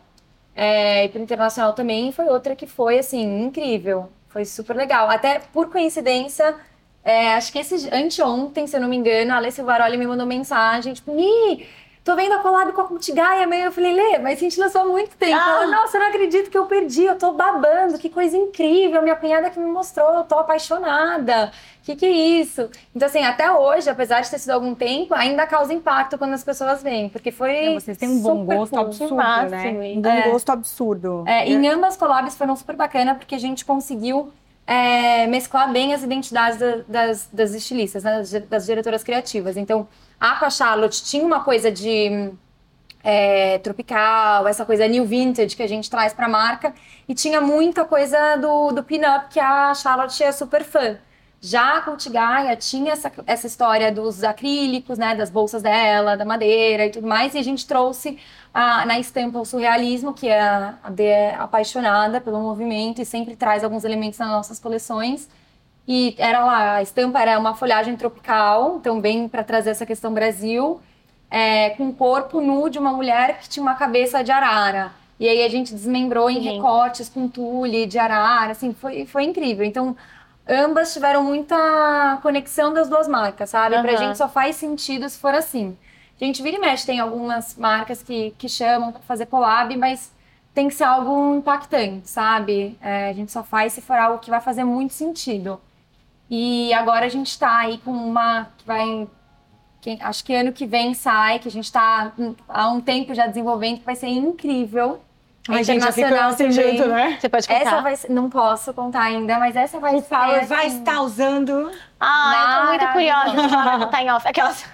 é, 0.55 1.05
e 1.05 1.09
para 1.09 1.20
internacional 1.20 1.72
também. 1.72 2.12
Foi 2.12 2.26
outra 2.26 2.55
que 2.57 2.66
foi 2.66 2.98
assim 2.98 3.42
incrível, 3.44 4.09
foi 4.28 4.44
super 4.44 4.76
legal. 4.76 5.09
Até 5.11 5.40
por 5.53 5.70
coincidência, 5.70 6.55
é, 7.05 7.34
acho 7.34 7.53
que 7.53 7.59
esse 7.59 7.88
anteontem, 7.94 8.66
se 8.66 8.76
eu 8.76 8.80
não 8.80 8.88
me 8.88 8.96
engano, 8.96 9.32
a 9.32 9.36
Alessia 9.36 9.64
Varoli 9.64 9.96
me 9.96 10.07
mandou 10.07 10.26
mensagem, 10.26 10.92
tipo, 10.92 11.12
tô 12.11 12.16
vendo 12.16 12.32
a 12.34 12.38
collab 12.40 12.72
com 12.72 12.80
a 12.80 12.84
Cultigaia, 12.86 13.46
meio 13.46 13.66
eu 13.66 13.72
falei, 13.72 13.92
Lê, 13.92 14.18
mas 14.18 14.38
a 14.38 14.40
gente 14.40 14.58
lançou 14.58 14.80
há 14.80 14.84
muito 14.84 15.16
tempo. 15.16 15.38
Ah. 15.40 15.61
Ela, 15.62 15.66
Nossa, 15.68 15.96
eu 15.96 16.00
não 16.00 16.08
acredito 16.08 16.50
que 16.50 16.58
eu 16.58 16.66
perdi, 16.66 17.04
eu 17.04 17.16
tô 17.16 17.32
babando, 17.32 17.98
que 17.98 18.08
coisa 18.08 18.36
incrível, 18.36 19.00
minha 19.02 19.14
cunhada 19.16 19.48
que 19.50 19.58
me 19.61 19.70
mostrou, 19.70 20.14
eu 20.14 20.24
tô 20.24 20.34
apaixonada. 20.36 21.52
Que 21.82 21.96
que 21.96 22.04
é 22.04 22.11
isso? 22.11 22.68
Então, 22.94 23.06
assim, 23.06 23.22
até 23.24 23.50
hoje, 23.50 23.88
apesar 23.88 24.20
de 24.20 24.30
ter 24.30 24.38
sido 24.38 24.50
algum 24.50 24.74
tempo, 24.74 25.14
ainda 25.14 25.46
causa 25.46 25.72
impacto 25.72 26.18
quando 26.18 26.34
as 26.34 26.44
pessoas 26.44 26.82
veem, 26.82 27.08
porque 27.08 27.30
foi. 27.32 27.66
Não, 27.66 27.74
vocês 27.80 27.96
têm 27.96 28.08
um 28.08 28.20
bom 28.20 28.44
gosto 28.44 28.72
cool. 28.72 28.80
absurdo, 28.80 29.14
máximo, 29.16 29.50
né? 29.80 29.92
Um 29.96 30.00
bom 30.00 30.08
É. 30.11 30.30
gosto 30.30 30.50
absurdo. 30.50 31.24
É, 31.26 31.48
em 31.48 31.66
ambas 31.68 31.96
collabs 31.96 32.36
foram 32.36 32.54
super 32.54 32.76
bacana 32.76 33.14
porque 33.14 33.34
a 33.34 33.38
gente 33.38 33.64
conseguiu 33.64 34.30
é, 34.66 35.26
mesclar 35.26 35.72
bem 35.72 35.92
as 35.94 36.02
identidades 36.02 36.58
da- 36.58 36.82
das, 36.86 37.28
das 37.32 37.54
estilistas, 37.54 38.04
né, 38.04 38.18
das, 38.18 38.30
das 38.30 38.66
diretoras 38.66 39.02
criativas. 39.02 39.56
Então, 39.56 39.88
a 40.20 40.36
com 40.36 40.44
a 40.44 40.50
Charlotte 40.50 41.02
tinha 41.02 41.24
uma 41.24 41.42
coisa 41.42 41.70
de 41.72 42.30
é, 43.02 43.58
tropical, 43.58 44.46
essa 44.46 44.64
coisa 44.66 44.86
new 44.86 45.04
vintage 45.06 45.56
que 45.56 45.62
a 45.62 45.66
gente 45.68 45.88
traz 45.88 46.12
para 46.12 46.26
a 46.26 46.28
marca, 46.28 46.74
e 47.08 47.14
tinha 47.14 47.40
muita 47.40 47.84
coisa 47.84 48.36
do, 48.36 48.72
do 48.72 48.82
pin-up 48.84 49.28
que 49.30 49.40
a 49.40 49.74
Charlotte 49.74 50.22
é 50.22 50.30
super 50.32 50.62
fã. 50.64 50.98
Já 51.42 51.78
a 51.78 51.80
Cult 51.80 52.10
Gaia 52.10 52.54
tinha 52.54 52.92
essa, 52.92 53.10
essa 53.26 53.46
história 53.46 53.90
dos 53.90 54.22
acrílicos, 54.22 54.98
né, 54.98 55.14
das 55.14 55.30
bolsas 55.30 55.62
dela, 55.62 56.14
da 56.14 56.24
madeira 56.26 56.84
e 56.84 56.90
tudo 56.90 57.06
mais, 57.06 57.34
e 57.34 57.38
a 57.38 57.42
gente 57.42 57.66
trouxe 57.66 58.18
a- 58.52 58.84
na 58.84 58.98
estampa 58.98 59.38
o 59.38 59.44
surrealismo, 59.46 60.12
que 60.12 60.28
é 60.28 60.38
a 60.40 60.74
a 60.82 60.90
Dê 60.90 61.04
é 61.04 61.34
apaixonada 61.36 62.20
pelo 62.20 62.38
movimento 62.40 63.00
e 63.00 63.06
sempre 63.06 63.34
traz 63.36 63.64
alguns 63.64 63.84
elementos 63.84 64.18
nas 64.18 64.28
nossas 64.28 64.58
coleções. 64.58 65.28
E 65.87 66.14
era 66.18 66.45
lá, 66.45 66.74
a 66.76 66.83
estampa 66.83 67.20
era 67.20 67.39
uma 67.39 67.55
folhagem 67.55 67.97
tropical, 67.97 68.76
então 68.76 69.01
bem 69.01 69.28
para 69.28 69.43
trazer 69.43 69.70
essa 69.70 69.85
questão 69.85 70.12
Brasil, 70.14 70.81
é, 71.31 71.70
com 71.70 71.89
o 71.89 71.93
corpo 71.93 72.41
nu 72.41 72.68
de 72.68 72.78
uma 72.78 72.93
mulher 72.93 73.41
que 73.41 73.49
tinha 73.49 73.62
uma 73.62 73.74
cabeça 73.74 74.22
de 74.22 74.31
arara. 74.31 74.93
E 75.18 75.28
aí 75.28 75.45
a 75.45 75.49
gente 75.49 75.74
desmembrou 75.74 76.31
em 76.31 76.39
Lindo. 76.39 76.55
recortes 76.55 77.09
com 77.09 77.28
tule 77.28 77.87
de 77.87 77.99
arara, 77.99 78.53
assim, 78.53 78.72
foi, 78.72 79.05
foi 79.05 79.24
incrível. 79.24 79.64
Então, 79.64 79.97
ambas 80.49 80.93
tiveram 80.93 81.22
muita 81.22 82.18
conexão 82.22 82.72
das 82.72 82.89
duas 82.89 83.07
marcas, 83.07 83.51
sabe? 83.51 83.78
Pra 83.81 83.91
Aham. 83.93 83.97
gente 83.97 84.18
só 84.18 84.28
faz 84.28 84.57
sentido 84.57 85.09
se 85.09 85.18
for 85.18 85.35
assim. 85.35 85.76
A 86.20 86.24
gente 86.24 86.43
vira 86.43 86.57
e 86.57 86.61
mexe, 86.61 86.87
tem 86.87 87.01
algumas 87.01 87.57
marcas 87.57 88.03
que, 88.03 88.33
que 88.39 88.49
chamam 88.49 88.93
pra 88.93 89.01
fazer 89.03 89.26
collab, 89.26 89.74
mas 89.76 90.12
tem 90.55 90.68
que 90.68 90.74
ser 90.74 90.85
algo 90.85 91.35
impactante, 91.37 92.09
sabe? 92.09 92.78
É, 92.81 93.09
a 93.09 93.12
gente 93.12 93.31
só 93.33 93.43
faz 93.43 93.72
se 93.72 93.81
for 93.81 93.97
algo 93.97 94.18
que 94.18 94.31
vai 94.31 94.41
fazer 94.41 94.64
muito 94.64 94.93
sentido. 94.95 95.61
E 96.31 96.72
agora 96.72 97.07
a 97.07 97.09
gente 97.09 97.37
tá 97.39 97.59
aí 97.59 97.78
com 97.78 97.91
uma 97.91 98.47
que 98.57 98.64
vai. 98.66 99.09
que- 99.81 99.99
acho 100.01 100.24
que 100.24 100.35
ano 100.35 100.53
que 100.53 100.64
vem 100.66 100.95
sai, 100.95 101.39
que 101.41 101.49
a 101.49 101.51
gente 101.51 101.70
tá 101.72 102.12
hum, 102.18 102.35
há 102.49 102.68
um 102.68 102.81
tempo 102.81 103.12
já 103.14 103.26
desenvolvendo, 103.26 103.78
que 103.81 103.85
vai 103.85 103.97
ser 103.97 104.07
incrível. 104.09 105.01
Ai, 105.49 105.64
gente, 105.64 105.81
já 105.81 105.87
desse 105.91 106.03
também. 106.37 106.53
jeito, 106.53 106.87
né? 106.87 107.16
Você 107.18 107.28
pode 107.28 107.49
contar? 107.49 107.61
Essa 107.61 107.81
vai 107.81 107.97
ser, 107.97 108.11
não 108.12 108.28
posso 108.31 108.72
contar 108.74 109.03
ainda, 109.05 109.39
mas 109.39 109.57
essa 109.57 109.81
vai 109.81 109.97
O 109.97 110.03
Power 110.03 110.41
ser. 110.41 110.47
vai 110.47 110.66
assim, 110.66 110.78
estar 110.78 111.01
usando. 111.01 111.72
Ah, 111.99 112.35
eu 112.35 112.61
tô 112.61 112.66
muito 112.68 112.93
curiosa. 112.93 113.31
Ela 113.53 113.64
vai 113.64 113.78
contar 113.81 114.03
em 114.05 114.11
off. 114.11 114.28
Aquelas... 114.28 114.64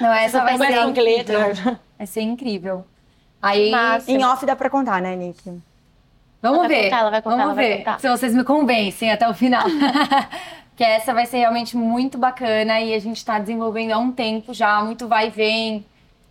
Não, 0.00 0.12
essa 0.12 0.40
vai 0.42 0.56
ser 0.56 0.82
incrível. 0.86 0.92
glitter. 0.94 1.78
Vai 1.98 2.06
ser 2.06 2.22
incrível. 2.22 2.86
Aí. 3.40 3.70
Em 4.08 4.24
off 4.24 4.44
dá 4.46 4.56
pra 4.56 4.70
contar, 4.70 5.00
né, 5.02 5.14
Nick? 5.14 5.42
vamos 6.42 6.58
Ela 6.58 6.58
vai 6.58 6.68
ver. 6.68 6.84
contar, 6.84 6.98
ela 7.00 7.10
vai 7.10 7.22
contar, 7.22 7.36
vamos 7.36 7.44
ela 7.44 7.54
vai 7.54 7.68
ver 7.68 7.78
contar. 7.78 8.00
se 8.00 8.08
vocês 8.08 8.34
me 8.34 8.42
convencem 8.44 9.12
até 9.12 9.28
o 9.28 9.34
final. 9.34 9.64
que 10.76 10.82
essa 10.82 11.14
vai 11.14 11.26
ser 11.26 11.38
realmente 11.38 11.76
muito 11.76 12.18
bacana 12.18 12.80
e 12.80 12.94
a 12.94 12.98
gente 12.98 13.24
tá 13.24 13.38
desenvolvendo 13.38 13.92
há 13.92 13.98
um 13.98 14.10
tempo 14.12 14.52
já, 14.52 14.82
muito 14.82 15.06
vai 15.06 15.28
e 15.28 15.30
vem. 15.30 15.86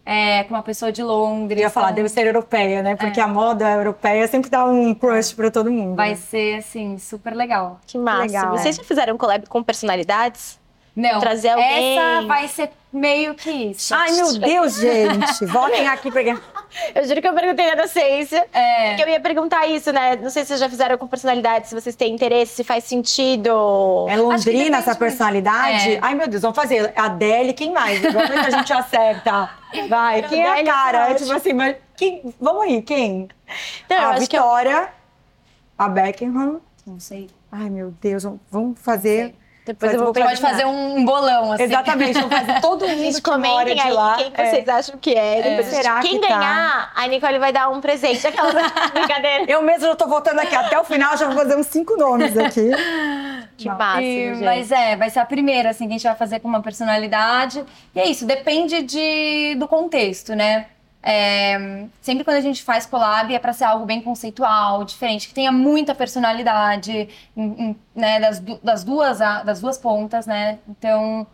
É, 0.05 0.43
com 0.43 0.53
uma 0.53 0.61
pessoa 0.61 0.91
de 0.91 1.01
Londres. 1.01 1.57
Eu 1.57 1.63
ia 1.63 1.69
falar, 1.69 1.91
então 1.91 1.95
deve 1.95 2.09
ser 2.09 2.27
europeia, 2.27 2.83
né? 2.83 2.93
Porque 2.93 3.21
a 3.21 3.27
moda 3.27 3.71
europeia 3.71 4.27
sempre 4.27 4.49
dá 4.49 4.65
um 4.65 4.93
crush 4.93 5.33
pra 5.33 5.49
todo 5.49 5.71
mundo. 5.71 5.95
Vai 5.95 6.17
ser, 6.17 6.57
assim, 6.57 6.97
super 6.97 7.33
legal. 7.33 7.79
Que 7.87 7.97
massa. 7.97 8.23
Legal, 8.23 8.51
Vocês 8.51 8.77
é. 8.77 8.81
já 8.81 8.85
fizeram 8.85 9.17
collab 9.17 9.47
com 9.47 9.63
personalidades? 9.63 10.59
Não, 10.95 11.19
Trazer 11.19 11.49
alguém. 11.49 11.97
essa 11.97 12.27
vai 12.27 12.47
ser 12.47 12.69
meio 12.91 13.33
que 13.33 13.49
isso. 13.49 13.95
Ai, 13.95 14.11
meu 14.11 14.37
Deus, 14.37 14.75
gente. 14.79 15.43
Voltem 15.47 15.87
aqui 15.87 16.11
pra... 16.11 16.21
Eu 16.93 17.07
juro 17.07 17.21
que 17.21 17.27
eu 17.27 17.33
perguntei 17.33 17.67
na 17.75 17.81
docência. 17.83 18.45
É. 18.53 18.95
Que 18.95 19.01
eu 19.03 19.07
ia 19.09 19.19
perguntar 19.19 19.65
isso, 19.67 19.91
né? 19.91 20.15
Não 20.15 20.29
sei 20.29 20.43
se 20.43 20.49
vocês 20.49 20.59
já 20.59 20.69
fizeram 20.69 20.97
com 20.97 21.07
personalidades, 21.07 21.69
se 21.69 21.75
vocês 21.75 21.95
têm 21.95 22.13
interesse, 22.13 22.55
se 22.55 22.63
faz 22.63 22.83
sentido. 22.83 23.49
É 24.09 24.15
Londrina 24.17 24.77
essa 24.77 24.95
personalidade? 24.95 25.93
É. 25.95 25.99
Ai, 26.01 26.15
meu 26.15 26.27
Deus, 26.27 26.41
vamos 26.41 26.55
fazer. 26.55 26.91
Adele, 26.95 27.53
quem 27.53 27.71
mais? 27.71 27.99
Vamos 28.01 28.27
ver 28.29 28.39
se 28.41 28.47
a 28.47 28.49
gente 28.51 28.73
acerta. 28.73 29.49
Vai, 29.89 30.23
quem 30.23 30.41
é 30.41 30.47
a 30.47 30.51
Adele, 30.53 30.67
cara? 30.67 31.09
É 31.11 31.13
tipo 31.15 31.31
assim, 31.33 31.53
mas 31.53 31.75
quem... 31.95 32.33
vamos 32.39 32.63
aí, 32.63 32.81
quem? 32.81 33.27
Não, 33.89 33.97
eu 33.97 34.03
a 34.03 34.09
acho 34.11 34.27
que 34.29 34.35
eu- 34.37 34.41
Vitória, 34.43 34.89
a 35.77 35.89
Beckham. 35.89 36.59
Não 36.85 36.99
sei. 36.99 37.29
Ai, 37.51 37.69
meu 37.69 37.93
Deus, 38.01 38.23
vamos 38.51 38.79
fazer... 38.79 39.35
Depois 39.65 39.91
Mas 39.93 40.01
eu 40.01 40.05
vou. 40.05 40.13
Pode 40.13 40.41
fazer 40.41 40.65
um 40.65 41.05
bolão, 41.05 41.53
assim. 41.53 41.63
Exatamente, 41.63 42.19
vamos 42.19 42.37
fazer 42.37 42.59
todo 42.59 42.81
mundo 42.87 42.99
Gente, 42.99 43.21
que 43.21 43.37
mora 43.37 43.73
de 43.73 43.79
aí 43.81 43.91
lá. 43.93 44.15
quem 44.17 44.29
que 44.31 44.41
É. 44.41 44.49
vocês 44.49 44.67
acham 44.69 44.97
que 44.97 45.13
é. 45.13 45.41
Depois 45.41 45.65
gente- 45.71 45.75
Será 45.83 45.99
quem 46.01 46.19
que 46.19 46.27
tá? 46.27 46.35
ganhar, 46.37 46.91
a 46.93 47.07
Nicole 47.07 47.39
vai 47.39 47.53
dar 47.53 47.69
um 47.69 47.79
presente. 47.79 48.27
Aquela 48.27 48.51
brincadeira. 48.93 49.45
Eu 49.49 49.61
mesmo 49.61 49.87
já 49.87 49.95
tô 49.95 50.05
voltando 50.07 50.39
aqui 50.39 50.53
até 50.55 50.77
o 50.77 50.83
final, 50.83 51.15
já 51.17 51.27
vou 51.27 51.35
fazer 51.37 51.55
uns 51.55 51.67
cinco 51.67 51.95
nomes 51.95 52.37
aqui. 52.37 52.69
Que 53.55 53.69
massa, 53.69 54.01
gente. 54.01 54.43
mas 54.43 54.71
é, 54.71 54.95
vai 54.95 55.09
ser 55.11 55.19
a 55.19 55.25
primeira, 55.25 55.69
assim, 55.69 55.85
que 55.85 55.91
a 55.93 55.97
gente 55.97 56.03
vai 56.07 56.15
fazer 56.15 56.39
com 56.39 56.47
uma 56.47 56.61
personalidade. 56.61 57.63
E 57.95 57.99
é 57.99 58.07
isso, 58.07 58.25
depende 58.25 58.81
de, 58.81 59.55
do 59.59 59.67
contexto, 59.67 60.35
né? 60.35 60.65
É, 61.05 61.85
sempre 62.01 62.23
quando 62.23 62.37
a 62.37 62.41
gente 62.41 62.63
faz 62.63 62.85
collab 62.85 63.33
é 63.35 63.37
para 63.37 63.51
ser 63.51 63.65
algo 63.65 63.85
bem 63.85 64.01
conceitual, 64.01 64.85
diferente, 64.85 65.27
que 65.27 65.33
tenha 65.33 65.51
muita 65.51 65.93
personalidade, 65.93 67.09
em- 67.35 67.43
em- 67.61 67.79
né, 67.93 68.19
das, 68.21 68.39
das, 68.39 68.83
duas, 68.85 69.19
a- 69.19 69.43
das 69.43 69.59
duas 69.59 69.77
pontas, 69.77 70.25
né? 70.25 70.59
Então, 70.67 71.27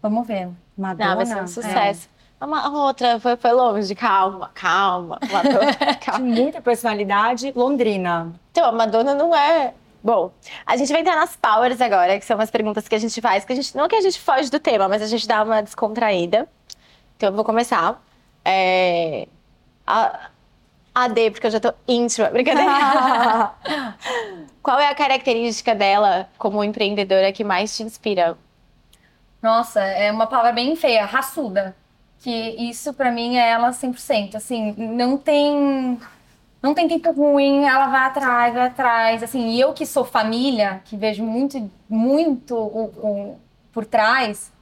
vamos 0.00 0.26
ver. 0.26 0.48
Madonna. 0.76 1.10
Não, 1.10 1.16
vai 1.16 1.26
ser 1.26 1.42
um 1.42 1.46
sucesso. 1.46 2.08
Uma 2.40 2.68
outra 2.86 3.20
foi, 3.20 3.36
foi 3.36 3.52
longe. 3.52 3.94
Calma, 3.94 4.50
calma. 4.54 5.18
Madonna, 5.30 5.70
É. 5.78 5.94
calma. 5.94 6.26
De 6.34 6.40
muita 6.40 6.60
personalidade, 6.62 7.52
Londrina. 7.54 8.32
Então, 8.50 8.64
a 8.68 8.72
Madonna 8.72 9.14
não 9.14 9.36
é. 9.36 9.74
Bom, 10.02 10.32
a 10.66 10.76
gente 10.76 10.90
vai 10.90 11.02
entrar 11.02 11.14
nas 11.14 11.36
powers 11.36 11.80
agora, 11.80 12.18
que 12.18 12.24
são 12.24 12.36
umas 12.36 12.50
perguntas 12.50 12.88
que 12.88 12.94
a 12.94 12.98
gente 12.98 13.20
faz, 13.20 13.44
que 13.44 13.52
a 13.52 13.56
gente. 13.56 13.76
Não 13.76 13.86
que 13.86 13.94
a 13.94 14.00
gente 14.00 14.18
foge 14.18 14.50
do 14.50 14.58
tema, 14.58 14.88
mas 14.88 15.00
a 15.02 15.06
gente 15.06 15.28
dá 15.28 15.42
uma 15.44 15.62
descontraída. 15.62 16.48
Então 17.16 17.28
eu 17.28 17.34
vou 17.34 17.44
começar. 17.44 18.02
É, 18.44 19.28
a, 19.86 20.30
a 20.94 21.08
D, 21.08 21.30
porque 21.32 21.46
eu 21.48 21.52
já 21.52 21.60
tô 21.60 21.74
íntima. 21.88 22.30
Brincadeira. 22.30 22.76
Qual 24.62 24.78
é 24.80 24.88
a 24.88 24.94
característica 24.94 25.74
dela 25.74 26.28
como 26.38 26.62
empreendedora 26.64 27.32
que 27.32 27.44
mais 27.44 27.76
te 27.76 27.82
inspira? 27.82 28.36
Nossa, 29.40 29.80
é 29.80 30.10
uma 30.12 30.26
palavra 30.26 30.52
bem 30.52 30.76
feia, 30.76 31.04
raçuda. 31.04 31.76
Que 32.18 32.30
isso 32.30 32.94
pra 32.94 33.10
mim 33.10 33.36
é 33.36 33.48
ela 33.50 33.72
100%. 33.72 34.36
Assim, 34.36 34.72
não 34.76 35.18
tem 35.18 35.98
não 36.62 36.74
tem 36.74 36.88
tempo 36.88 37.10
ruim, 37.12 37.64
ela 37.64 37.88
vai 37.88 38.02
atrás, 38.06 38.54
vai 38.54 38.66
atrás, 38.68 39.22
assim, 39.22 39.50
e 39.50 39.60
eu 39.60 39.74
que 39.74 39.86
sou 39.86 40.04
família, 40.04 40.80
que 40.84 40.96
vejo 40.96 41.24
muito 41.24 41.70
muito 41.88 42.54
o, 42.56 42.84
o- 43.34 43.40
por 43.72 43.84
trás, 43.86 44.52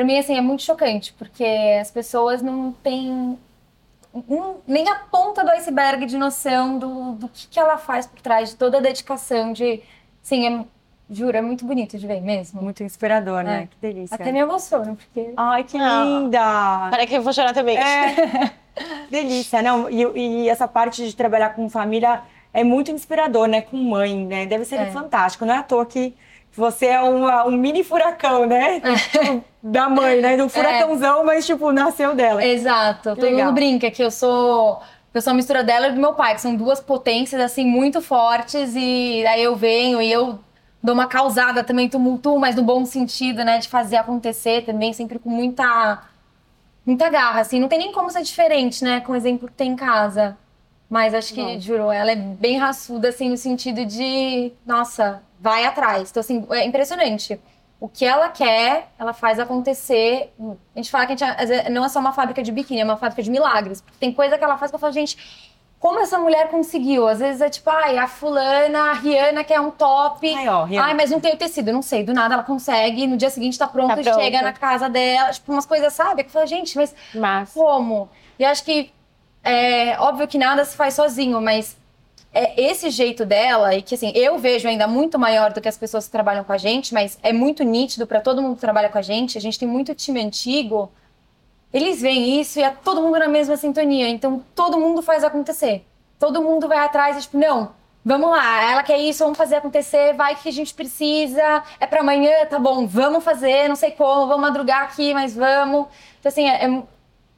pra 0.00 0.04
mim 0.06 0.18
assim 0.18 0.34
é 0.34 0.40
muito 0.40 0.62
chocante, 0.62 1.12
porque 1.18 1.44
as 1.78 1.90
pessoas 1.90 2.40
não 2.40 2.72
têm 2.72 3.38
um, 4.14 4.54
nem 4.66 4.88
a 4.88 4.94
ponta 4.94 5.44
do 5.44 5.50
iceberg 5.50 6.06
de 6.06 6.16
noção 6.16 6.78
do, 6.78 7.12
do 7.12 7.28
que, 7.28 7.46
que 7.48 7.60
ela 7.60 7.76
faz 7.76 8.06
por 8.06 8.18
trás 8.22 8.48
de 8.50 8.56
toda 8.56 8.78
a 8.78 8.80
dedicação 8.80 9.52
de. 9.52 9.82
Sim, 10.22 10.46
é, 10.46 10.64
juro, 11.10 11.36
é 11.36 11.42
muito 11.42 11.66
bonito 11.66 11.98
de 11.98 12.06
ver 12.06 12.22
mesmo. 12.22 12.62
Muito 12.62 12.82
inspirador, 12.82 13.42
né? 13.44 13.64
É. 13.64 13.66
Que 13.66 13.76
delícia. 13.78 14.14
Até 14.14 14.32
me 14.32 14.38
emociono, 14.38 14.96
porque. 14.96 15.34
Ai, 15.36 15.64
que 15.64 15.76
Ah. 15.76 16.02
linda! 16.02 16.88
Para 16.90 17.06
que 17.06 17.14
eu 17.14 17.22
vou 17.22 17.32
chorar 17.34 17.52
também. 17.52 17.76
É, 17.76 18.52
delícia, 19.10 19.60
não. 19.60 19.90
E, 19.90 20.02
e 20.44 20.48
essa 20.48 20.66
parte 20.66 21.06
de 21.06 21.14
trabalhar 21.14 21.50
com 21.50 21.68
família 21.68 22.22
é 22.54 22.64
muito 22.64 22.90
inspirador, 22.90 23.46
né? 23.48 23.60
Com 23.60 23.76
mãe, 23.76 24.24
né? 24.24 24.46
Deve 24.46 24.64
ser 24.64 24.76
É. 24.76 24.86
fantástico. 24.86 25.44
Não 25.44 25.52
é 25.52 25.58
à 25.58 25.62
toa 25.62 25.84
que 25.84 26.14
você 26.52 26.86
é 26.86 27.00
uma- 27.00 27.44
um 27.46 27.52
mini 27.52 27.82
furacão, 27.84 28.46
né? 28.46 28.80
Tipo, 28.80 29.44
da 29.62 29.88
mãe, 29.88 30.20
né? 30.20 30.36
Do 30.36 30.48
furacãozão, 30.48 31.24
mas 31.24 31.46
tipo, 31.46 31.70
nasceu 31.72 32.14
dela. 32.14 32.44
Exato. 32.44 33.10
Todo 33.10 33.20
legal. 33.22 33.46
mundo 33.46 33.54
brinca 33.54 33.90
que 33.90 34.02
eu 34.02 34.10
sou. 34.10 34.80
Eu 35.12 35.20
sou 35.20 35.32
a 35.32 35.34
mistura 35.34 35.64
dela 35.64 35.88
e 35.88 35.92
do 35.92 36.00
meu 36.00 36.12
pai, 36.14 36.34
que 36.34 36.40
são 36.40 36.54
duas 36.54 36.80
potências, 36.80 37.40
assim, 37.40 37.64
muito 37.66 38.00
fortes. 38.00 38.74
E 38.76 39.24
aí 39.26 39.42
eu 39.42 39.56
venho 39.56 40.00
e 40.00 40.10
eu 40.10 40.38
dou 40.82 40.94
uma 40.94 41.06
causada 41.08 41.64
também, 41.64 41.88
tumultuo, 41.88 42.38
mas 42.38 42.54
no 42.56 42.62
bom 42.62 42.84
sentido, 42.84 43.44
né? 43.44 43.58
De 43.58 43.68
fazer 43.68 43.96
acontecer 43.96 44.64
também, 44.64 44.92
sempre 44.92 45.18
com 45.18 45.28
muita. 45.28 46.02
Muita 46.86 47.08
garra, 47.10 47.40
assim. 47.40 47.60
Não 47.60 47.68
tem 47.68 47.78
nem 47.78 47.92
como 47.92 48.10
ser 48.10 48.22
diferente, 48.22 48.82
né? 48.82 49.00
Com 49.00 49.12
o 49.12 49.16
exemplo 49.16 49.48
que 49.48 49.54
tem 49.54 49.72
em 49.72 49.76
casa. 49.76 50.36
Mas 50.88 51.12
acho 51.14 51.34
que, 51.34 51.42
Bom. 51.42 51.60
juro, 51.60 51.90
ela 51.92 52.10
é 52.10 52.16
bem 52.16 52.56
raçuda, 52.58 53.08
assim, 53.10 53.28
no 53.28 53.36
sentido 53.36 53.84
de. 53.84 54.52
Nossa, 54.66 55.22
vai 55.40 55.64
atrás. 55.64 56.10
Então, 56.10 56.20
assim, 56.20 56.46
é 56.50 56.64
impressionante. 56.64 57.40
O 57.80 57.88
que 57.88 58.04
ela 58.04 58.28
quer, 58.28 58.88
ela 58.98 59.14
faz 59.14 59.38
acontecer. 59.40 60.34
A 60.38 60.78
gente 60.78 60.90
fala 60.90 61.06
que 61.06 61.12
a 61.24 61.46
gente 61.46 61.70
não 61.70 61.84
é 61.84 61.88
só 61.88 61.98
uma 61.98 62.12
fábrica 62.12 62.42
de 62.42 62.52
biquíni, 62.52 62.80
é 62.80 62.84
uma 62.84 62.98
fábrica 62.98 63.22
de 63.22 63.30
milagres. 63.30 63.80
Porque 63.80 63.96
tem 63.98 64.12
coisa 64.12 64.36
que 64.36 64.44
ela 64.44 64.58
faz 64.58 64.70
que 64.70 64.74
eu 64.74 64.78
falo, 64.78 64.92
gente, 64.92 65.16
como 65.78 65.98
essa 65.98 66.18
mulher 66.18 66.50
conseguiu? 66.50 67.08
Às 67.08 67.20
vezes 67.20 67.40
é 67.40 67.48
tipo, 67.48 67.70
ai, 67.70 67.96
a 67.96 68.06
fulana, 68.06 68.90
a 68.90 68.92
Rihanna 68.92 69.42
quer 69.42 69.60
um 69.62 69.70
top. 69.70 70.32
Ai, 70.34 70.46
ó, 70.46 70.64
Rihanna. 70.64 70.88
Ai, 70.88 70.94
mas 70.94 71.10
não 71.10 71.20
tem 71.20 71.32
o 71.32 71.38
tecido, 71.38 71.72
não 71.72 71.80
sei. 71.80 72.04
Do 72.04 72.12
nada 72.12 72.34
ela 72.34 72.42
consegue, 72.42 73.06
no 73.06 73.16
dia 73.16 73.30
seguinte 73.30 73.58
tá 73.58 73.66
pronto, 73.66 73.94
Tá 73.94 74.00
e 74.02 74.04
chega 74.04 74.42
na 74.42 74.52
casa 74.52 74.90
dela. 74.90 75.30
Tipo, 75.30 75.50
umas 75.52 75.64
coisas, 75.64 75.90
sabe? 75.94 76.22
Que 76.22 76.28
eu 76.28 76.32
falo, 76.34 76.46
gente, 76.46 76.76
mas 76.76 76.94
Mas. 77.14 77.54
como? 77.54 78.10
E 78.38 78.44
acho 78.44 78.62
que 78.62 78.92
é 79.42 79.98
óbvio 79.98 80.28
que 80.28 80.36
nada 80.36 80.62
se 80.66 80.76
faz 80.76 80.92
sozinho, 80.92 81.40
mas 81.40 81.79
é 82.32 82.60
esse 82.60 82.90
jeito 82.90 83.24
dela 83.26 83.74
e 83.74 83.82
que 83.82 83.94
assim, 83.94 84.12
eu 84.14 84.38
vejo 84.38 84.68
ainda 84.68 84.86
muito 84.86 85.18
maior 85.18 85.52
do 85.52 85.60
que 85.60 85.68
as 85.68 85.76
pessoas 85.76 86.06
que 86.06 86.12
trabalham 86.12 86.44
com 86.44 86.52
a 86.52 86.58
gente, 86.58 86.94
mas 86.94 87.18
é 87.22 87.32
muito 87.32 87.64
nítido 87.64 88.06
para 88.06 88.20
todo 88.20 88.40
mundo 88.40 88.54
que 88.54 88.60
trabalha 88.60 88.88
com 88.88 88.98
a 88.98 89.02
gente. 89.02 89.36
A 89.36 89.40
gente 89.40 89.58
tem 89.58 89.66
muito 89.68 89.94
time 89.94 90.20
antigo. 90.22 90.90
Eles 91.72 92.00
veem 92.00 92.40
isso 92.40 92.58
e 92.58 92.62
é 92.62 92.70
todo 92.70 93.00
mundo 93.02 93.18
na 93.18 93.28
mesma 93.28 93.56
sintonia, 93.56 94.08
então 94.08 94.44
todo 94.54 94.78
mundo 94.78 95.02
faz 95.02 95.22
acontecer. 95.22 95.84
Todo 96.18 96.42
mundo 96.42 96.66
vai 96.68 96.78
atrás 96.78 97.16
e 97.16 97.20
tipo, 97.22 97.38
não, 97.38 97.70
vamos 98.04 98.30
lá, 98.30 98.70
ela 98.72 98.82
quer 98.82 98.98
isso, 98.98 99.22
vamos 99.22 99.38
fazer 99.38 99.56
acontecer, 99.56 100.12
vai 100.14 100.34
que 100.34 100.48
a 100.48 100.52
gente 100.52 100.74
precisa, 100.74 101.62
é 101.78 101.86
para 101.86 102.00
amanhã, 102.00 102.44
tá 102.46 102.58
bom, 102.58 102.86
vamos 102.86 103.22
fazer, 103.24 103.68
não 103.68 103.76
sei 103.76 103.92
como, 103.92 104.26
vamos 104.26 104.42
madrugar 104.42 104.82
aqui, 104.82 105.14
mas 105.14 105.34
vamos. 105.34 105.86
Então 106.18 106.28
assim, 106.28 106.48
é- 106.48 106.64
é- 106.64 106.82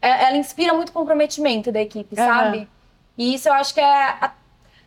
é- 0.01 0.24
ela 0.28 0.36
inspira 0.38 0.72
muito 0.72 0.93
comprometimento 0.93 1.70
da 1.70 1.80
equipe, 1.82 2.18
Aham. 2.18 2.26
sabe? 2.26 2.68
E 3.16 3.34
isso 3.34 3.49
eu 3.49 3.53
acho 3.53 3.74
que 3.74 3.80
é. 3.80 3.84
a- 4.20 4.32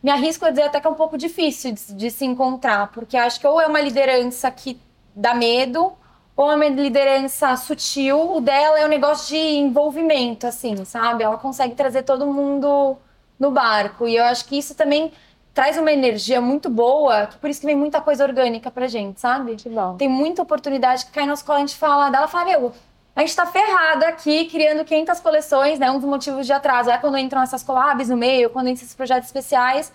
me 0.06 0.12
arrisco 0.12 0.46
a 0.46 0.52
dizer 0.52 0.62
até 0.62 0.80
que 0.80 0.86
é 0.86 0.90
um 0.90 0.94
pouco 0.94 1.18
difícil 1.18 1.72
de, 1.72 1.96
de 1.96 2.12
se 2.12 2.24
encontrar, 2.26 2.92
porque 2.92 3.18
acho 3.18 3.40
que 3.40 3.48
ou 3.48 3.60
é 3.60 3.66
uma 3.66 3.82
liderança 3.82 4.52
que 4.52 4.80
dá 5.16 5.34
medo, 5.34 5.94
ou 6.38 6.52
é 6.52 6.56
uma 6.56 6.68
liderança 6.68 7.58
sutil. 7.58 8.36
O 8.36 8.40
dela 8.40 8.80
é 8.80 8.86
um 8.86 8.88
negócio 8.88 9.30
de 9.30 9.36
envolvimento, 9.36 10.46
assim, 10.46 10.86
sabe? 10.86 11.24
Ela 11.24 11.40
consegue 11.40 11.74
trazer 11.74 12.04
todo 12.04 12.28
mundo 12.28 12.96
no 13.40 13.50
barco. 13.50 14.08
E 14.08 14.16
eu 14.16 14.24
acho 14.26 14.46
que 14.46 14.56
isso 14.56 14.76
também 14.76 15.12
traz 15.56 15.76
uma 15.76 15.92
energia 15.92 16.40
muito 16.40 16.70
boa, 16.70 17.26
que 17.26 17.38
por 17.40 17.50
isso 17.50 17.62
que 17.62 17.66
vem 17.66 17.76
muita 17.76 18.00
coisa 18.00 18.24
orgânica 18.24 18.70
pra 18.70 18.86
gente, 18.88 19.20
sabe? 19.20 19.56
Que 19.56 19.70
bom. 19.70 19.96
Tem 19.98 20.08
muita 20.08 20.44
oportunidade 20.44 21.08
que 21.08 21.14
cai 21.14 21.26
na 21.26 21.34
escola, 21.34 21.58
a 21.58 21.62
gente 21.62 21.76
fala 21.76 22.12
dela, 22.12 22.28
fala, 22.28 22.46
meu, 22.46 22.74
a 23.16 23.22
gente 23.22 23.36
tá 23.36 23.46
ferrada 23.46 24.08
aqui, 24.08 24.46
criando 24.46 24.84
500 24.84 25.20
coleções, 25.22 25.80
né? 25.80 25.90
Um 25.90 26.00
dos 26.00 26.10
motivos 26.10 26.46
de 26.46 26.52
atraso 26.52 26.90
é 26.90 26.98
quando 26.98 27.18
entram 27.18 27.42
essas 27.42 27.64
collabs 27.64 28.10
no 28.10 28.18
meio, 28.18 28.50
quando 28.50 28.68
entram 28.68 28.84
esses 28.84 28.94
projetos 28.94 29.28
especiais. 29.28 29.92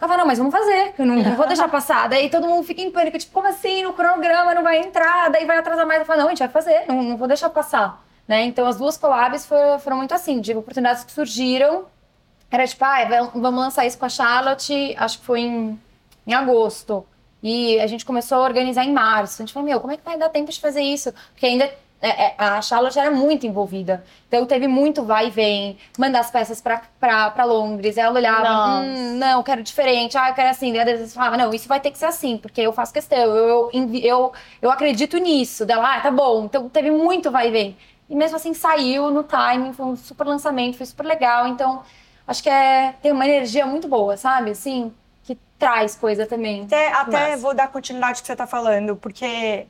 Ela 0.00 0.08
fala, 0.08 0.18
não, 0.18 0.26
mas 0.26 0.38
vamos 0.38 0.52
fazer, 0.52 0.92
que 0.94 1.02
eu 1.02 1.06
não, 1.06 1.14
não 1.14 1.36
vou 1.36 1.46
deixar 1.46 1.68
passar. 1.70 2.08
Daí 2.08 2.28
todo 2.28 2.48
mundo 2.48 2.64
fica 2.64 2.82
em 2.82 2.90
pânico, 2.90 3.16
tipo, 3.16 3.32
como 3.32 3.46
assim? 3.46 3.84
No 3.84 3.92
cronograma 3.92 4.52
não 4.52 4.64
vai 4.64 4.80
entrar, 4.80 5.30
daí 5.30 5.44
vai 5.44 5.58
atrasar 5.58 5.86
mais. 5.86 6.00
Eu 6.00 6.06
falo, 6.06 6.20
não, 6.20 6.26
a 6.26 6.30
gente 6.30 6.40
vai 6.40 6.48
fazer, 6.48 6.84
não, 6.88 7.00
não 7.00 7.16
vou 7.16 7.28
deixar 7.28 7.48
passar. 7.48 8.02
Né? 8.26 8.42
Então 8.42 8.66
as 8.66 8.76
duas 8.76 8.96
collabs 8.96 9.46
foram, 9.46 9.78
foram 9.78 9.98
muito 9.98 10.12
assim, 10.12 10.40
de 10.40 10.52
oportunidades 10.52 11.04
que 11.04 11.12
surgiram. 11.12 11.84
Era 12.50 12.66
tipo, 12.66 12.84
ah, 12.84 13.30
vamos 13.32 13.60
lançar 13.60 13.86
isso 13.86 13.96
com 13.96 14.06
a 14.06 14.08
Charlotte, 14.08 14.96
acho 14.98 15.20
que 15.20 15.24
foi 15.24 15.40
em, 15.42 15.80
em 16.26 16.34
agosto. 16.34 17.06
E 17.40 17.78
a 17.78 17.86
gente 17.86 18.04
começou 18.04 18.38
a 18.38 18.42
organizar 18.42 18.84
em 18.84 18.92
março. 18.92 19.40
A 19.40 19.46
gente 19.46 19.54
falou, 19.54 19.68
meu, 19.68 19.80
como 19.80 19.92
é 19.92 19.96
que 19.96 20.04
vai 20.04 20.18
dar 20.18 20.28
tempo 20.28 20.50
de 20.50 20.60
fazer 20.60 20.82
isso? 20.82 21.12
Porque 21.32 21.46
ainda 21.46 21.72
é, 22.02 22.24
é, 22.26 22.34
a 22.36 22.60
Charlotte 22.60 22.98
era 22.98 23.12
muito 23.12 23.46
envolvida. 23.46 24.04
Então 24.26 24.44
teve 24.44 24.66
muito 24.66 25.04
vai 25.04 25.28
e 25.28 25.30
vem, 25.30 25.78
mandar 25.96 26.18
as 26.18 26.32
peças 26.32 26.60
pra, 26.60 26.82
pra, 26.98 27.30
pra 27.30 27.44
Londres. 27.44 27.96
Ela 27.96 28.18
olhava, 28.18 28.80
hum, 28.80 29.18
não, 29.18 29.40
quero 29.44 29.62
diferente, 29.62 30.18
ah, 30.18 30.30
eu 30.30 30.34
quero 30.34 30.50
assim. 30.50 30.72
Daí 30.72 30.80
às 30.80 30.98
vezes 30.98 31.14
falava, 31.14 31.36
não, 31.36 31.54
isso 31.54 31.68
vai 31.68 31.78
ter 31.78 31.92
que 31.92 31.98
ser 31.98 32.06
assim, 32.06 32.36
porque 32.36 32.60
eu 32.60 32.72
faço 32.72 32.92
questão, 32.92 33.16
eu, 33.16 33.70
eu, 33.72 33.94
eu, 34.02 34.32
eu 34.60 34.70
acredito 34.70 35.16
nisso. 35.18 35.64
Dela, 35.64 35.96
ah, 35.96 36.00
tá 36.00 36.10
bom. 36.10 36.44
Então 36.44 36.68
teve 36.68 36.90
muito 36.90 37.30
vai 37.30 37.48
e 37.48 37.50
vem. 37.52 37.76
E 38.10 38.16
mesmo 38.16 38.36
assim 38.36 38.52
saiu 38.52 39.10
no 39.10 39.22
timing, 39.22 39.72
foi 39.72 39.86
um 39.86 39.96
super 39.96 40.26
lançamento, 40.26 40.76
foi 40.76 40.86
super 40.86 41.06
legal. 41.06 41.46
Então 41.46 41.82
acho 42.26 42.42
que 42.42 42.50
é, 42.50 42.94
tem 43.00 43.12
uma 43.12 43.24
energia 43.24 43.64
muito 43.64 43.86
boa, 43.86 44.16
sabe? 44.16 44.50
Assim, 44.50 44.92
que 45.22 45.36
traz 45.56 45.94
coisa 45.94 46.26
também. 46.26 46.64
Até, 46.64 46.92
até 46.92 47.36
vou 47.36 47.54
dar 47.54 47.68
continuidade 47.68 48.18
ao 48.18 48.20
que 48.22 48.26
você 48.26 48.32
está 48.32 48.46
falando, 48.46 48.96
porque 48.96 49.68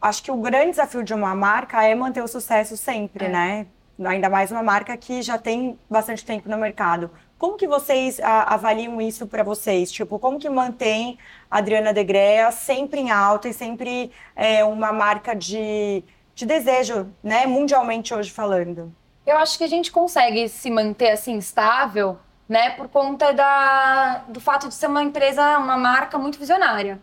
acho 0.00 0.22
que 0.22 0.30
o 0.30 0.36
grande 0.36 0.70
desafio 0.70 1.02
de 1.02 1.12
uma 1.14 1.34
marca 1.34 1.82
é 1.84 1.94
manter 1.94 2.22
o 2.22 2.28
sucesso 2.28 2.76
sempre, 2.76 3.26
É. 3.26 3.28
né? 3.28 3.66
Ainda 4.04 4.30
mais 4.30 4.50
uma 4.50 4.62
marca 4.62 4.96
que 4.96 5.20
já 5.20 5.36
tem 5.36 5.78
bastante 5.88 6.24
tempo 6.24 6.48
no 6.48 6.56
mercado. 6.56 7.10
Como 7.38 7.56
que 7.56 7.66
vocês 7.66 8.18
a- 8.20 8.54
avaliam 8.54 9.00
isso 9.00 9.26
para 9.26 9.42
vocês? 9.42 9.92
Tipo, 9.92 10.18
como 10.18 10.38
que 10.38 10.48
mantém 10.48 11.18
a 11.50 11.58
Adriana 11.58 11.92
Degrea 11.92 12.50
sempre 12.50 13.00
em 13.00 13.10
alta 13.10 13.48
e 13.48 13.52
sempre 13.52 14.10
é, 14.34 14.64
uma 14.64 14.90
marca 14.92 15.34
de, 15.36 16.02
de 16.34 16.46
desejo, 16.46 17.10
né? 17.22 17.46
Mundialmente 17.46 18.14
hoje 18.14 18.30
falando. 18.30 18.90
Eu 19.26 19.36
acho 19.36 19.58
que 19.58 19.64
a 19.64 19.68
gente 19.68 19.92
consegue 19.92 20.48
se 20.48 20.70
manter 20.70 21.10
assim 21.10 21.36
estável, 21.36 22.18
né, 22.48 22.70
por 22.70 22.88
conta 22.88 23.32
da, 23.32 24.24
do 24.28 24.40
fato 24.40 24.66
de 24.68 24.74
ser 24.74 24.86
uma 24.88 25.02
empresa, 25.02 25.58
uma 25.58 25.76
marca 25.76 26.18
muito 26.18 26.38
visionária. 26.38 26.98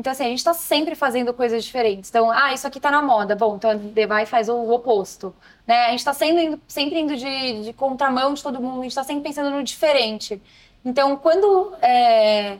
Então, 0.00 0.12
assim, 0.12 0.24
a 0.24 0.28
gente 0.28 0.42
tá 0.42 0.54
sempre 0.54 0.94
fazendo 0.94 1.34
coisas 1.34 1.62
diferentes. 1.62 2.08
Então, 2.08 2.30
ah, 2.30 2.54
isso 2.54 2.66
aqui 2.66 2.80
tá 2.80 2.90
na 2.90 3.02
moda. 3.02 3.36
Bom, 3.36 3.56
então 3.56 3.70
a 3.70 3.74
D 3.74 4.06
vai 4.06 4.22
e 4.22 4.26
faz 4.26 4.48
o 4.48 4.70
oposto. 4.72 5.34
Né? 5.66 5.86
A 5.86 5.90
gente 5.90 6.02
tá 6.02 6.14
sendo, 6.14 6.40
indo- 6.40 6.60
sempre 6.66 6.98
indo 6.98 7.14
de, 7.14 7.64
de 7.64 7.72
contramão 7.74 8.32
de 8.32 8.42
todo 8.42 8.60
mundo, 8.62 8.80
a 8.80 8.82
gente 8.84 8.94
tá 8.94 9.04
sempre 9.04 9.22
pensando 9.24 9.50
no 9.50 9.62
diferente. 9.62 10.40
Então, 10.82 11.18
quando 11.18 11.74
é, 11.82 12.56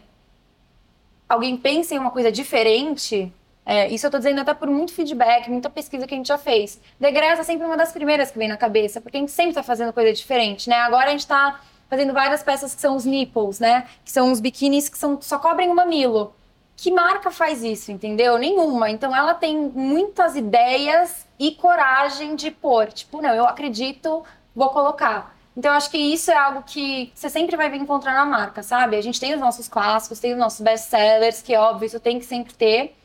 alguém 1.26 1.56
pensa 1.56 1.94
em 1.94 1.98
uma 1.98 2.10
coisa 2.10 2.30
diferente, 2.30 3.32
é, 3.64 3.88
isso 3.88 4.06
eu 4.06 4.10
tô 4.10 4.18
dizendo 4.18 4.42
até 4.42 4.52
por 4.52 4.68
muito 4.68 4.92
feedback, 4.92 5.48
muita 5.50 5.70
pesquisa 5.70 6.06
que 6.06 6.12
a 6.12 6.16
gente 6.18 6.28
já 6.28 6.36
fez. 6.36 6.78
Degressa 7.00 7.40
é 7.40 7.44
sempre 7.44 7.66
uma 7.66 7.76
das 7.76 7.90
primeiras 7.90 8.30
que 8.30 8.36
vem 8.38 8.48
na 8.48 8.58
cabeça, 8.58 9.00
porque 9.00 9.16
a 9.16 9.20
gente 9.20 9.32
sempre 9.32 9.54
tá 9.54 9.62
fazendo 9.62 9.94
coisa 9.94 10.12
diferente, 10.12 10.68
né? 10.68 10.76
Agora 10.76 11.06
a 11.08 11.10
gente 11.12 11.26
tá 11.26 11.58
fazendo 11.88 12.12
várias 12.12 12.42
peças 12.42 12.74
que 12.74 12.80
são 12.82 12.96
os 12.96 13.06
nipples, 13.06 13.58
né? 13.60 13.86
Que 14.04 14.12
são 14.12 14.30
os 14.30 14.40
biquínis 14.40 14.90
que 14.90 14.98
são, 14.98 15.18
só 15.22 15.38
cobrem 15.38 15.70
o 15.70 15.74
mamilo. 15.74 16.34
Que 16.82 16.90
marca 16.90 17.30
faz 17.30 17.62
isso, 17.62 17.92
entendeu? 17.92 18.38
Nenhuma. 18.38 18.88
Então 18.88 19.14
ela 19.14 19.34
tem 19.34 19.54
muitas 19.54 20.34
ideias 20.34 21.26
e 21.38 21.50
coragem 21.50 22.34
de 22.34 22.50
pôr. 22.50 22.90
Tipo, 22.90 23.20
não, 23.20 23.34
eu 23.34 23.44
acredito, 23.44 24.24
vou 24.56 24.70
colocar. 24.70 25.36
Então 25.54 25.72
eu 25.72 25.76
acho 25.76 25.90
que 25.90 25.98
isso 25.98 26.30
é 26.30 26.36
algo 26.38 26.62
que 26.62 27.12
você 27.14 27.28
sempre 27.28 27.54
vai 27.54 27.66
encontrar 27.76 28.14
na 28.14 28.24
marca, 28.24 28.62
sabe? 28.62 28.96
A 28.96 29.02
gente 29.02 29.20
tem 29.20 29.34
os 29.34 29.40
nossos 29.40 29.68
clássicos, 29.68 30.20
tem 30.20 30.32
os 30.32 30.38
nossos 30.38 30.62
best-sellers, 30.62 31.42
que 31.42 31.54
óbvio, 31.54 31.84
isso 31.84 32.00
tem 32.00 32.18
que 32.18 32.24
sempre 32.24 32.54
ter. 32.54 32.96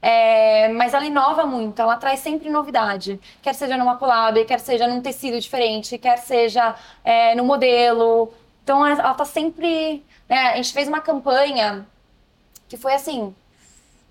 É, 0.00 0.68
mas 0.68 0.94
ela 0.94 1.04
inova 1.04 1.44
muito, 1.44 1.82
ela 1.82 1.96
traz 1.96 2.20
sempre 2.20 2.48
novidade. 2.48 3.18
Quer 3.42 3.56
seja 3.56 3.76
numa 3.76 3.96
collab, 3.96 4.44
quer 4.44 4.60
seja 4.60 4.86
num 4.86 5.00
tecido 5.00 5.40
diferente, 5.40 5.98
quer 5.98 6.18
seja 6.18 6.76
é, 7.02 7.34
no 7.34 7.44
modelo. 7.44 8.32
Então 8.62 8.86
ela 8.86 9.14
tá 9.14 9.24
sempre. 9.24 10.04
né, 10.28 10.52
A 10.52 10.56
gente 10.56 10.72
fez 10.72 10.86
uma 10.86 11.00
campanha 11.00 11.84
que 12.68 12.76
foi 12.76 12.94
assim. 12.94 13.34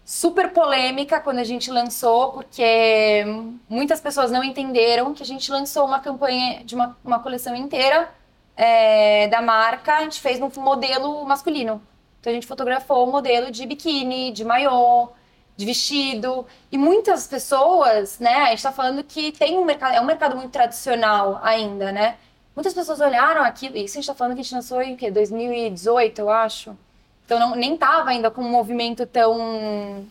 Super 0.03 0.53
polêmica 0.53 1.19
quando 1.19 1.39
a 1.39 1.43
gente 1.43 1.71
lançou, 1.71 2.33
porque 2.33 3.25
muitas 3.67 3.99
pessoas 3.99 4.31
não 4.31 4.43
entenderam 4.43 5.13
que 5.13 5.23
a 5.23 5.25
gente 5.25 5.51
lançou 5.51 5.85
uma 5.85 5.99
campanha 5.99 6.63
de 6.63 6.75
uma, 6.75 6.95
uma 7.03 7.19
coleção 7.19 7.55
inteira 7.55 8.09
é, 8.55 9.27
da 9.27 9.41
marca, 9.41 9.95
a 9.95 10.01
gente 10.01 10.21
fez 10.21 10.39
num 10.39 10.51
modelo 10.57 11.25
masculino. 11.25 11.81
Então 12.19 12.31
a 12.31 12.33
gente 12.35 12.45
fotografou 12.45 13.07
o 13.07 13.11
modelo 13.11 13.49
de 13.49 13.65
biquíni, 13.65 14.31
de 14.31 14.45
maiô, 14.45 15.09
de 15.57 15.65
vestido. 15.65 16.45
E 16.71 16.77
muitas 16.77 17.27
pessoas, 17.27 18.19
né, 18.19 18.43
a 18.43 18.49
gente 18.51 18.63
tá 18.63 18.71
falando 18.71 19.03
que 19.03 19.31
tem 19.31 19.57
um 19.57 19.65
mercado, 19.65 19.95
é 19.95 20.01
um 20.01 20.05
mercado 20.05 20.35
muito 20.35 20.51
tradicional 20.51 21.39
ainda, 21.41 21.91
né? 21.91 22.17
muitas 22.55 22.73
pessoas 22.73 22.99
olharam 23.01 23.43
aquilo. 23.43 23.77
Isso 23.77 23.97
a 23.97 24.01
gente 24.01 24.07
tá 24.07 24.15
falando 24.15 24.33
que 24.33 24.41
a 24.41 24.43
gente 24.43 24.55
lançou 24.55 24.81
em 24.81 24.93
o 24.93 24.97
quê? 24.97 25.11
2018, 25.11 26.19
eu 26.19 26.29
acho. 26.29 26.77
Então 27.25 27.39
não, 27.39 27.55
nem 27.55 27.75
tava 27.77 28.11
ainda 28.11 28.29
com 28.31 28.41
um 28.41 28.49
movimento 28.49 29.05
tão. 29.05 30.05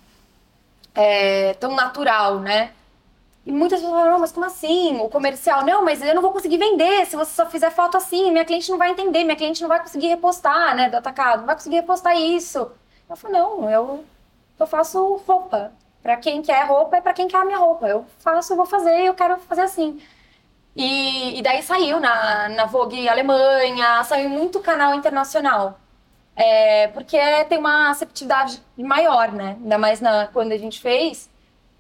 É, 0.95 1.55
tão 1.55 1.75
natural, 1.75 2.39
né? 2.41 2.73
E 3.47 3.53
muitas 3.53 3.81
pessoas 3.81 3.99
falaram, 3.99 4.19
mas 4.21 4.33
como 4.33 4.47
assim? 4.47 4.97
O 5.01 5.09
comercial, 5.09 5.65
não, 5.65 5.85
mas 5.85 6.01
eu 6.03 6.15
não 6.15 6.23
vou 6.23 6.33
conseguir 6.33 6.57
vender 6.57 7.05
se 7.07 7.15
você 7.17 7.33
só 7.35 7.47
fizer 7.47 7.71
foto 7.71 7.97
assim. 7.97 8.31
Minha 8.31 8.45
cliente 8.45 8.71
não 8.71 8.79
vai 8.79 8.91
entender, 8.91 9.23
minha 9.25 9.37
cliente 9.37 9.61
não 9.61 9.69
vai 9.69 9.81
conseguir 9.81 10.09
repostar, 10.09 10.75
né, 10.75 10.89
do 10.89 10.97
atacado, 10.97 11.41
não 11.41 11.47
vai 11.47 11.55
conseguir 11.55 11.77
repostar 11.77 12.17
isso. 12.17 12.71
Eu 13.09 13.17
falei, 13.17 13.39
não, 13.41 13.71
eu, 13.71 14.05
eu 14.59 14.67
faço 14.67 15.17
roupa. 15.27 15.73
Para 16.03 16.17
quem 16.17 16.43
quer 16.43 16.67
roupa, 16.67 16.97
é 16.97 17.01
para 17.01 17.13
quem 17.15 17.29
quer 17.29 17.39
a 17.39 17.45
minha 17.45 17.59
roupa. 17.59 17.87
Eu 17.89 18.07
faço, 18.21 18.53
eu 18.53 18.57
vou 18.57 18.67
fazer, 18.67 19.05
eu 19.05 19.15
quero 19.15 19.37
fazer 19.41 19.63
assim. 19.63 20.01
E, 20.77 21.39
e 21.39 21.43
daí 21.43 21.63
saiu 21.63 22.01
na, 22.01 22.49
na 22.49 22.67
Vogue 22.67 23.09
Alemanha, 23.09 24.03
saiu 24.05 24.29
muito 24.29 24.61
canal 24.61 24.95
internacional. 24.95 25.79
É, 26.37 26.89
porque 26.89 27.17
tem 27.49 27.59
uma 27.59 27.91
aceptividade 27.91 28.61
maior, 28.77 29.31
né? 29.33 29.57
Ainda 29.63 29.79
mais 29.79 30.01
na, 30.01 30.27
quando 30.29 30.53
a 30.53 30.59
gente 30.59 30.81
fez. 30.81 31.31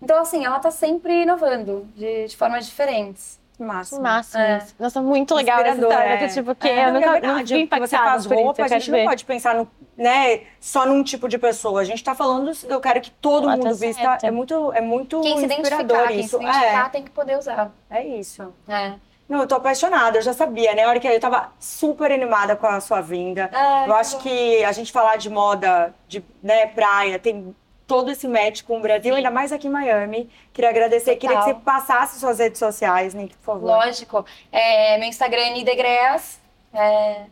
Então, 0.00 0.20
assim, 0.20 0.44
ela 0.44 0.58
tá 0.60 0.70
sempre 0.70 1.22
inovando 1.22 1.88
de, 1.96 2.26
de 2.28 2.36
formas 2.36 2.66
diferentes. 2.66 3.40
Máximo. 3.58 4.02
Máximo. 4.02 4.42
É. 4.42 4.66
Nossa, 4.78 5.00
muito 5.00 5.34
legal 5.34 5.60
essa 5.60 5.70
Inspirador, 5.70 5.92
história. 5.92 6.12
é. 6.14 6.28
que, 6.28 6.34
tipo, 6.34 6.54
que 6.56 6.68
É, 6.68 6.88
eu 6.88 6.92
nunca, 6.92 7.06
é 7.06 7.12
verdade, 7.12 7.54
fui 7.54 7.66
porque 7.66 7.86
você 7.86 7.96
faz 7.96 8.20
isso, 8.24 8.34
roupa, 8.34 8.60
eu 8.60 8.64
a 8.64 8.68
gente 8.68 8.90
não 8.90 8.98
ver. 8.98 9.04
pode 9.04 9.24
pensar 9.24 9.54
no, 9.54 9.70
né, 9.96 10.40
só 10.60 10.84
num 10.84 11.02
tipo 11.04 11.28
de 11.28 11.38
pessoa. 11.38 11.80
A 11.80 11.84
gente 11.84 12.02
tá 12.02 12.14
falando, 12.16 12.50
eu 12.68 12.80
quero 12.80 13.00
que 13.00 13.12
todo 13.12 13.46
tá 13.46 13.56
mundo 13.56 13.74
vista. 13.76 14.02
certo. 14.02 14.24
É 14.24 14.30
muito, 14.32 14.72
é 14.72 14.80
muito 14.80 15.20
Quem 15.20 15.38
se 15.38 15.44
identificar, 15.44 15.82
inspirador 15.82 16.08
quem 16.08 16.20
isso. 16.20 16.36
se 16.36 16.44
identificar 16.44 16.86
é, 16.86 16.88
tem 16.90 17.02
que 17.04 17.10
poder 17.10 17.38
usar. 17.38 17.72
é 17.88 18.04
isso. 18.04 18.52
É. 18.68 18.94
Não, 19.28 19.40
eu 19.40 19.46
tô 19.46 19.54
apaixonada, 19.54 20.18
eu 20.18 20.22
já 20.22 20.34
sabia, 20.34 20.74
né? 20.74 20.84
A 20.84 20.88
hora 20.88 21.00
que 21.00 21.08
eu 21.08 21.18
tava 21.18 21.50
super 21.58 22.12
animada 22.12 22.54
com 22.56 22.66
a 22.66 22.80
sua 22.80 23.00
vinda. 23.00 23.50
Ai, 23.52 23.84
eu 23.84 23.86
que 23.86 24.00
acho 24.00 24.16
bom. 24.16 24.22
que 24.22 24.64
a 24.64 24.72
gente 24.72 24.92
falar 24.92 25.16
de 25.16 25.30
moda, 25.30 25.94
de 26.06 26.22
né, 26.42 26.66
praia, 26.66 27.18
tem 27.18 27.54
todo 27.86 28.10
esse 28.10 28.26
match 28.28 28.62
com 28.62 28.78
o 28.78 28.80
Brasil, 28.80 29.12
Sim. 29.12 29.18
ainda 29.18 29.30
mais 29.30 29.50
aqui 29.52 29.66
em 29.66 29.70
Miami. 29.70 30.30
Queria 30.52 30.70
agradecer, 30.70 31.16
queria 31.16 31.36
que 31.36 31.42
Total. 31.42 31.54
você 31.54 31.64
passasse 31.64 32.20
suas 32.20 32.38
redes 32.38 32.58
sociais, 32.58 33.14
Nick, 33.14 33.34
por 33.36 33.44
favor. 33.44 33.66
Lógico. 33.66 34.24
É, 34.52 34.98
meu 34.98 35.08
Instagram 35.08 35.40
é 35.42 35.50
Nidegreas. 35.50 36.40
É, 36.72 37.26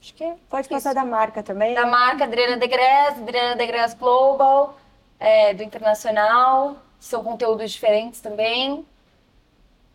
acho 0.00 0.14
que 0.14 0.24
é 0.24 0.34
Pode 0.50 0.68
passar 0.68 0.94
da 0.94 1.04
marca 1.04 1.42
também. 1.42 1.74
da 1.74 1.86
marca 1.86 2.24
Adriana 2.24 2.56
Degres, 2.56 3.18
Adriana 3.18 3.56
Degres 3.56 3.94
Global, 3.94 4.76
é, 5.18 5.54
do 5.54 5.62
Internacional. 5.62 6.76
São 6.98 7.22
conteúdos 7.24 7.70
diferentes 7.72 8.20
também. 8.20 8.86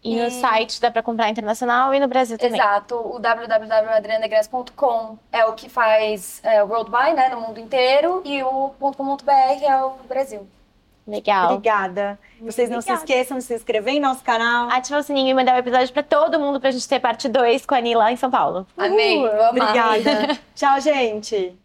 E 0.08 0.24
no 0.24 0.32
site 0.32 0.80
dá 0.80 0.90
pra 0.90 1.04
comprar 1.04 1.30
internacional 1.30 1.94
e 1.94 2.00
no 2.00 2.08
Brasil 2.08 2.38
também. 2.38 2.60
Exato. 2.60 2.96
O 2.96 3.20
www.adrianadegres.com 3.20 5.18
é 5.32 5.46
o 5.46 5.54
que 5.54 5.68
faz 5.70 6.40
é, 6.44 6.64
o 6.64 6.68
Worldwide, 6.68 7.14
né, 7.14 7.30
no 7.30 7.42
mundo 7.42 7.60
inteiro. 7.60 8.22
E 8.24 8.42
o 8.44 8.72
.com.br 8.80 9.32
é 9.32 9.84
o 9.84 9.92
Brasil. 10.08 10.48
Legal. 11.08 11.54
Obrigada. 11.54 12.20
Vocês 12.42 12.70
não 12.70 12.82
se 12.82 12.92
Obrigada. 12.92 13.12
esqueçam 13.12 13.38
de 13.38 13.44
se 13.46 13.56
inscrever 13.56 13.94
em 13.94 14.00
nosso 14.00 14.24
canal. 14.24 14.70
Ativa 14.70 15.00
o 15.00 15.04
sininho 15.04 15.30
e 15.30 15.34
mandar 15.34 15.56
o 15.56 15.60
episódio 15.60 15.94
pra 15.94 16.04
todo 16.04 16.38
mundo 16.40 16.60
pra 16.60 16.70
gente 16.72 16.88
ter 16.88 17.00
parte 17.00 17.30
2 17.30 17.66
com 17.66 17.76
a 17.76 17.78
Ani 17.78 17.96
lá 17.96 18.12
em 18.12 18.18
São 18.18 18.30
Paulo. 18.30 18.68
Amei. 18.78 19.26
Uh. 19.26 19.50
Obrigada. 19.50 20.38
Tchau, 20.54 20.82
gente. 20.82 21.58